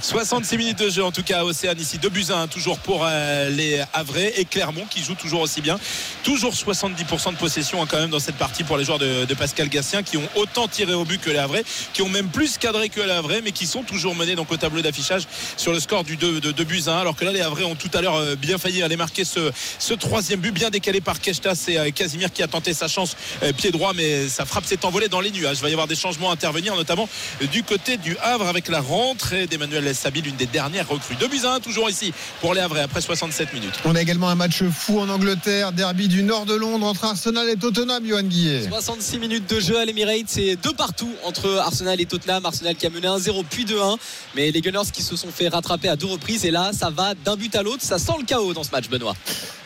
[0.00, 1.98] 66 minutes de jeu en tout cas à Océane ici.
[1.98, 5.78] 2 buts 1 toujours pour euh, les Havrais et Clermont qui joue toujours aussi bien.
[6.22, 9.34] Toujours 70% de possession hein, quand même dans cette partie pour les joueurs de, de
[9.34, 12.58] Pascal Gassien qui ont autant tiré au but que les Havrais, qui ont même plus
[12.58, 15.21] cadré que les Havrais mais qui sont toujours menés donc au tableau d'affichage
[15.56, 17.64] sur le score du 2 de, de buts à 1 alors que là les Havrais
[17.64, 21.00] ont tout à l'heure euh, bien failli aller marquer ce, ce troisième but bien décalé
[21.00, 24.44] par Keshta c'est euh, Casimir qui a tenté sa chance euh, pied droit mais sa
[24.44, 27.08] frappe s'est envolée dans les nuages il va y avoir des changements à intervenir notamment
[27.52, 31.40] du côté du Havre avec la rentrée d'Emmanuel Sabi l'une des dernières recrues 2 buts
[31.44, 34.62] à 1 toujours ici pour les Havrais après 67 minutes On a également un match
[34.64, 38.68] fou en Angleterre, derby du nord de Londres entre Arsenal et Tottenham, Johan Guillet.
[38.68, 42.44] 66 minutes de jeu à l'Emirates, c'est deux partout entre Arsenal et Tottenham.
[42.44, 43.96] Arsenal qui a mené 1-0 puis 2-1,
[44.34, 47.14] mais les Gunners qui se sont fait rattraper à deux reprises et là ça va
[47.14, 49.14] d'un but à l'autre, ça sent le chaos dans ce match Benoît.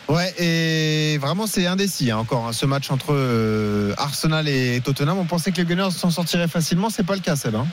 [0.07, 5.17] Ouais, et vraiment c'est indécis hein, encore hein, ce match entre euh, Arsenal et Tottenham.
[5.17, 7.55] On pensait que les Gunners s'en sortiraient facilement, c'est pas le cas, Seb.
[7.55, 7.67] hein.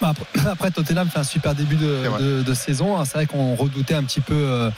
[0.00, 3.02] Bah, Après, après, Tottenham fait un super début de, de- de saison.
[3.06, 4.70] C'est vrai qu'on redoutait un petit peu euh,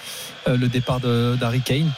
[0.57, 1.91] le départ d'Harry Kane.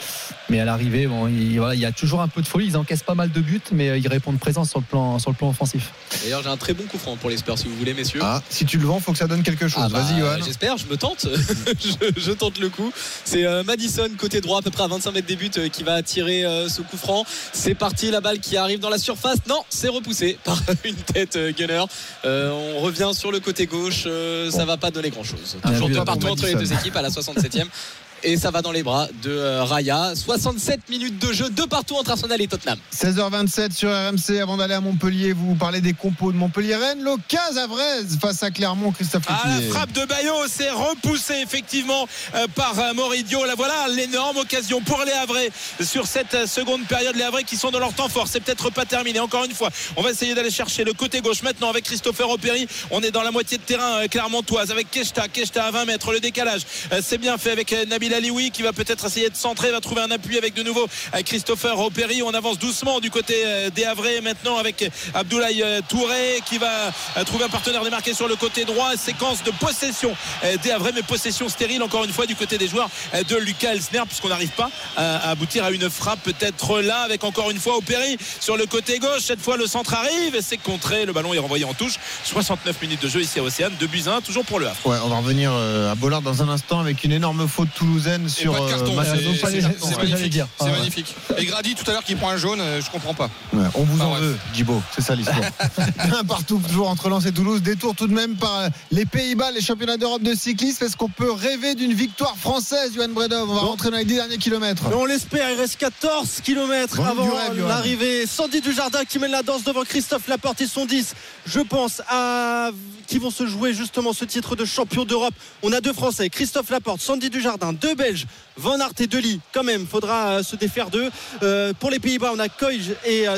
[0.48, 2.66] Mais à l'arrivée, bon, il, voilà, il y a toujours un peu de folie.
[2.66, 5.30] Ils encaissent pas mal de buts, mais euh, ils répondent présent sur le plan, sur
[5.30, 5.92] le plan offensif.
[6.24, 8.18] D'ailleurs j'ai un très bon coup franc pour les Spurs si vous voulez messieurs.
[8.20, 9.84] Ah, si tu le vends, faut que ça donne quelque chose.
[9.86, 10.38] Ah bah, Vas-y, Johan.
[10.44, 11.28] J'espère, je me tente.
[11.80, 12.92] je, je tente le coup.
[13.24, 15.84] C'est euh, Madison, côté droit, à peu près à 25 mètres des buts, euh, qui
[15.84, 17.24] va tirer euh, ce coup franc.
[17.52, 19.38] C'est parti, la balle qui arrive dans la surface.
[19.48, 21.84] Non, c'est repoussé par une tête euh, gunner.
[22.24, 24.02] Euh, on revient sur le côté gauche.
[24.06, 25.58] euh, Ça va pas donner grand chose.
[25.62, 27.66] Un Toujours deux partout entre les deux équipes à la 67e.
[28.22, 30.12] Et ça va dans les bras de euh, Raya.
[30.14, 32.78] 67 minutes de jeu, deux partout entre Arsenal et Tottenham.
[32.94, 34.40] 16h27 sur RMC.
[34.40, 37.02] Avant d'aller à Montpellier, vous parlez des compos de Montpellier-Rennes.
[37.02, 42.06] L'occasion à Vraise face à Clermont, Christophe Ah, la frappe de Bayo, c'est repoussé effectivement
[42.34, 43.44] euh, par euh, Moridio.
[43.44, 45.50] Là voilà l'énorme occasion pour les Havrais
[45.82, 47.16] sur cette seconde période.
[47.16, 48.28] Les Havrais qui sont dans leur temps fort.
[48.28, 49.20] C'est peut-être pas terminé.
[49.20, 52.68] Encore une fois, on va essayer d'aller chercher le côté gauche maintenant avec Christopher Opéry.
[52.90, 55.28] On est dans la moitié de terrain clermontoise avec Keshta.
[55.28, 56.62] Keshta à 20 mètres, le décalage.
[57.02, 60.02] C'est bien fait avec euh, Nabil Alioui qui va peut-être essayer de centrer, va trouver
[60.02, 62.22] un appui avec de nouveau euh, Christopher Opéry.
[62.22, 66.92] On avance doucement du côté euh, des Havrais maintenant avec euh, Abdoulaye Touré qui va
[67.24, 68.96] trouver un partenaire démarqué sur le côté droit.
[68.96, 70.14] Séquence de possession
[70.62, 72.88] des Havrais, mais possession stérile encore une fois du côté des joueurs
[73.28, 77.50] de Lucas Elsner puisqu'on n'arrive pas à aboutir à une frappe peut-être là avec encore
[77.50, 79.22] une fois Opéry sur le côté gauche.
[79.22, 81.06] Cette fois le centre arrive et c'est contré.
[81.06, 81.94] Le ballon est renvoyé en touche.
[82.24, 83.72] 69 minutes de jeu ici à Océane.
[83.78, 84.78] 2 buts à 1 toujours pour le Havre.
[84.84, 88.52] Ouais, on va revenir à Bollard dans un instant avec une énorme faute toulousaine sur
[88.52, 90.30] pas de carton, euh, c'est- ce que j'allais magnifique.
[90.32, 90.46] dire.
[90.58, 90.78] C'est Ah ouais.
[90.78, 91.14] magnifique.
[91.38, 93.30] Et Grady tout à l'heure qui prend un jaune, euh, je comprends pas.
[93.52, 94.22] Ouais, on vous Ah, en bref.
[94.22, 95.38] veut, Djibo, c'est ça l'histoire.
[96.20, 97.62] Un partout toujours entre Lens et Toulouse.
[97.62, 100.84] Détour tout de même par euh, les Pays-Bas, les championnats d'Europe de cyclisme.
[100.84, 103.48] Est-ce qu'on peut rêver d'une victoire française, Johan Bredov?
[103.50, 104.84] On va rentrer dans les 10 derniers kilomètres.
[104.88, 108.26] Mais on l'espère, il reste 14 km Vendu avant l'arrivée.
[108.26, 111.14] Sandy Dujardin qui mène la danse devant Christophe Laporte et son 10.
[111.46, 112.70] Je pense à
[113.06, 115.34] qui vont se jouer justement ce titre de champion d'Europe.
[115.62, 118.26] On a deux Français, Christophe Laporte, Sandy Dujardin, deux Belges,
[118.56, 119.40] Van Aert et Dely.
[119.52, 121.10] Quand même, faudra euh, se défaire d'eux.
[121.42, 123.36] Euh, pour les Pays-Bas, on a Koij et euh.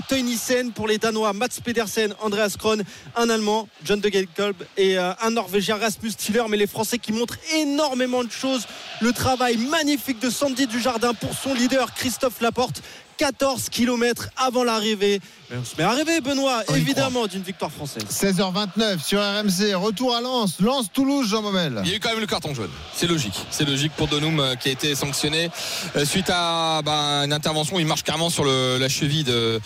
[0.74, 2.82] Pour les Danois, Mats Pedersen, Andreas Krohn,
[3.16, 6.42] un Allemand, John de Gelkolb et euh, un Norvégien, Rasmus Tiller.
[6.48, 8.66] Mais les Français qui montrent énormément de choses.
[9.00, 12.82] Le travail magnifique de Sandy Dujardin pour son leader, Christophe Laporte.
[13.18, 15.20] 14 km avant l'arrivée.
[15.50, 18.04] Mais on se met à rêver, Benoît, On y évidemment, d'une victoire française.
[18.10, 19.74] 16h29 sur RMC.
[19.74, 20.54] Retour à Lens.
[20.60, 21.80] Lens-Toulouse, Jean Momel.
[21.84, 22.70] Il y a eu quand même le carton jaune.
[22.94, 23.38] C'est logique.
[23.50, 25.50] C'est logique pour Donum euh, qui a été sanctionné
[25.96, 29.60] euh, suite à bah, une intervention il marche carrément sur le- la cheville de,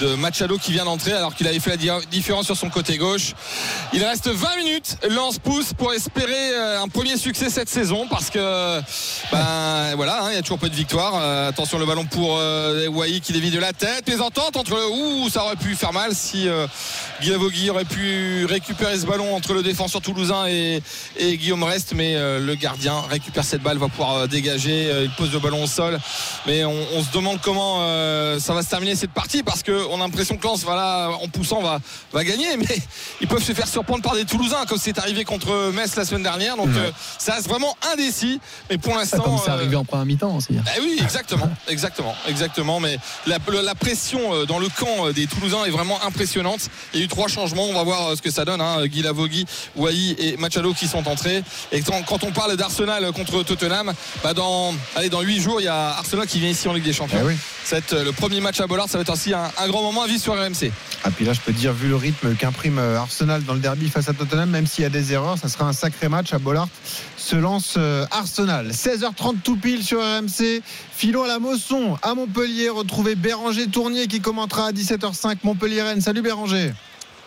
[0.00, 2.96] de Machado qui vient d'entrer alors qu'il avait fait la di- différence sur son côté
[2.96, 3.32] gauche.
[3.92, 4.96] Il reste 20 minutes.
[5.10, 8.80] Lance pousse pour espérer euh, un premier succès cette saison parce que
[9.32, 11.14] ben voilà, hein, il y a toujours pas de victoire.
[11.16, 14.08] Euh, attention le ballon pour euh, Wai qui dévie de la tête.
[14.08, 16.66] Les ententes entre le ouh ça aurait pu faire mal si euh,
[17.20, 20.82] Guilavogui aurait pu récupérer ce ballon entre le défenseur toulousain et,
[21.16, 25.04] et Guillaume Reste, mais euh, le gardien récupère cette balle, va pouvoir euh, dégager, euh,
[25.04, 25.98] il pose le ballon au sol.
[26.46, 27.78] Mais on, on se demande comment
[28.38, 31.60] ça va se terminer cette partie parce qu'on a l'impression que Lens, voilà, en poussant,
[31.62, 31.80] va,
[32.12, 32.66] va gagner, mais
[33.20, 36.22] ils peuvent se faire surprendre par des Toulousains comme c'est arrivé contre Metz la semaine
[36.22, 36.56] dernière.
[36.56, 36.92] Donc Ouais.
[37.18, 38.40] ça reste vraiment indécis,
[38.70, 39.22] mais pour Ah, l'instant.
[39.22, 40.54] Comme c'est arrivé en première mi-temps aussi.
[40.76, 42.80] eh oui, exactement, exactement, exactement.
[42.82, 46.68] Mais la, la pression euh, dans le camp euh, des Toulousains est vraiment impressionnante.
[46.92, 47.64] Il y a eu trois changements.
[47.64, 48.60] On va voir euh, ce que ça donne.
[48.60, 48.86] Hein.
[48.86, 51.42] Guy Lavogui, Wai et Machado qui sont entrés.
[51.70, 55.68] Et quand, on parle d'Arsenal contre Tottenham, bah dans, allez, dans 8 jours, il y
[55.68, 57.18] a Arsenal qui vient ici en Ligue des Champions.
[57.22, 57.36] Eh oui.
[57.64, 58.88] Ça va être le premier match à Bollard.
[58.88, 60.70] Ça va être aussi un, un grand moment à vivre sur RMC.
[61.04, 63.88] Ah, puis là, je peux te dire, vu le rythme qu'imprime Arsenal dans le derby
[63.88, 66.38] face à Tottenham, même s'il y a des erreurs, ça sera un sacré match à
[66.38, 66.68] Bollard.
[67.22, 68.70] Se lance euh, Arsenal.
[68.72, 70.60] 16h30 tout pile sur RMC.
[70.92, 72.68] Filons à la Mosson, à Montpellier.
[72.68, 76.00] Retrouver Béranger Tournier qui commentera à 17h05 Montpellier-Rennes.
[76.00, 76.72] Salut Béranger.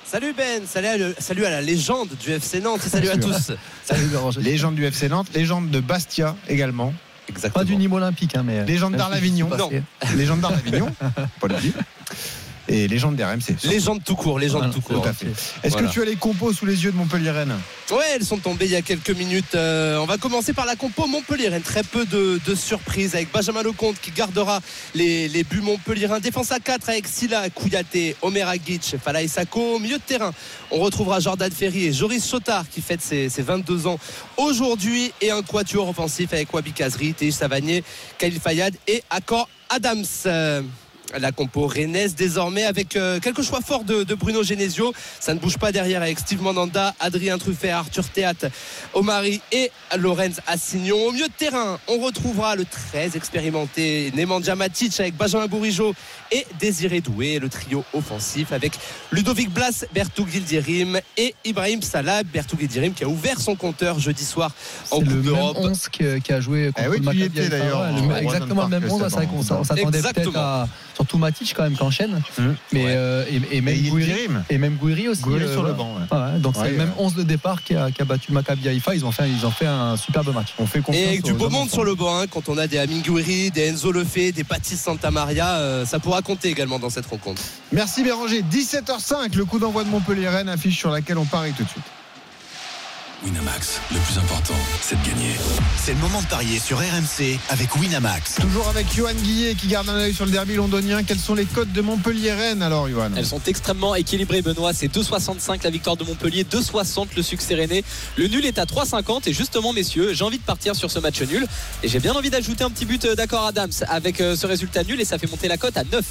[0.05, 3.17] Salut Ben, salut à, le- salut à la légende du FC Nantes et salut à
[3.17, 3.53] tous.
[3.89, 4.41] sûr.
[4.41, 6.93] Légende du FC Nantes, légende de Bastia également.
[7.29, 7.63] Exactement.
[7.63, 8.65] Pas du Nîmes olympique, hein, mais.
[8.65, 9.49] Légende si d'Arles-Avignon.
[9.51, 10.15] c'est passé.
[10.17, 10.93] Légende d'Arles-Avignon.
[11.39, 11.73] Pas le dire.
[12.67, 13.55] Et légende des RMC.
[13.65, 15.01] Légende tout court, légende Voilà, tout court.
[15.01, 15.27] Tout à fait.
[15.63, 15.87] Est-ce Voilà.
[15.87, 17.55] que tu as les compos sous les yeux de Montpellier Rennes
[17.91, 19.53] Ouais, elles sont tombées il y a quelques minutes.
[19.53, 21.51] Euh, on va commencer par la compo Montpellier.
[21.63, 24.59] Très peu de, de surprises avec Benjamin Lecomte qui gardera
[24.95, 26.19] les, les buts montpelliérains.
[26.19, 29.75] Défense à 4 avec Silla, Kouyaté, Omer Agic, Falaï Sako.
[29.75, 30.31] Au milieu de terrain,
[30.71, 33.99] on retrouvera Jordan Ferry et Joris Chotard qui fête ses, ses 22 ans
[34.37, 35.11] aujourd'hui.
[35.21, 37.83] Et un quatuor offensif avec Wabi Kazri, Théis Savanier,
[38.17, 40.03] Khalil Fayad et Accor Adams.
[41.19, 44.91] La compo rennaise désormais avec euh, quelques choix forts de, de Bruno Genesio.
[45.19, 48.33] Ça ne bouge pas derrière avec Steve Mandanda, Adrien Truffet, Arthur Théat,
[48.93, 50.97] Omari et Lorenz Assignon.
[51.07, 55.93] Au milieu de terrain, on retrouvera le très expérimenté Nemanja Matic avec Benjamin Bourigeau
[56.31, 57.39] et Désiré Doué.
[57.39, 58.73] Le trio offensif avec
[59.11, 62.23] Ludovic Blas, Bertou Gildirim et Ibrahim Salah.
[62.23, 64.51] Bertou Gildirim qui a ouvert son compteur jeudi soir
[64.91, 65.57] en C'est le Coupe même d'Europe.
[65.59, 67.85] 11 qui, qui a joué contre Eh oui, le Maccabi d'ailleurs,
[68.17, 69.03] exactement le même Park, 11.
[69.09, 70.39] C'est vrai qu'on s'attendait peut-être Exactement.
[70.39, 72.21] à surtout Matic quand même qui enchaîne.
[72.39, 72.55] Hum.
[72.71, 72.93] Mais Ouais.
[72.95, 75.21] euh, et, et même Et Gouiri, et même Gouiri aussi.
[75.21, 75.95] Gouiri euh, sur le banc.
[75.95, 76.17] ouais.
[76.17, 78.67] Ouais, donc Ouais, c'est le même 11 de départ qui a, qui a battu Maccabi
[78.69, 78.95] Haïfa.
[78.95, 80.53] Ils ont fait, ils ont fait un superbe match.
[80.59, 82.67] On fait confiance Et avec du beau monde sur le banc, hein, quand on a
[82.67, 86.89] des Amin Gouiri, des Enzo Lefebvre, des Patis Santamaria, euh, ça pourra compter également dans
[86.89, 87.41] cette rencontre.
[87.71, 88.41] Merci Béranger.
[88.43, 91.83] 17h05, le coup d'envoi de Montpellier Rennes, affiche sur laquelle on parie tout de suite.
[93.23, 95.35] Winamax, le plus important, c'est de gagner.
[95.77, 98.35] C'est le moment de parier sur RMC avec Winamax.
[98.35, 101.01] Toujours avec Johan Guillet qui garde un œil sur le derby londonien.
[101.03, 104.73] Quels sont les codes de Montpellier Rennes alors, Johan Elles sont extrêmement équilibrées, Benoît.
[104.73, 107.83] C'est 2,65 la victoire de Montpellier, 2,60 le succès rennais.
[108.17, 109.29] Le nul est à 3,50.
[109.29, 111.47] Et justement, messieurs, j'ai envie de partir sur ce match nul.
[111.83, 114.99] Et j'ai bien envie d'ajouter un petit but d'accord Adams avec euh, ce résultat nul.
[114.99, 116.03] Et ça fait monter la cote à 9.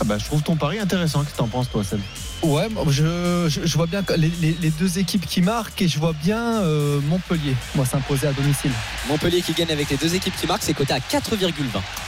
[0.00, 1.20] Ah bah, je trouve ton pari intéressant.
[1.22, 2.00] Qu'est-ce que t'en penses, toi, Seb?
[2.42, 5.98] Ouais, je, je, je vois bien les, les- les deux équipes qui marquent et je
[6.00, 8.72] vois bien euh, Montpellier, moi, s'imposer à domicile.
[9.08, 11.52] Montpellier qui gagne avec les deux équipes qui marquent, c'est coté à 4,20.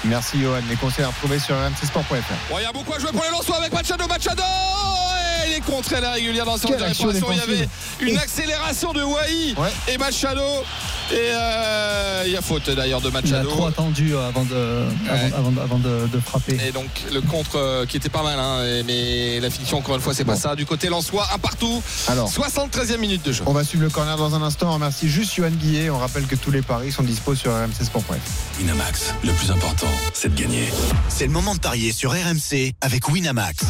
[0.07, 0.59] Merci, Johan.
[0.69, 2.15] Les conseils à retrouver sur rmcsport.fr.
[2.59, 4.43] Il y a beaucoup à jouer pour les Lensois avec Machado, Machado
[5.47, 7.33] Et les contrées là régulières dans son Quelle action réparation.
[7.47, 7.69] Il y avait
[8.01, 9.69] une accélération de Wai Ouais.
[9.93, 10.41] et Machado.
[11.13, 13.51] Et euh, il y a faute d'ailleurs de Il a Machado.
[13.51, 16.59] trop attendu avant de, avant, avant de- avant de, de frapper.
[16.67, 20.01] Et donc le contre euh, qui était pas mal, hein, mais la finition encore une
[20.01, 20.39] fois c'est pas Bon.
[20.39, 20.57] ça.
[20.57, 21.83] Du côté Lensois, un partout.
[22.09, 22.31] Alors.
[22.31, 23.45] 73e minute de jeu.
[23.47, 24.71] On va suivre le corner dans un instant.
[24.71, 25.91] On remercie juste Johan Guillet.
[25.91, 28.15] On rappelle que tous les paris sont dispo sur rmcsport.fr.
[28.59, 30.69] Winamax, le plus important, c'est de gagner.
[31.09, 33.65] C'est le moment de parier sur RMC avec Winamax.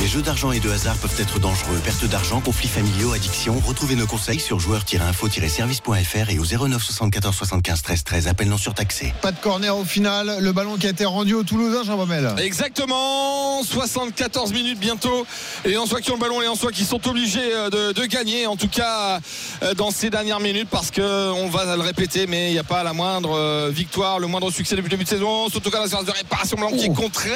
[0.00, 1.78] Les jeux d'argent et de hasard peuvent être dangereux.
[1.84, 3.62] Perte d'argent, conflits familiaux, addiction.
[3.64, 8.26] Retrouvez nos conseils sur joueurs-info-service.fr et au 09 74 75 13 13.
[8.28, 9.12] Appel non surtaxé.
[9.22, 10.38] Pas de corner au final.
[10.40, 12.34] Le ballon qui a été rendu au Toulousain, Jean Baumel.
[12.42, 15.24] Exactement, 74 minutes bientôt.
[15.64, 18.04] Et les Lensois qui ont le ballon, les Lensois qui sont obligés euh, de, de
[18.06, 19.20] gagner, en tout cas
[19.62, 22.64] euh, dans ces dernières minutes, parce que on va le répéter, mais il n'y a
[22.64, 25.48] pas la moindre euh, victoire, le moindre succès depuis le début de saison.
[25.48, 26.94] Surtout qu'à la séance de réparation, blanc qui est Oh.
[26.94, 27.30] contré,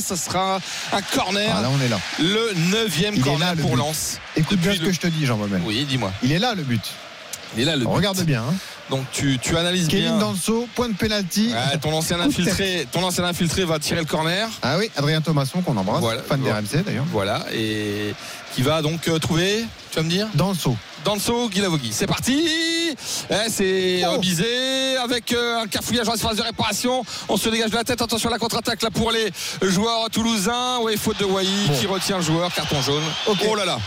[0.00, 0.58] ça sera
[0.92, 1.54] un corner.
[1.56, 2.00] Ah, là, on est là.
[2.18, 3.76] Le neuvième Il corner là, le pour but.
[3.78, 4.18] Lens.
[4.36, 5.62] Écoute bien ce le- que je te dis, Jean Baumel.
[5.64, 6.12] Oui, dis-moi.
[6.22, 6.82] Il est là, le but.
[7.56, 7.90] Il est là le but.
[7.92, 8.42] Regarde bien.
[8.42, 8.54] hein.
[8.90, 10.18] Donc tu, tu analyses Kevin bien.
[10.18, 11.52] Danso, point de pénalty.
[11.80, 14.48] Ton ancien infiltré, ton ancien infiltré va tirer le corner.
[14.62, 16.22] Ah oui, Adrien Thomasson qu'on embrasse, Voilà.
[16.22, 17.04] fan des RMC d'ailleurs.
[17.10, 18.14] Voilà, et
[18.54, 20.26] qui va donc euh, trouver, tu vas me dire?
[20.34, 20.76] Danso.
[21.04, 21.92] Danso Guilavogui.
[21.92, 22.48] C'est parti
[23.30, 24.20] Eh, C'est Oh.
[25.02, 27.04] avec euh, un cafouillage en phase de réparation.
[27.28, 28.00] On se dégage de la tête.
[28.00, 30.78] Attention à la contre-attaque là pour les joueurs toulousains.
[30.82, 31.74] Oui, faute de Wai Bon.
[31.78, 32.52] qui retient le joueur.
[32.52, 33.02] Carton jaune.
[33.28, 33.78] Oh là là.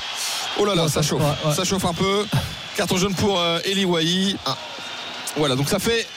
[0.57, 1.21] Oh là là, Ouais, ça ça- chauffe.
[1.21, 1.53] ouais, ouais.
[1.55, 2.25] Ça chauffe un peu.
[2.75, 4.35] Carton jaune pour euh, Eli Wai.
[4.45, 4.57] Ah.
[5.37, 6.07] Voilà, donc ça fait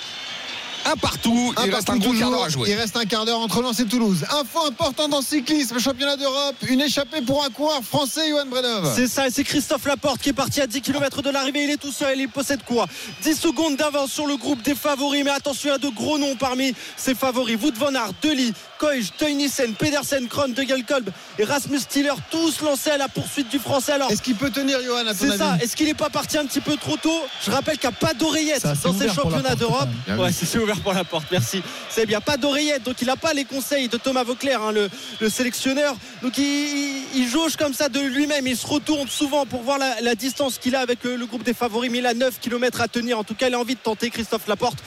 [0.88, 1.52] un partout.
[1.56, 2.70] Un Il reste partout un gros quart d'heure à jouer.
[2.70, 4.24] Il reste un quart d'heure entre Lens et Toulouse.
[4.30, 6.56] Info importante dans le cyclisme, championnat d'Europe.
[6.68, 8.92] Une échappée pour un coureur français, Johan Bredov.
[8.94, 11.64] C'est ça, et c'est Christophe Laporte qui est parti à 10 km de l'arrivée.
[11.64, 12.86] Il est tout seul, il possède quoi?
[13.22, 15.24] 10 secondes d'avance sur le groupe des favoris.
[15.24, 17.58] Mais attention, il y a de gros noms parmi ces favoris.
[17.60, 22.90] Wout van Aert, Deli, Koij, Teunissen, Pedersen, Kron, De Gelkolb et Rasmus Stiller, tous lancés
[22.90, 23.92] à la poursuite du français.
[23.92, 25.58] Alors, Est-ce qu'il peut tenir, Johan, à c'est ça.
[25.60, 27.20] Est-ce qu'il n'est pas parti un petit peu trop tôt?
[27.44, 29.88] Je rappelle qu'il n'y a pas d'oreillette dans ces championnats d'Europe.
[30.08, 31.26] Ouais, c'est ouvert pour la porte.
[31.30, 31.62] Merci.
[31.90, 32.20] C'est bien.
[32.20, 34.88] Pas d'oreillette, donc il n'a pas les conseils de Thomas Vauclair, hein, le,
[35.20, 35.96] le sélectionneur.
[36.22, 38.46] Donc il, il- il jauge comme ça de lui-même.
[38.46, 41.42] Il se retourne souvent pour voir la, la distance qu'il a avec euh, le groupe
[41.42, 41.90] des favoris.
[41.90, 43.18] Mais il a 9 km à tenir.
[43.18, 44.78] En tout cas, il a envie de tenter Christophe Laporte.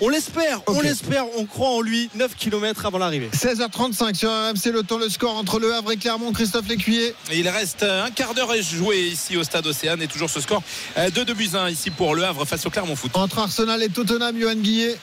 [0.00, 2.10] On l'espère, on l'espère, on croit en lui.
[2.16, 3.30] 9 km avant l'arrivée.
[3.32, 6.32] 16h35 sur RMC, le temps, le score entre Le Havre et Clermont.
[6.32, 7.14] Christophe Lécuyer.
[7.30, 10.40] Et il reste un quart d'heure à jouer ici au stade Océane et toujours ce
[10.40, 10.62] score
[10.96, 13.12] 2 de buts 1 ici pour Le Havre face au Clermont Foot.
[13.14, 14.98] Entre Arsenal et Tottenham, Johan Guillet.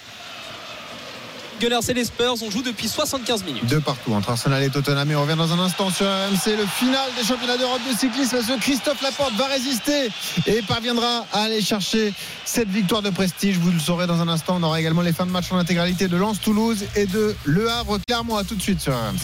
[1.60, 3.65] Gunners et les Spurs, on joue depuis 75 minutes.
[3.65, 5.11] Deux partout entre Arsenal et Tottenham.
[5.11, 8.38] Et on revient dans un instant sur RMC, le final des championnats d'Europe de cyclisme.
[8.38, 10.10] Est-ce que Christophe Laporte va résister
[10.48, 12.14] et parviendra à aller chercher
[12.45, 14.57] cette victoire de prestige Vous le saurez dans un instant.
[14.60, 18.38] On aura également les fins de match en intégralité de Lens-Toulouse et de Le Havre-Clermont.
[18.38, 19.19] À tout de suite sur RMC.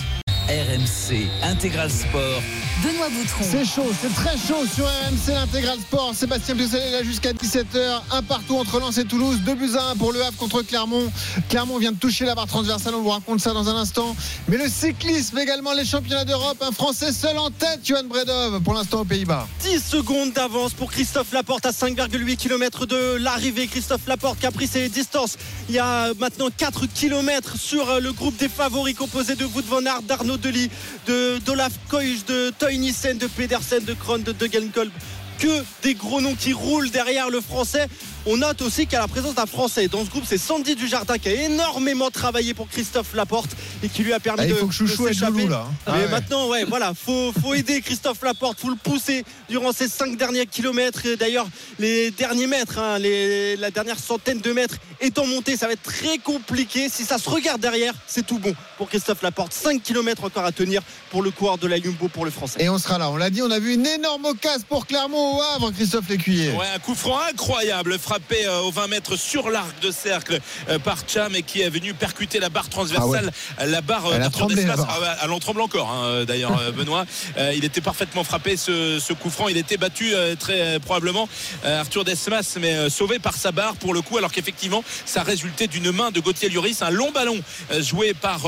[0.47, 2.41] RMC Intégral Sport.
[2.85, 3.43] Benoît Boutron.
[3.49, 6.13] C'est chaud, c'est très chaud sur RMC l'intégral sport.
[6.13, 8.01] Sébastien Piocel est là jusqu'à 17h.
[8.11, 9.39] Un partout entre Lens et Toulouse.
[9.43, 11.11] 2 buts à 1 pour le Havre contre Clermont.
[11.49, 12.93] Clermont vient de toucher la barre transversale.
[12.93, 14.15] On vous raconte ça dans un instant.
[14.47, 16.57] Mais le cyclisme également, les championnats d'Europe.
[16.61, 19.47] Un Français seul en tête, Johan Bredov, pour l'instant aux Pays-Bas.
[19.63, 23.65] 10 secondes d'avance pour Christophe Laporte à 5,8 km de l'arrivée.
[23.65, 25.37] Christophe Laporte qui a pris ses distances
[25.69, 29.83] il y a maintenant 4 km sur le groupe des favoris composé de Wout van
[29.85, 30.69] Aert, d'Arnaud Delis,
[31.07, 34.91] de d'Olaf Koij, de Toy Nissen, de Pedersen, de Kroon, de Degenkolb
[35.39, 37.87] que des gros noms qui roulent derrière le français.
[38.27, 40.73] On note aussi qu'il y a la présence d'un français dans ce groupe, c'est Sandy
[40.75, 43.51] Dujardin qui a énormément travaillé pour Christophe Laporte
[43.83, 45.31] et qui lui a permis Ah, il de, faut que Chouchou de s'échapper.
[45.41, 45.73] Loulou, là, hein.
[45.85, 46.07] Mais Ah ouais.
[46.09, 50.47] maintenant, ouais, voilà, faut, faut aider Christophe Laporte, faut le pousser durant ces cinq derniers
[50.47, 51.05] kilomètres.
[51.05, 51.45] Et D'ailleurs,
[51.77, 55.83] les derniers mètres, hein, les- la dernière centaine de mètres étant montés, ça va être
[55.83, 56.89] très compliqué.
[56.89, 59.53] Si ça se regarde derrière, c'est tout bon pour Christophe Laporte.
[59.53, 60.81] 5 km encore à tenir
[61.11, 62.59] pour le coureur de la Jumbo pour le français.
[62.63, 63.11] Et on sera là.
[63.11, 66.49] On l'a dit, on a vu une énorme casse pour Clermont au Havre, Christophe Lécuyer.
[66.53, 70.39] Ouais, un coup franc incroyable frappé euh, aux 20 mètres sur l'arc de cercle
[70.69, 73.29] euh, par Cham et qui est venu percuter la barre transversale.
[73.59, 74.69] La barre euh, Elle tremblé, Desmas.
[74.69, 74.99] la barre.
[75.03, 77.05] Ah elle en tremble encore hein, d'ailleurs Benoît.
[77.53, 79.49] Il était parfaitement frappé ce, ce coup franc.
[79.49, 81.27] Il était battu très probablement
[81.63, 85.91] Arthur Desmas mais sauvé par sa barre pour le coup alors qu'effectivement ça résultait d'une
[85.91, 86.81] main de Gauthier Lloris.
[86.81, 87.39] Un long ballon
[87.79, 88.47] joué par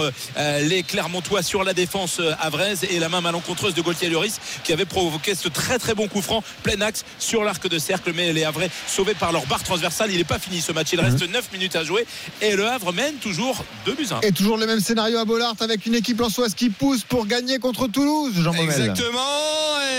[0.62, 4.74] les Clermontois sur la défense euh, havraise et la main malencontreuse de Gauthier Lloris qui
[4.74, 8.34] avait provoqué ce très très bon coup franc plein axe sur l'arc de cercle mais
[8.34, 10.12] les Havrais sauvés par leur barre transversale.
[10.12, 10.90] Il n'est pas fini ce match.
[10.94, 12.06] Il reste 9 minutes à jouer
[12.42, 14.22] et le Havre mène toujours 2 buts à 1.
[14.22, 17.60] Et toujours le même scénario à Bollard avec une équipe lançoise qui pousse pour gagner
[17.60, 18.54] contre Toulouse, Jean.
[18.54, 19.20] Exactement.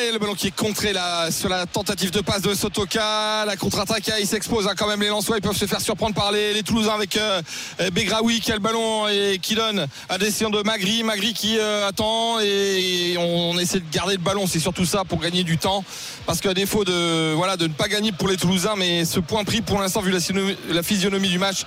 [0.07, 3.45] Et le ballon qui est contré là sur la tentative de passe de Sotoka.
[3.47, 5.01] La contre-attaque, il s'expose hein, quand même.
[5.01, 7.43] Les Lensois, ils peuvent se faire surprendre par les, les Toulousains avec euh,
[7.81, 11.03] euh, Begraoui qui a le ballon et qui donne à destination de Magri.
[11.03, 14.47] Magri qui euh, attend et on, on essaie de garder le ballon.
[14.47, 15.85] C'est surtout ça pour gagner du temps.
[16.27, 19.45] Parce qu'à défaut de, voilà, de ne pas gagner pour les Toulousains, mais ce point
[19.49, 21.63] pris pour l'instant, vu la, physionomie- la physionomie du match,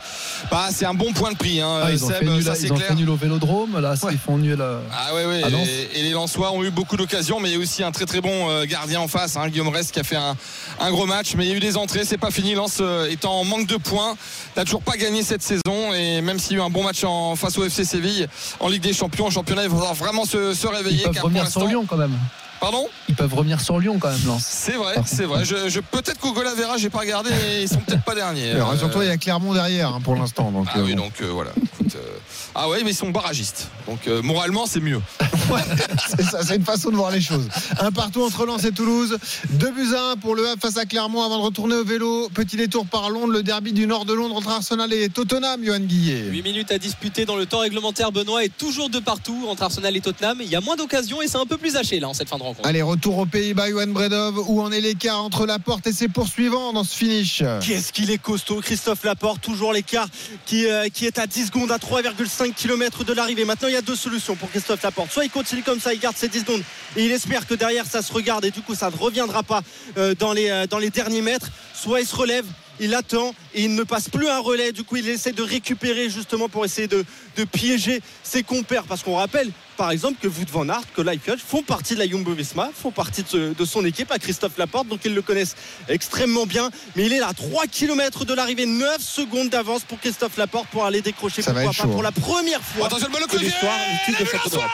[0.52, 1.60] bah, c'est un bon point de prix.
[1.62, 1.82] hein.
[1.84, 2.90] Ah, ils ont, Seb, fait nul, ça à- c'est ils ont clair.
[2.90, 3.80] fait nul au vélodrome.
[3.80, 4.62] Là, ils font nul.
[4.62, 5.44] euh, Ah ouais, ouais.
[5.44, 5.68] à Lens.
[5.68, 8.06] Et, et les Lensois ont eu beaucoup d'occasions, mais il y a aussi un très
[8.06, 10.36] très bon euh, gardien en face, hein, Guillaume Rest qui a fait un,
[10.80, 11.34] un gros match.
[11.36, 12.53] Mais il y a eu des entrées, c'est pas fini.
[12.53, 14.16] Lens euh, étant en manque de points,
[14.56, 15.94] n'a toujours pas gagné cette saison.
[15.95, 18.28] Et même s'il y a eu un bon match en, face au FC Séville
[18.60, 20.98] en Ligue des Champions, en championnat, il va falloir vraiment se, se réveiller.
[20.99, 22.16] Ils peuvent car pour revenir sur Lyon quand même.
[22.61, 24.45] Pardon Ils peuvent revenir sur Lyon quand même, Lens.
[24.47, 25.43] C'est vrai, c'est vrai.
[25.43, 28.51] Je, je- peut-être qu'au Golavera, j'ai pas regardé, mais ils sont peut-être pas derniers.
[28.53, 30.51] Euh, Rassure-toi, il y a Clermont derrière hein, pour l'instant.
[30.51, 31.05] Donc, ah euh, oui, bon.
[31.05, 31.49] donc euh, voilà.
[31.57, 32.17] Écoute, euh,
[32.53, 33.67] Ah ouais, mais ils sont barragistes.
[33.88, 35.01] Donc euh, moralement, c'est mieux.
[36.15, 37.47] c'est ça, c'est une façon de voir les choses.
[37.79, 39.17] Un partout entre Lens et Toulouse.
[39.49, 42.29] Deux buts à un pour le Havre face à Clermont avant de retourner au vélo.
[42.29, 45.79] Petit détour par Londres, le derby du nord de Londres entre Arsenal et Tottenham, Johan
[45.79, 46.25] Guillet.
[46.29, 48.11] 8 minutes à disputer dans le temps réglementaire.
[48.11, 50.38] Benoît est toujours de partout entre Arsenal et Tottenham.
[50.41, 52.38] Il y a moins d'occasions et c'est un peu plus haché là en cette fin
[52.38, 52.51] de rencontre.
[52.64, 54.40] Allez, retour aux Pays-Bas, Johan Bredov.
[54.48, 58.11] Où en est l'écart entre la porte et ses poursuivants dans ce finish Qu'est-ce qu'il
[58.11, 60.07] est costaud, Christophe Laporte, toujours l'écart
[60.45, 63.45] qui, euh, qui est à 10 secondes, à 3,5 km de l'arrivée.
[63.45, 65.11] Maintenant, il y a deux solutions pour Christophe Laporte.
[65.11, 66.64] Soit il continue comme ça, il garde ses 10 secondes
[66.95, 69.61] et il espère que derrière ça se regarde et du coup ça ne reviendra pas
[69.98, 71.49] euh, dans, les, euh, dans les derniers mètres.
[71.73, 72.45] Soit il se relève.
[72.84, 74.72] Il attend et il ne passe plus un relais.
[74.72, 77.06] Du coup, il essaie de récupérer justement pour essayer de,
[77.38, 78.84] de piéger ses compères.
[78.86, 82.08] Parce qu'on rappelle, par exemple, que Wout van Aert, que Leifert font partie de la
[82.08, 84.88] Jumbo Visma, font partie de, ce- de son équipe à Christophe Laporte.
[84.88, 85.56] Donc ils le connaissent
[85.90, 86.72] extrêmement bien.
[86.95, 90.68] Mais il est là, à 3 km de l'arrivée, 9 secondes d'avance pour Christophe Laporte
[90.70, 92.03] pour aller décrocher Ça pourquoi pas chaud, pour hein.
[92.03, 94.70] la première fois Attention, le ballon de l'histoire du titre de Château d'Europe.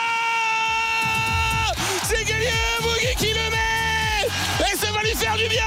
[2.08, 2.48] C'est gagné,
[2.80, 5.62] Bougui qui le met Et ça va lui faire du bien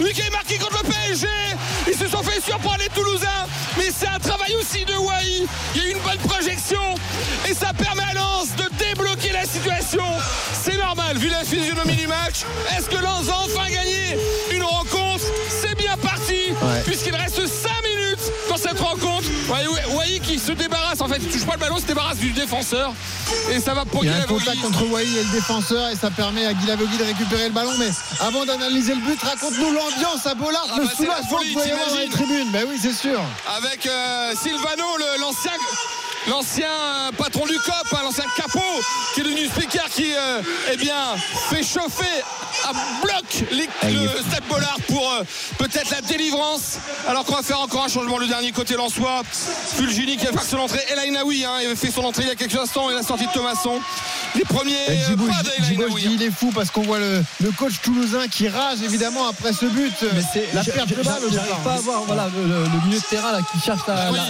[0.00, 1.26] Lui qui est marqué contre le PSG
[1.86, 3.46] Ils se sont fait surprendre les Toulousains.
[3.78, 5.46] Mais c'est un travail aussi de Wai.
[5.74, 6.80] Il y a eu une bonne projection.
[7.48, 10.04] Et ça permet à Lens de débloquer la situation.
[10.52, 12.44] C'est normal, vu la physionomie du match.
[12.76, 14.18] Est-ce que Lens va enfin gagner
[14.52, 15.24] une rencontre?
[15.48, 16.82] C'est bien parti Ouais.
[16.84, 19.05] Puisqu'il reste 5 minutes dans cette rencontre
[19.48, 22.92] Wai qui se débarrasse, en fait, il touche pas le ballon, se débarrasse du défenseur
[23.50, 25.96] Et ça va pour Il y a un contact entre Wai et le défenseur et
[25.96, 27.72] ça permet à Guilavogui de récupérer le ballon.
[27.78, 27.90] Mais
[28.20, 31.70] avant d'analyser le but, raconte-nous l'ambiance à Bollard, Ah le bah, soulagement qu'il doit y
[31.70, 32.50] avoir dans les tribunes.
[32.52, 33.20] Ben oui, c'est sûr.
[33.56, 34.84] avec euh, Silvano,
[35.20, 35.52] l'ancien.
[36.28, 36.66] L'ancien
[37.16, 38.58] patron du COP, hein, l'ancien capot,
[39.14, 40.42] qui est devenu speaker, qui euh,
[40.72, 40.94] eh bien,
[41.50, 42.04] fait chauffer
[42.64, 42.72] à
[43.02, 45.22] bloc les- le Stade Bollard pour euh,
[45.58, 46.78] peut-être la délivrance.
[47.06, 49.22] Alors qu'on va faire encore un changement le dernier côté Lensois.
[49.76, 50.82] Fulgini qui va faire son entrée.
[50.90, 53.02] El Ainaoui hein, il avait fait son entrée il y a quelques instants et la
[53.02, 53.80] sortie de Thomasson.
[54.34, 55.42] Les premiers euh, pas
[55.72, 59.28] Ainaoui, dis, il est fou parce qu'on voit le, le coach toulousain qui rage évidemment
[59.28, 59.94] après ce but.
[60.14, 61.58] Mais c'est la perte de balle au J'arrive départ.
[61.60, 64.10] pas à voir voilà, le, le- le milieu de terrain là, qui cherche à, Ah
[64.10, 64.24] oui, la-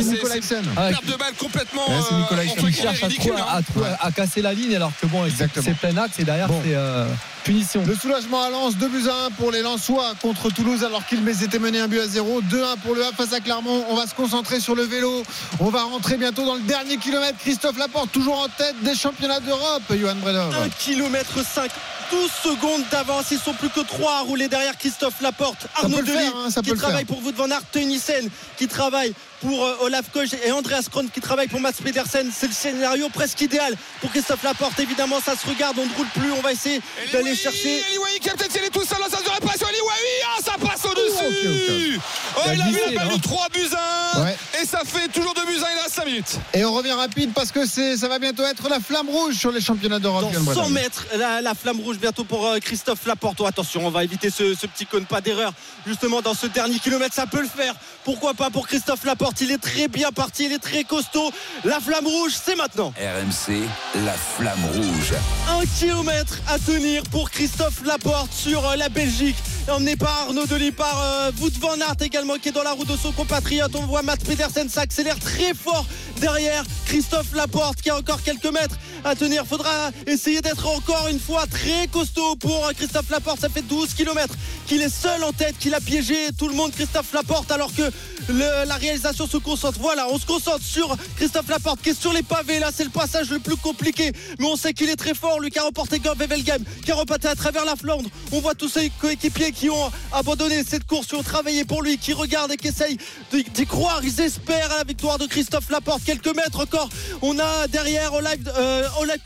[0.76, 1.85] Ah, Perte de balle complètement.
[1.88, 2.58] Ouais, c'est euh, Nicolaïsen.
[2.58, 3.60] entre qui cherche à, hein.
[4.00, 6.60] à, à casser la ligne alors que bon c'est plein axe et derrière Bon.
[6.64, 7.06] c'est euh,
[7.46, 7.84] punition.
[7.86, 11.44] Le soulagement à Lens, 2 buts à 1 pour les Lensois contre Toulouse alors qu'ils
[11.44, 12.42] étaient menés un but à 0.
[12.42, 13.84] 2-1 pour le Havre face à Clermont.
[13.88, 15.22] On va se concentrer sur le vélo.
[15.60, 17.38] On va rentrer bientôt dans le dernier kilomètre.
[17.38, 19.82] Christophe Laporte toujours en tête des championnats d'Europe.
[19.90, 20.54] Johan Bredov.
[20.54, 21.70] 1 km 5
[22.10, 26.02] 12 secondes d'avance ils sont plus que 3 à rouler derrière Christophe Laporte Arnaud peut
[26.02, 28.68] le Delis faire, hein, ça qui peut le travaille pour Wout van Aert Teunissen qui
[28.68, 32.52] travaille pour euh, Olaf Koch et Andreas Kron qui travaille pour Mats Pedersen c'est le
[32.52, 36.42] scénario presque idéal pour Christophe Laporte évidemment ça se regarde on ne roule plus on
[36.42, 36.80] va essayer
[37.12, 39.68] d'aller chercher Eliwaï qui a peut-être tiré tout seul zone de réparation.
[39.68, 40.86] Eliwaï, ah, ça passe
[41.18, 42.00] Oh.
[42.38, 43.14] Oh, Il a il a mis la balle hein.
[43.14, 44.24] du 3 buts à 1.
[44.24, 44.36] Ouais.
[44.60, 45.70] Et ça fait toujours 2 buts à 1.
[45.76, 46.38] Il reste 5 minutes.
[46.54, 49.50] Et on revient rapide parce que c'est, ça va bientôt être la flamme rouge sur
[49.52, 50.22] les championnats d'Europe.
[50.32, 50.72] Johan dans 100 Bredov.
[50.72, 54.30] mètres la, la flamme rouge bientôt pour euh, Christophe Laporte Oh, attention on va éviter
[54.30, 55.52] ce, ce petit cône pas d'erreur
[55.86, 57.74] justement dans ce dernier kilomètre ça peut le faire
[58.04, 59.40] pourquoi pas pour Christophe Laporte?
[59.40, 61.30] Il est très bien parti il est très costaud
[61.64, 63.62] la flamme rouge c'est maintenant RMC,
[64.04, 65.12] la flamme rouge.
[65.50, 69.36] un kilomètre à tenir pour Christophe Laporte sur euh, la Belgique
[69.68, 71.30] emmené par Arnaud Delis par euh,
[71.60, 73.74] van Aert également qui est dans la roue de son compatriote.
[73.74, 75.86] On voit Matt Pedersen s'accélère très fort
[76.20, 79.46] derrière Christophe Laporte qui a encore quelques mètres à tenir.
[79.46, 83.40] Faudra essayer d'être encore une fois très costaud pour euh, Christophe Laporte.
[83.40, 84.34] Ça fait 12 km
[84.66, 87.82] qu'il est seul en tête qu'il a piégé tout le monde Christophe Laporte alors que
[88.28, 89.78] la réalisation se concentre.
[89.80, 92.58] Voilà on se concentre sur Christophe Laporte qui est sur les pavés.
[92.58, 95.40] Là c'est le passage le plus compliqué mais on sait qu'il est très fort.
[95.40, 98.08] Lui qui a remporté Gand Wevelgem qui a reparti à travers la Flandre.
[98.32, 101.98] On voit tous ses coéquipiers qui ont abandonné cette course qui ont travaillé pour lui
[101.98, 102.98] qui regardent et qui essayent
[103.32, 104.00] d'y croire.
[104.04, 106.04] Ils espèrent à la victoire de Christophe Laporte.
[106.04, 106.88] Quelques mètres encore
[107.22, 109.16] on a derrière Olaf euh, Olaf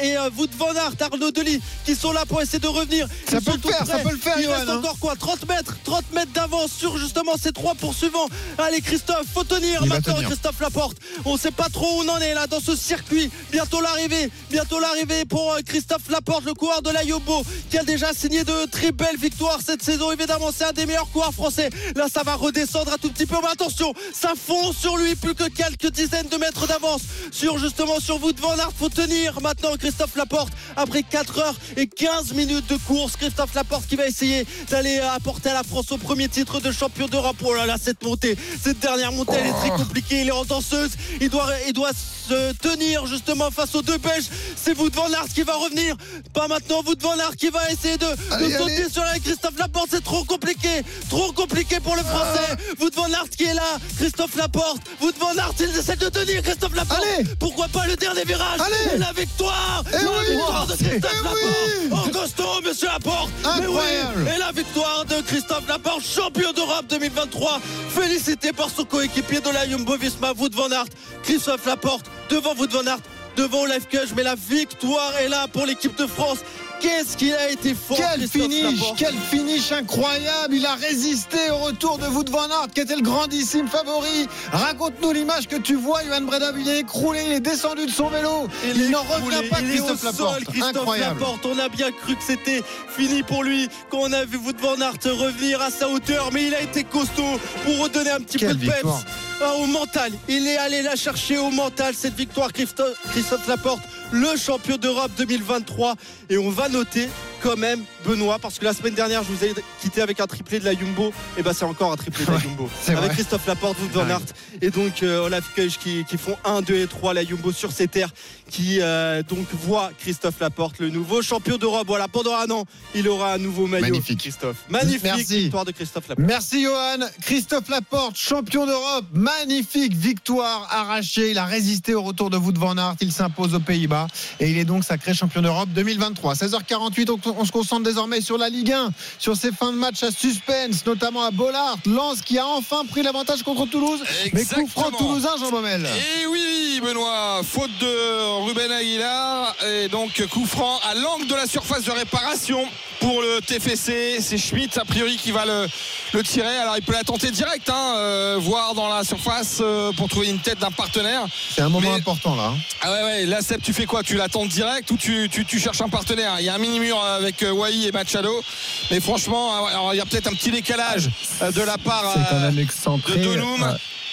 [0.00, 3.08] et euh, Wout van Aert Arnaud Delis qui sont là pour essayer de revenir.
[3.28, 4.78] Ça Ils peut le faire, ça peut le faire, il Johan, reste hein.
[4.78, 8.28] encore quoi 30 mètres 30 mètres d'avance sur justement ces trois poursuivants.
[8.58, 10.28] Allez Christophe faut tenir Il maintenant tenir.
[10.28, 10.98] Christophe Laporte.
[11.24, 13.30] On sait pas trop où on en est là dans ce circuit.
[13.50, 17.84] Bientôt l'arrivée bientôt l'arrivée pour euh, Christophe Laporte le coureur de la Yobo qui a
[17.84, 21.70] déjà signé de très belles victoires cette saison évidemment c'est un des meilleurs coureurs français.
[21.96, 25.34] Là ça va redescendre un tout petit peu mais attention ça fonce sur lui plus
[25.34, 27.02] que quelques dizaines de mètres d'avance.
[27.30, 30.52] Sur justement sur Wout van Aert faut tenir maintenant Christophe Laporte.
[30.76, 35.50] Après 4 heures et 15 minutes de course Christophe Laporte qui va essayer d'aller apporter
[35.50, 37.36] à la France au premier titre de champion d'Europe.
[37.44, 40.44] Oh là là cette montée cette dernière montée elle est très compliquée il est en
[40.44, 40.90] danseuse.
[41.20, 44.26] Il doit, il doit se tenir justement face aux deux Belges.
[44.56, 45.96] C'est Wout van Aert qui va revenir.
[46.32, 48.90] Pas maintenant Wout van Aert qui va essayer de, de Allez, sauter allez.
[48.90, 52.56] sur la Christophe Laporte c'est trop compliqué trop compliqué pour le français.
[52.80, 53.62] Wout van Aert qui est là
[53.98, 54.82] Christophe Laporte.
[55.00, 57.00] Wout van Aert il essaie de tenir Christophe Laporte.
[57.16, 57.24] Allez.
[57.38, 58.96] pourquoi pas le dernier virage Allez.
[58.96, 60.26] et la victoire Eh la oui.
[60.30, 61.90] victoire de Eh Christophe oui.
[61.90, 62.06] Laporte.
[62.06, 63.30] En costaud monsieur Laporte.
[63.60, 64.32] Mais oui.
[64.34, 69.68] Et la victoire de Christophe Laporte champion d'Europe 2023 félicité par son coéquipier de la
[69.68, 70.86] Jumbo Visma Wout van Aert.
[71.22, 73.00] Christophe Laporte devant Wout van Aert
[73.36, 76.38] devant Olaf Kuj mais la victoire est là pour l'équipe de France
[76.80, 78.98] Qu'est-ce qu'il a été fort Quel Christophe finish, Laporte.
[78.98, 80.54] quel finish incroyable.
[80.54, 84.28] Il a résisté au retour de Wout van Aert, qui était le grandissime favori.
[84.52, 86.58] Raconte-nous l'image que tu vois, Johan Bredov.
[86.60, 88.48] Il est écroulé, il est descendu de son vélo.
[88.74, 90.44] Il, n'en revient pas, il est au Christophe sol, Laporte.
[90.44, 91.20] Christophe Incroyable.
[91.20, 91.46] Laporte.
[91.46, 92.62] On a bien cru que c'était
[92.96, 96.46] fini pour lui quand on a vu Wout van Aert revenir à sa hauteur, mais
[96.46, 100.12] il a été costaud pour redonner un petit Quelle peu de peps au mental.
[100.28, 103.82] Il est allé la chercher au mental cette victoire Christophe, Christophe Laporte,
[104.12, 105.94] le champion d'Europe 2023.
[106.30, 107.08] Et on va noter
[107.42, 110.60] quand même Benoît parce que la semaine dernière je vous ai quitté avec un triplé
[110.60, 113.08] de la Jumbo et ben c'est encore un triplé de la Jumbo avec vrai.
[113.10, 114.08] Christophe Laporte, Wout van.
[114.08, 114.20] Aert
[114.60, 117.72] et donc euh, Olaf Kuj qui, qui font 1, 2 et 3 la Jumbo sur
[117.72, 118.10] ces terres
[118.50, 123.08] qui euh, donc voit Christophe Laporte le nouveau champion d'Europe voilà pendant un an il
[123.08, 124.20] aura un nouveau maillot Magnifique.
[124.20, 125.38] Christophe magnifique Merci.
[125.40, 127.06] victoire de Christophe Laporte Merci Johan.
[127.22, 129.04] Christophe Laporte, champion d'Europe.
[129.12, 131.30] Magnifique victoire arrachée.
[131.30, 132.96] Il a résisté au retour de Wout van Aert.
[133.00, 134.06] Il s'impose aux Pays-Bas.
[134.40, 136.34] Et il est donc sacré champion d'Europe 2023.
[136.34, 140.02] 16h48, on, on se concentre désormais sur la Ligue 1, sur ces fins de match
[140.02, 141.78] à suspense, notamment à Bollard.
[141.86, 144.00] Lens qui a enfin pris l'avantage contre Toulouse.
[144.32, 145.86] Mais coup franc toulousain, Jean Baumel.
[145.86, 149.54] Et oui, Benoît, faute de Ruben Aguilar.
[149.66, 152.66] Et donc, coup franc à l'angle de la surface de réparation
[153.00, 154.18] pour le TFC.
[154.20, 155.66] C'est Schmitt a priori qui va le,
[156.12, 156.56] le tirer.
[156.56, 160.28] Alors il peut la tenter direct, hein, euh, voir dans la surface euh, pour trouver
[160.28, 161.26] une tête d'un partenaire.
[161.54, 162.52] C'est un moment Mais- important là.
[162.54, 162.58] hein.
[162.82, 164.02] Ah ouais, ouais, là, Seb, tu fais quoi?
[164.02, 166.36] Tu l'attends direct ou tu, tu, tu cherches un partenaire?
[166.38, 168.42] Il y a un mini-mur avec euh, Wai et Machado.
[168.90, 171.10] Mais franchement, ah alors, il y a peut-être un petit décalage
[171.40, 173.24] de la part C'est quand même de.
[173.24, 173.62] Donum.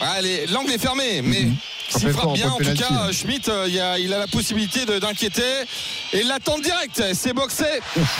[0.01, 0.45] Ouais.
[0.49, 1.43] L'angle est fermé, mais.
[1.43, 1.47] Ça
[1.89, 4.99] S'il frappe bien, en tout cas, Schmitt, euh, il, a, il a la possibilité de-
[4.99, 5.43] d'inquiéter.
[6.13, 7.01] Et il l'attend direct.
[7.13, 7.65] C'est boxé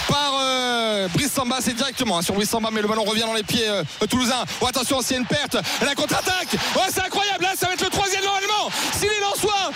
[0.08, 1.58] par euh, Brice Samba.
[1.62, 4.44] C'est directement hein, sur Brice Samba, mais le ballon revient dans les pieds euh, toulousains.
[4.62, 5.58] Oh, attention, c'est une perte.
[5.82, 6.54] La contre-attaque.
[6.76, 7.44] Ouais, c'est incroyable.
[7.44, 8.70] Là, ça va être le troisième normalement.
[8.94, 9.72] Si les Lensois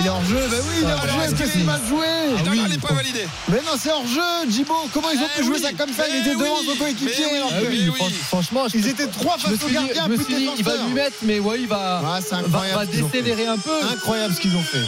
[0.00, 1.66] il est hors jeu, bah oui, il est hors est-ce jeu, qu'il qu'est-ce est- qu'il
[1.66, 2.06] va jouer
[2.64, 3.28] elle n'est pas validée.
[3.48, 4.74] Mais non, c'est hors jeu, Djibo.
[4.92, 6.04] Comment ils ont Eh pu jouer ça comme ça?
[6.08, 7.24] Il mais était devant son coéquipier.
[7.50, 10.08] Ah franchement, Ils étaient trois face au gardien,
[10.58, 13.70] il va lui mettre, mais ouais, il va, Ah, décélérer un peu.
[13.92, 14.84] Incroyable ce qu'ils ont fait.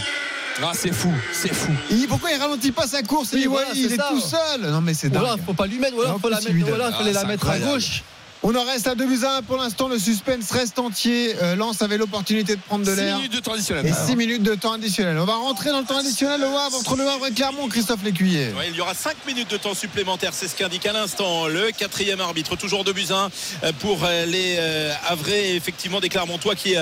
[0.62, 1.72] Ah, c'est fou, c'est fou.
[1.90, 3.30] Et pourquoi il ralentit pas sa course?
[3.32, 4.08] Oui, Et voilà, il est ça.
[4.10, 4.70] tout seul.
[4.70, 5.24] Non mais c'est dingue.
[5.46, 8.02] faut pas lui mettre, En faut la il mettre, il Ah, la mettre à gauche.
[8.44, 9.86] On en reste à 2 buts à 1 pour l'instant.
[9.86, 11.36] Le suspense reste entier.
[11.40, 13.16] Euh, Lens avait l'opportunité de prendre de 6 l'air.
[13.18, 13.86] minutes de temps additionnel.
[13.86, 15.16] Et 6 minutes de temps additionnel.
[15.18, 18.02] On va rentrer dans le temps additionnel au Havre entre le Havre et Clermont, Christophe
[18.02, 18.48] Lécuyer.
[18.58, 21.70] Ouais, il y aura 5 minutes de temps supplémentaire, c'est ce qu'indique à l'instant le
[21.70, 23.30] quatrième arbitre, toujours de Buzyn
[23.78, 26.74] pour euh, les euh, Havrais et effectivement des Clermontois qui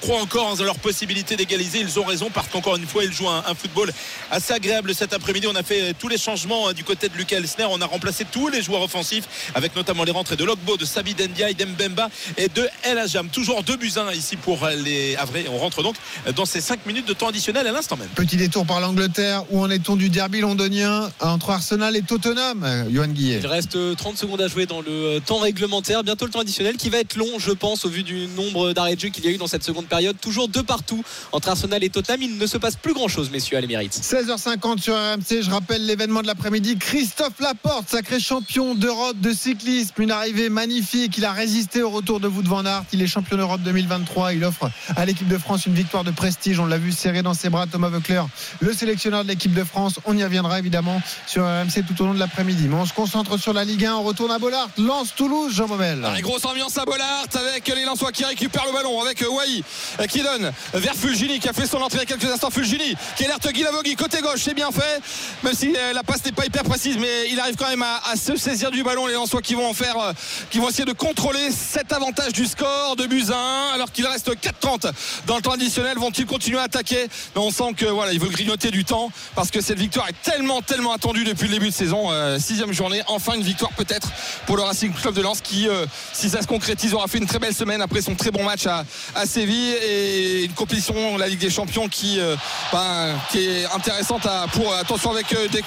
[0.00, 1.80] croient encore en leur possibilité d'égaliser.
[1.80, 3.92] Ils ont raison parce qu'encore une fois, ils jouent un, un football
[4.30, 5.48] assez agréable cet après-midi.
[5.48, 7.66] On a fait tous les changements du côté de Lucas Elsner.
[7.68, 9.24] On a remplacé tous les joueurs offensifs
[9.56, 13.28] avec notamment les rentrées de Logbo, de Sabi Ndiaye, d'Embemba et de El Ajam.
[13.30, 15.46] Toujours deux buts à un ici pour euh, les Havrais.
[15.50, 15.94] On rentre donc
[16.26, 18.08] euh, dans ces 5 minutes de temps additionnel à l'instant même.
[18.14, 19.44] Petit détour par l'Angleterre.
[19.50, 23.38] Où en est-on du derby londonien entre Arsenal et Tottenham euh, Johan Guillet?
[23.40, 26.04] Il reste euh, 30 secondes à jouer dans le euh, temps réglementaire.
[26.04, 28.96] Bientôt le temps additionnel qui va être long, je pense, au vu du nombre d'arrêts
[28.96, 30.16] de jeu qu'il y a eu dans cette seconde période.
[30.20, 31.02] Toujours deux partout
[31.32, 32.20] entre Arsenal et Tottenham.
[32.20, 33.94] Il ne se passe plus grand-chose, messieurs, à l'émérite.
[33.94, 36.76] 16h50 sur RMC, je rappelle l'événement de l'après-midi.
[36.76, 40.89] Christophe Laporte, sacré champion d'Europe de cyclisme, une arrivée magnifique.
[40.92, 42.82] Il a résisté au retour de Wout van Aert.
[42.92, 44.32] Il est champion d'Europe 2023.
[44.34, 46.58] Il offre à l'équipe de France une victoire de prestige.
[46.58, 48.22] On l'a vu serré dans ses bras Thomas Voeckler,
[48.60, 50.00] le sélectionneur de l'équipe de France.
[50.04, 52.66] On y reviendra évidemment sur RMC tout au long de l'après-midi.
[52.68, 53.94] Mais on se concentre sur la Ligue 1.
[53.94, 54.68] On retourne à Bollard.
[54.78, 56.04] Lance Toulouse, Jean Baumel.
[56.04, 59.62] Allez, grosse ambiance à Bollard avec les Lensois qui récupèrent le ballon avec Wai
[60.00, 62.50] euh, qui donne vers Fulgini qui a fait son entrée il y a quelques instants
[62.50, 65.00] Fulgini qui alerte Guy Lavogui côté gauche c'est bien fait
[65.42, 68.16] même si euh, la passe n'est pas hyper précise mais il arrive quand même à,
[68.16, 70.12] se saisir du ballon les Lensois qui vont en faire euh,
[70.50, 74.90] qui vont de contrôler cet avantage du score de Buzyn alors qu'il reste 4-30
[75.26, 77.08] dans le temps additionnel vont-ils continuer à attaquer?
[77.34, 80.22] Mais on sent que voilà ils veulent grignoter du temps parce que cette victoire est
[80.22, 82.10] tellement tellement attendue depuis le début de saison.
[82.10, 84.08] Euh, sixième journée enfin une victoire peut-être
[84.46, 87.26] pour le Racing Club de Lens qui euh, si ça se concrétise aura fait une
[87.26, 88.84] très belle semaine après son très bon match à,
[89.14, 92.36] à Séville et une compétition la Ligue des Champions qui, euh,
[92.72, 95.62] ben, qui est intéressante à, pour attention avec euh, des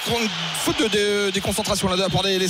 [0.64, 2.48] fautes de, de- des concentrations là de la part des les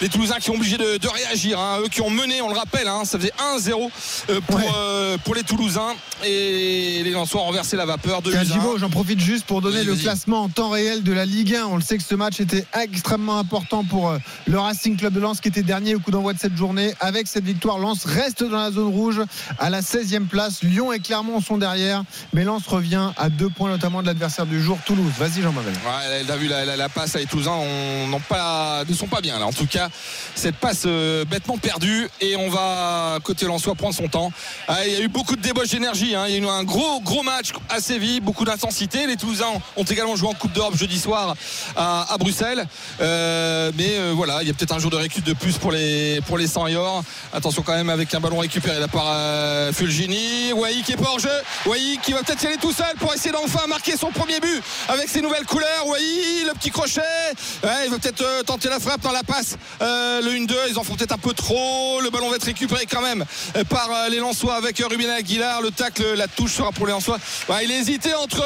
[0.00, 1.77] les Toulousains qui ont obligé de, de réagir hein.
[1.80, 3.90] Eux qui ont mené on le rappelle hein, ça faisait 1-0
[4.30, 4.64] euh, pour, Ouais.
[4.76, 5.94] euh, pour les Toulousains
[6.24, 8.32] et les Lensois ont renversé la vapeur de
[8.78, 11.66] j'en profite juste pour donner le classement en temps réel de la Ligue 1.
[11.66, 15.20] On le sait que ce match était extrêmement important pour euh, le Racing Club de
[15.20, 16.94] Lens qui était dernier au coup d'envoi de cette journée.
[17.00, 19.20] Avec cette victoire, Lens reste dans la zone rouge
[19.58, 20.62] à la 16e place.
[20.62, 22.02] Lyon et Clermont sont derrière,
[22.32, 25.12] mais Lens revient à deux points notamment de l'adversaire du jour, Toulouse.
[25.18, 25.74] Vas-y Jean-Mavel.
[25.74, 28.94] Ouais, elle a vu la, la- la passe à les Toulousains on, n'ont pas, ne
[28.94, 29.46] sont pas bien là.
[29.46, 29.88] En tout cas,
[30.34, 34.32] cette passe euh, bêtement perdue et on va côté Lensois prendre son temps.
[34.66, 36.14] Ah, il y a eu beaucoup de débauche d'énergie.
[36.14, 36.24] hein.
[36.28, 39.06] Il y a eu un gros gros match à Séville, beaucoup d'intensité.
[39.06, 41.34] Les Toulousains ont également joué en Coupe d'Europe jeudi soir
[41.76, 42.66] à, Bruxelles.
[43.00, 45.72] Euh, mais euh, voilà, il y a peut-être un jour de récup de plus pour
[45.72, 46.66] les pour les 100
[47.32, 50.52] Attention quand même avec un ballon récupéré là par euh, Fulgini.
[50.52, 51.28] Wai qui est pas hors jeu.
[51.66, 54.62] Wai qui va peut-être y aller tout seul pour essayer d'enfin marquer son premier but
[54.88, 55.86] avec ses nouvelles couleurs.
[55.86, 57.00] Wai, le petit crochet.
[57.84, 59.56] Il va peut-être euh, tenter la frappe dans la passe.
[59.80, 61.47] Le 1-2, ils en font peut-être un peu trop.
[61.54, 63.24] Le ballon va être récupéré quand même
[63.56, 65.60] euh, par euh, les Lensois avec euh, Ruben Aguilar.
[65.62, 67.18] Le tacle, la touche sera pour les Lensois.
[67.62, 68.42] Il hésitait entre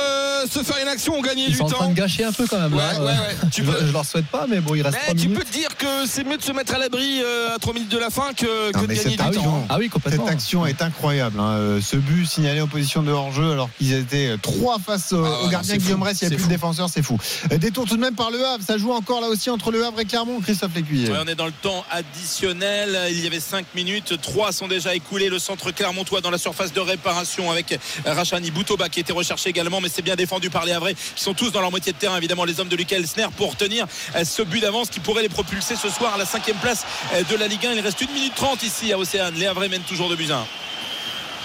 [0.50, 1.90] se faire une action ou gagner Ils du sont en train temps.
[1.90, 2.76] de gâcher un peu quand même.
[2.76, 2.92] là.
[2.94, 3.48] Ouais, ouais, ouais.
[3.52, 5.38] Tu je, peux- je leur souhaite pas, mais bon, il reste Mais 3 tu minutes.
[5.38, 7.20] peux te dire que c'est mieux de se mettre à l'abri
[7.54, 9.66] à 3 minutes de la fin que, de gagner cette du action, temps.
[9.68, 10.24] Ah oui, complètement.
[10.26, 11.38] Cette action est incroyable.
[11.40, 11.78] hein.
[11.82, 15.76] Ce but signalé en position de hors-jeu alors qu'ils étaient trois face au, Ah gardien
[15.76, 16.02] Guillaume.
[16.02, 16.22] Rest.
[16.22, 16.48] Il n'y a plus fou.
[16.48, 17.18] de défenseur, c'est fou.
[17.58, 18.64] Détour tout de même par le Havre.
[18.66, 21.10] Ça joue encore là aussi entre le Havre et Clermont, Christophe Lécuyer.
[21.10, 22.91] Ouais, on est dans le temps additionnel.
[23.10, 24.20] Il y avait 5 minutes.
[24.20, 25.28] 3 sont déjà écoulés.
[25.28, 29.81] Le centre clermontois dans la surface de réparation avec Rachani Boutoba qui était recherché également.
[29.81, 32.16] Mais c'est bien défendu par les Havrais qui sont tous dans leur moitié de terrain.
[32.16, 33.86] Évidemment, les hommes de Lucas Elsner pour tenir
[34.16, 37.23] euh, ce but d'avance qui pourrait les propulser ce soir à la cinquième place euh,
[37.24, 37.73] de la Ligue 1.
[37.73, 39.35] Il reste 1 minute 30 ici à Océane.
[39.35, 40.28] Les Havrais mènent toujours de buts.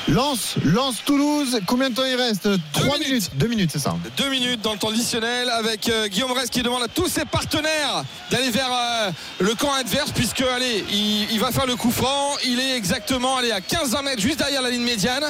[0.07, 1.59] Lance, Lance Toulouse.
[1.65, 3.29] Combien de temps il reste 3 minutes.
[3.35, 3.93] 2 minutes, c'est ça.
[4.15, 7.25] Deux minutes dans le temps additionnel avec euh, Guillaume Rest qui demande à tous ses
[7.25, 11.91] partenaires d'aller vers euh, le camp adverse puisque allez il, il va faire le coup
[11.91, 15.23] franc il est exactement allez, à 15 mètres juste derrière la ligne médiane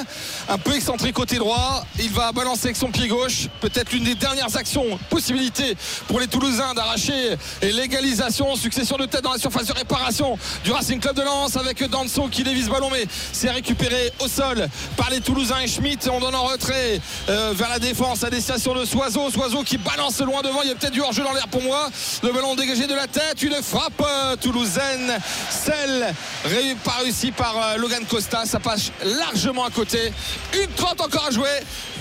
[0.48, 4.14] un peu excentré côté droit il va balancer avec son pied gauche peut-être l'une des
[4.14, 5.76] dernières actions possibilités
[6.06, 11.00] pour les Toulousains d'arracher l'égalisation succession de tête dans la surface de réparation du Racing
[11.00, 15.20] Club de Lens avec Danso qui dévise ballon mais c'est récupéré au sol par les
[15.20, 16.08] Toulousains et Schmitt.
[16.12, 19.30] On donne en retrait euh, vers la défense à destination de Soiseau.
[19.30, 20.62] Soiseau qui balance loin devant.
[20.62, 21.88] Il y a peut-être du hors-jeu dans l'air pour moi.
[22.22, 23.42] Le ballon dégagé de la tête.
[23.42, 25.18] Une frappe euh, toulousaine.
[25.50, 26.14] Celle
[26.44, 28.44] réussie par euh, Logan Costa.
[28.44, 30.12] Ça passe largement à côté.
[30.54, 31.48] Une 30 encore à jouer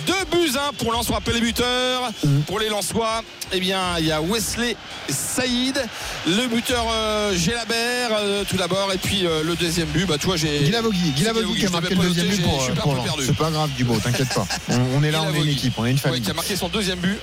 [0.07, 2.11] deux buts 1 pour Lens on rappelle les buteurs.
[2.47, 3.21] Pour les Lensois
[3.53, 4.75] eh bien il y a Wesley
[5.09, 5.79] Saïd.
[6.25, 8.91] Le buteur euh, Gélabert euh, tout d'abord.
[8.93, 11.93] Et puis euh, le deuxième but bah tu vois j'ai Guilavogui, Guilavogui qui a marqué
[11.95, 13.05] le deuxième but pour, je suis un pour Lens.
[13.25, 14.47] C'est pas grave, Dubo, t'inquiète pas.
[14.69, 16.21] On, on est là, on est une équipe, on est une Ouais, famille.
[16.21, 17.17] qui a marqué son deuxième but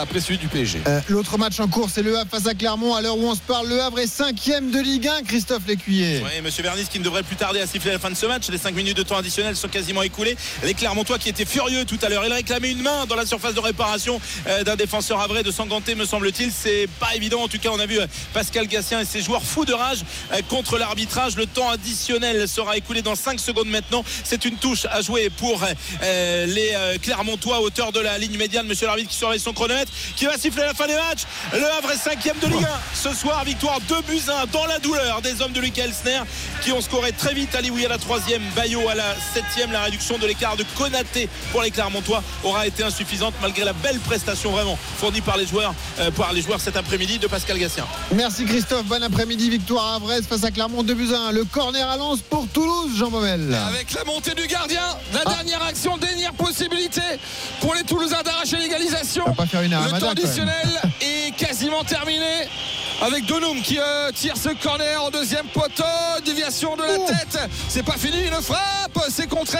[0.00, 2.94] après celui du PSG Euh, L'autre match en cours, c'est le Havre face à Clermont.
[2.94, 5.22] À l'heure où on se parle, le Havre est cinquième de Ligue 1.
[5.22, 6.22] Christophe Lécuyer.
[6.24, 8.48] Oui, monsieur Vernis qui ne devrait plus tarder à siffler la fin de ce match.
[8.50, 10.36] Les 5 minutes de temps additionnel sont quasiment écoulées.
[10.64, 12.24] Les Clermontois qui étaient furieux tout à l'heure.
[12.24, 15.94] Il réclamait une main dans la surface de réparation euh, d'un défenseur avré de Sanganté,
[15.94, 16.50] me semble-t-il.
[16.52, 17.42] C'est pas évident.
[17.42, 20.00] En tout cas, on a vu euh, Pascal Gassien et ses joueurs fous de rage
[20.48, 21.36] contre l'arbitrage.
[21.36, 24.04] Le temps additionnel sera écoulé dans 5 secondes maintenant.
[24.24, 25.62] C'est une touche à jouer pour
[26.02, 28.66] les Clermontois à hauteur de la ligne médiane.
[28.66, 31.22] Monsieur l'arbitre qui surveille son chronomètre, qui va siffler la fin des matchs.
[31.52, 32.68] Le Havre est cinquième de Ligue 1.
[32.94, 36.20] Ce soir, victoire 2 buts 1 dans la douleur des hommes de Lucas Elsner
[36.62, 37.54] qui ont scoré très vite.
[37.54, 39.72] Alioui à la troisième, Bayo à la septième.
[39.72, 43.98] La réduction de l'écart de Konaté pour les Clermontois aura été insuffisante malgré la belle
[44.00, 47.86] prestation vraiment fournie par les joueurs, euh, par les joueurs cet après-midi de Pascal Gassien.
[48.12, 48.84] Merci Christophe.
[48.84, 49.50] Bon après-midi.
[49.50, 51.32] Victoire à Havre face à Clermont 2 buts à 1.
[51.32, 53.54] Le corner à Lens pour Toulouse, Jean Baumel.
[53.68, 54.80] Avec la montée du gardien,
[55.12, 55.30] la Ah.
[55.34, 57.00] dernière action, dernière possibilité
[57.60, 59.24] pour les Toulousains d'arracher l'égalisation.
[59.26, 60.04] On va pas faire une Le même.
[60.04, 62.48] additionnel est quasiment terminé.
[63.02, 65.82] Avec Donum qui euh, tire ce corner au deuxième poteau,
[66.24, 67.06] déviation de la Oh.
[67.08, 67.38] tête.
[67.68, 69.58] C'est pas fini, une frappe, c'est contré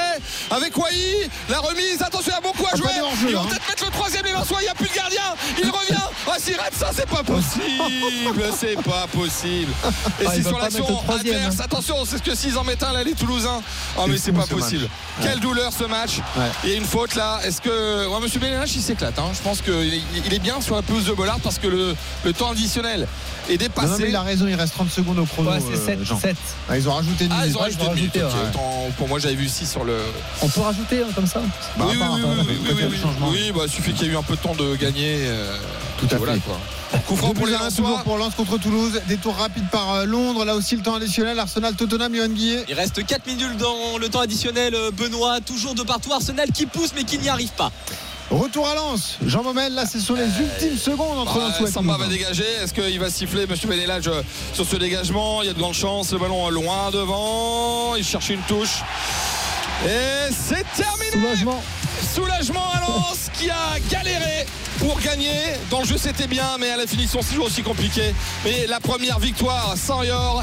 [0.50, 1.28] avec Wai.
[1.48, 2.90] La remise, attention, il y a beaucoup à Ah, jouer.
[3.28, 3.46] Ils vont hein.
[3.48, 5.22] peut-être mettre le troisième, les Lensois, il n'y a plus de gardien.
[5.58, 5.94] Il revient.
[6.32, 8.44] Ah, s'il rate ça, c'est pas possible.
[8.60, 9.72] C'est pas possible.
[10.20, 11.56] Et Ah, va sur l'action adverse.
[11.58, 11.62] hein.
[11.64, 13.62] Attention, c'est ce que s'ils en mettent un là, les Toulousains.
[13.96, 14.60] Oh, mais C'est pas ce match.
[14.62, 14.88] possible.
[15.22, 16.18] Quelle douleur ce match.
[16.36, 16.44] Ouais.
[16.62, 17.40] Il y a une faute là.
[17.42, 18.06] Est-ce que.
[18.06, 19.18] Ouais, Monsieur Bénénache, il s'éclate.
[19.18, 19.30] hein.
[19.34, 21.96] Je pense qu'il est, il est bien sur la pelouse de Bollard parce que le,
[22.24, 23.08] le temps additionnel
[23.48, 25.50] est Non, non, mais il a raison, il reste 30 secondes au chrono.
[25.50, 26.04] Ouais, c'est euh, 7.
[26.04, 26.18] Jean.
[26.20, 26.36] 7.
[26.68, 27.84] Ah, ils ont rajouté une Ah, ils ont rajouté
[28.18, 28.90] ils ouais.
[28.96, 29.96] Pour moi, j'avais vu 6 sur le.
[30.42, 31.40] On peut rajouter hein, comme ça?
[31.76, 33.52] Bah, oui, part, oui, oui, oui, oui, oui.
[33.54, 35.16] bah, il suffit qu'il y ait eu un peu de temps de gagner.
[35.26, 35.56] euh,
[35.98, 36.40] Tout à voilà, fait.
[36.40, 36.58] quoi.
[37.06, 39.00] Coup franc Deux pour les toujours pour Lens contre Toulouse.
[39.06, 40.44] Détour rapide par euh, Londres.
[40.44, 41.38] Là aussi, le temps additionnel.
[41.38, 42.64] Arsenal, Tottenham, Johan Guillet.
[42.68, 44.74] Il reste 4 minutes dans le temps additionnel.
[44.74, 46.12] euh, Benoît, toujours de partout.
[46.12, 47.70] Arsenal qui pousse mais qui n'y arrive pas.
[48.30, 49.18] Retour à Lens.
[49.26, 52.44] Jean Baumel, là, ce sont les ultimes secondes entre Bah, Lens et Samba va dégager.
[52.62, 55.42] Est-ce qu'il va siffler Monsieur Benelage euh, sur ce dégagement?
[55.42, 56.12] Il y a de grandes chances.
[56.12, 57.96] Le ballon euh, loin devant.
[57.96, 58.82] Il cherche une touche.
[59.84, 61.10] Et c'est terminé.
[61.12, 61.62] Soulagement.
[62.14, 64.46] Soulagement à Lens qui a galéré
[64.80, 65.30] pour gagner.
[65.70, 68.14] Dans le jeu c'était bien, mais à la finition c'est toujours aussi compliqué.
[68.44, 70.42] Mais la première victoire sans Yor,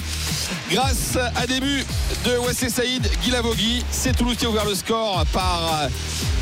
[0.72, 1.85] grâce à des buts
[2.26, 3.84] de Wesley Saïd, Guilavogui.
[3.91, 5.88] C'est Toulouse qui a ouvert le score par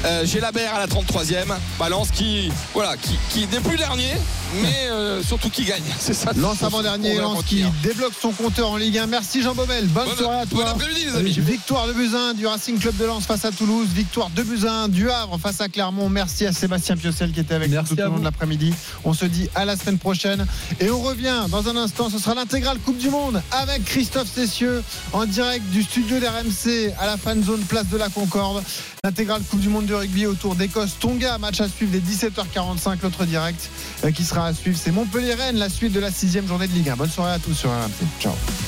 [0.05, 1.45] euh, Gélabert à la 33e.
[1.79, 4.13] Balance qui, voilà, qui, qui n'est plus dernier,
[4.61, 5.81] mais euh, surtout qui gagne.
[5.99, 6.31] C'est ça.
[6.33, 9.07] Qu'on- avant-dernier, Lens qui débloque son compteur en Ligue 1.
[9.07, 9.85] Merci Jean Baumel.
[9.87, 10.69] Bonne, Bonne- soirée à bon toi.
[10.69, 11.31] après-midi, les amis.
[11.39, 13.87] Victoire de Buzyn du Racing Club de Lens face à Toulouse.
[13.93, 16.09] Victoire de Buzyn du Havre face à Clermont.
[16.09, 18.19] Merci à Sébastien Piocel qui était avec Merci tout au long vous.
[18.19, 18.73] de l'après-midi.
[19.03, 20.45] On se dit à la semaine prochaine.
[20.79, 22.09] Et on revient dans un instant.
[22.09, 24.83] Ce sera l'intégrale Coupe du Monde avec Christophe Cessieux
[25.13, 28.63] en direct du studio d'RMC à la fan zone place de la Concorde.
[29.03, 30.95] L'intégrale Coupe du Monde de rugby autour d'Écosse.
[30.99, 32.97] Tonga, match à suivre les 17h45.
[33.03, 33.69] L'autre direct
[34.03, 36.89] euh, qui sera à suivre, c'est Montpellier-Rennes, la suite de la sixième journée de Ligue
[36.89, 36.95] 1.
[36.95, 38.05] Bonne soirée à tous sur RMC.
[38.19, 38.33] Ciao.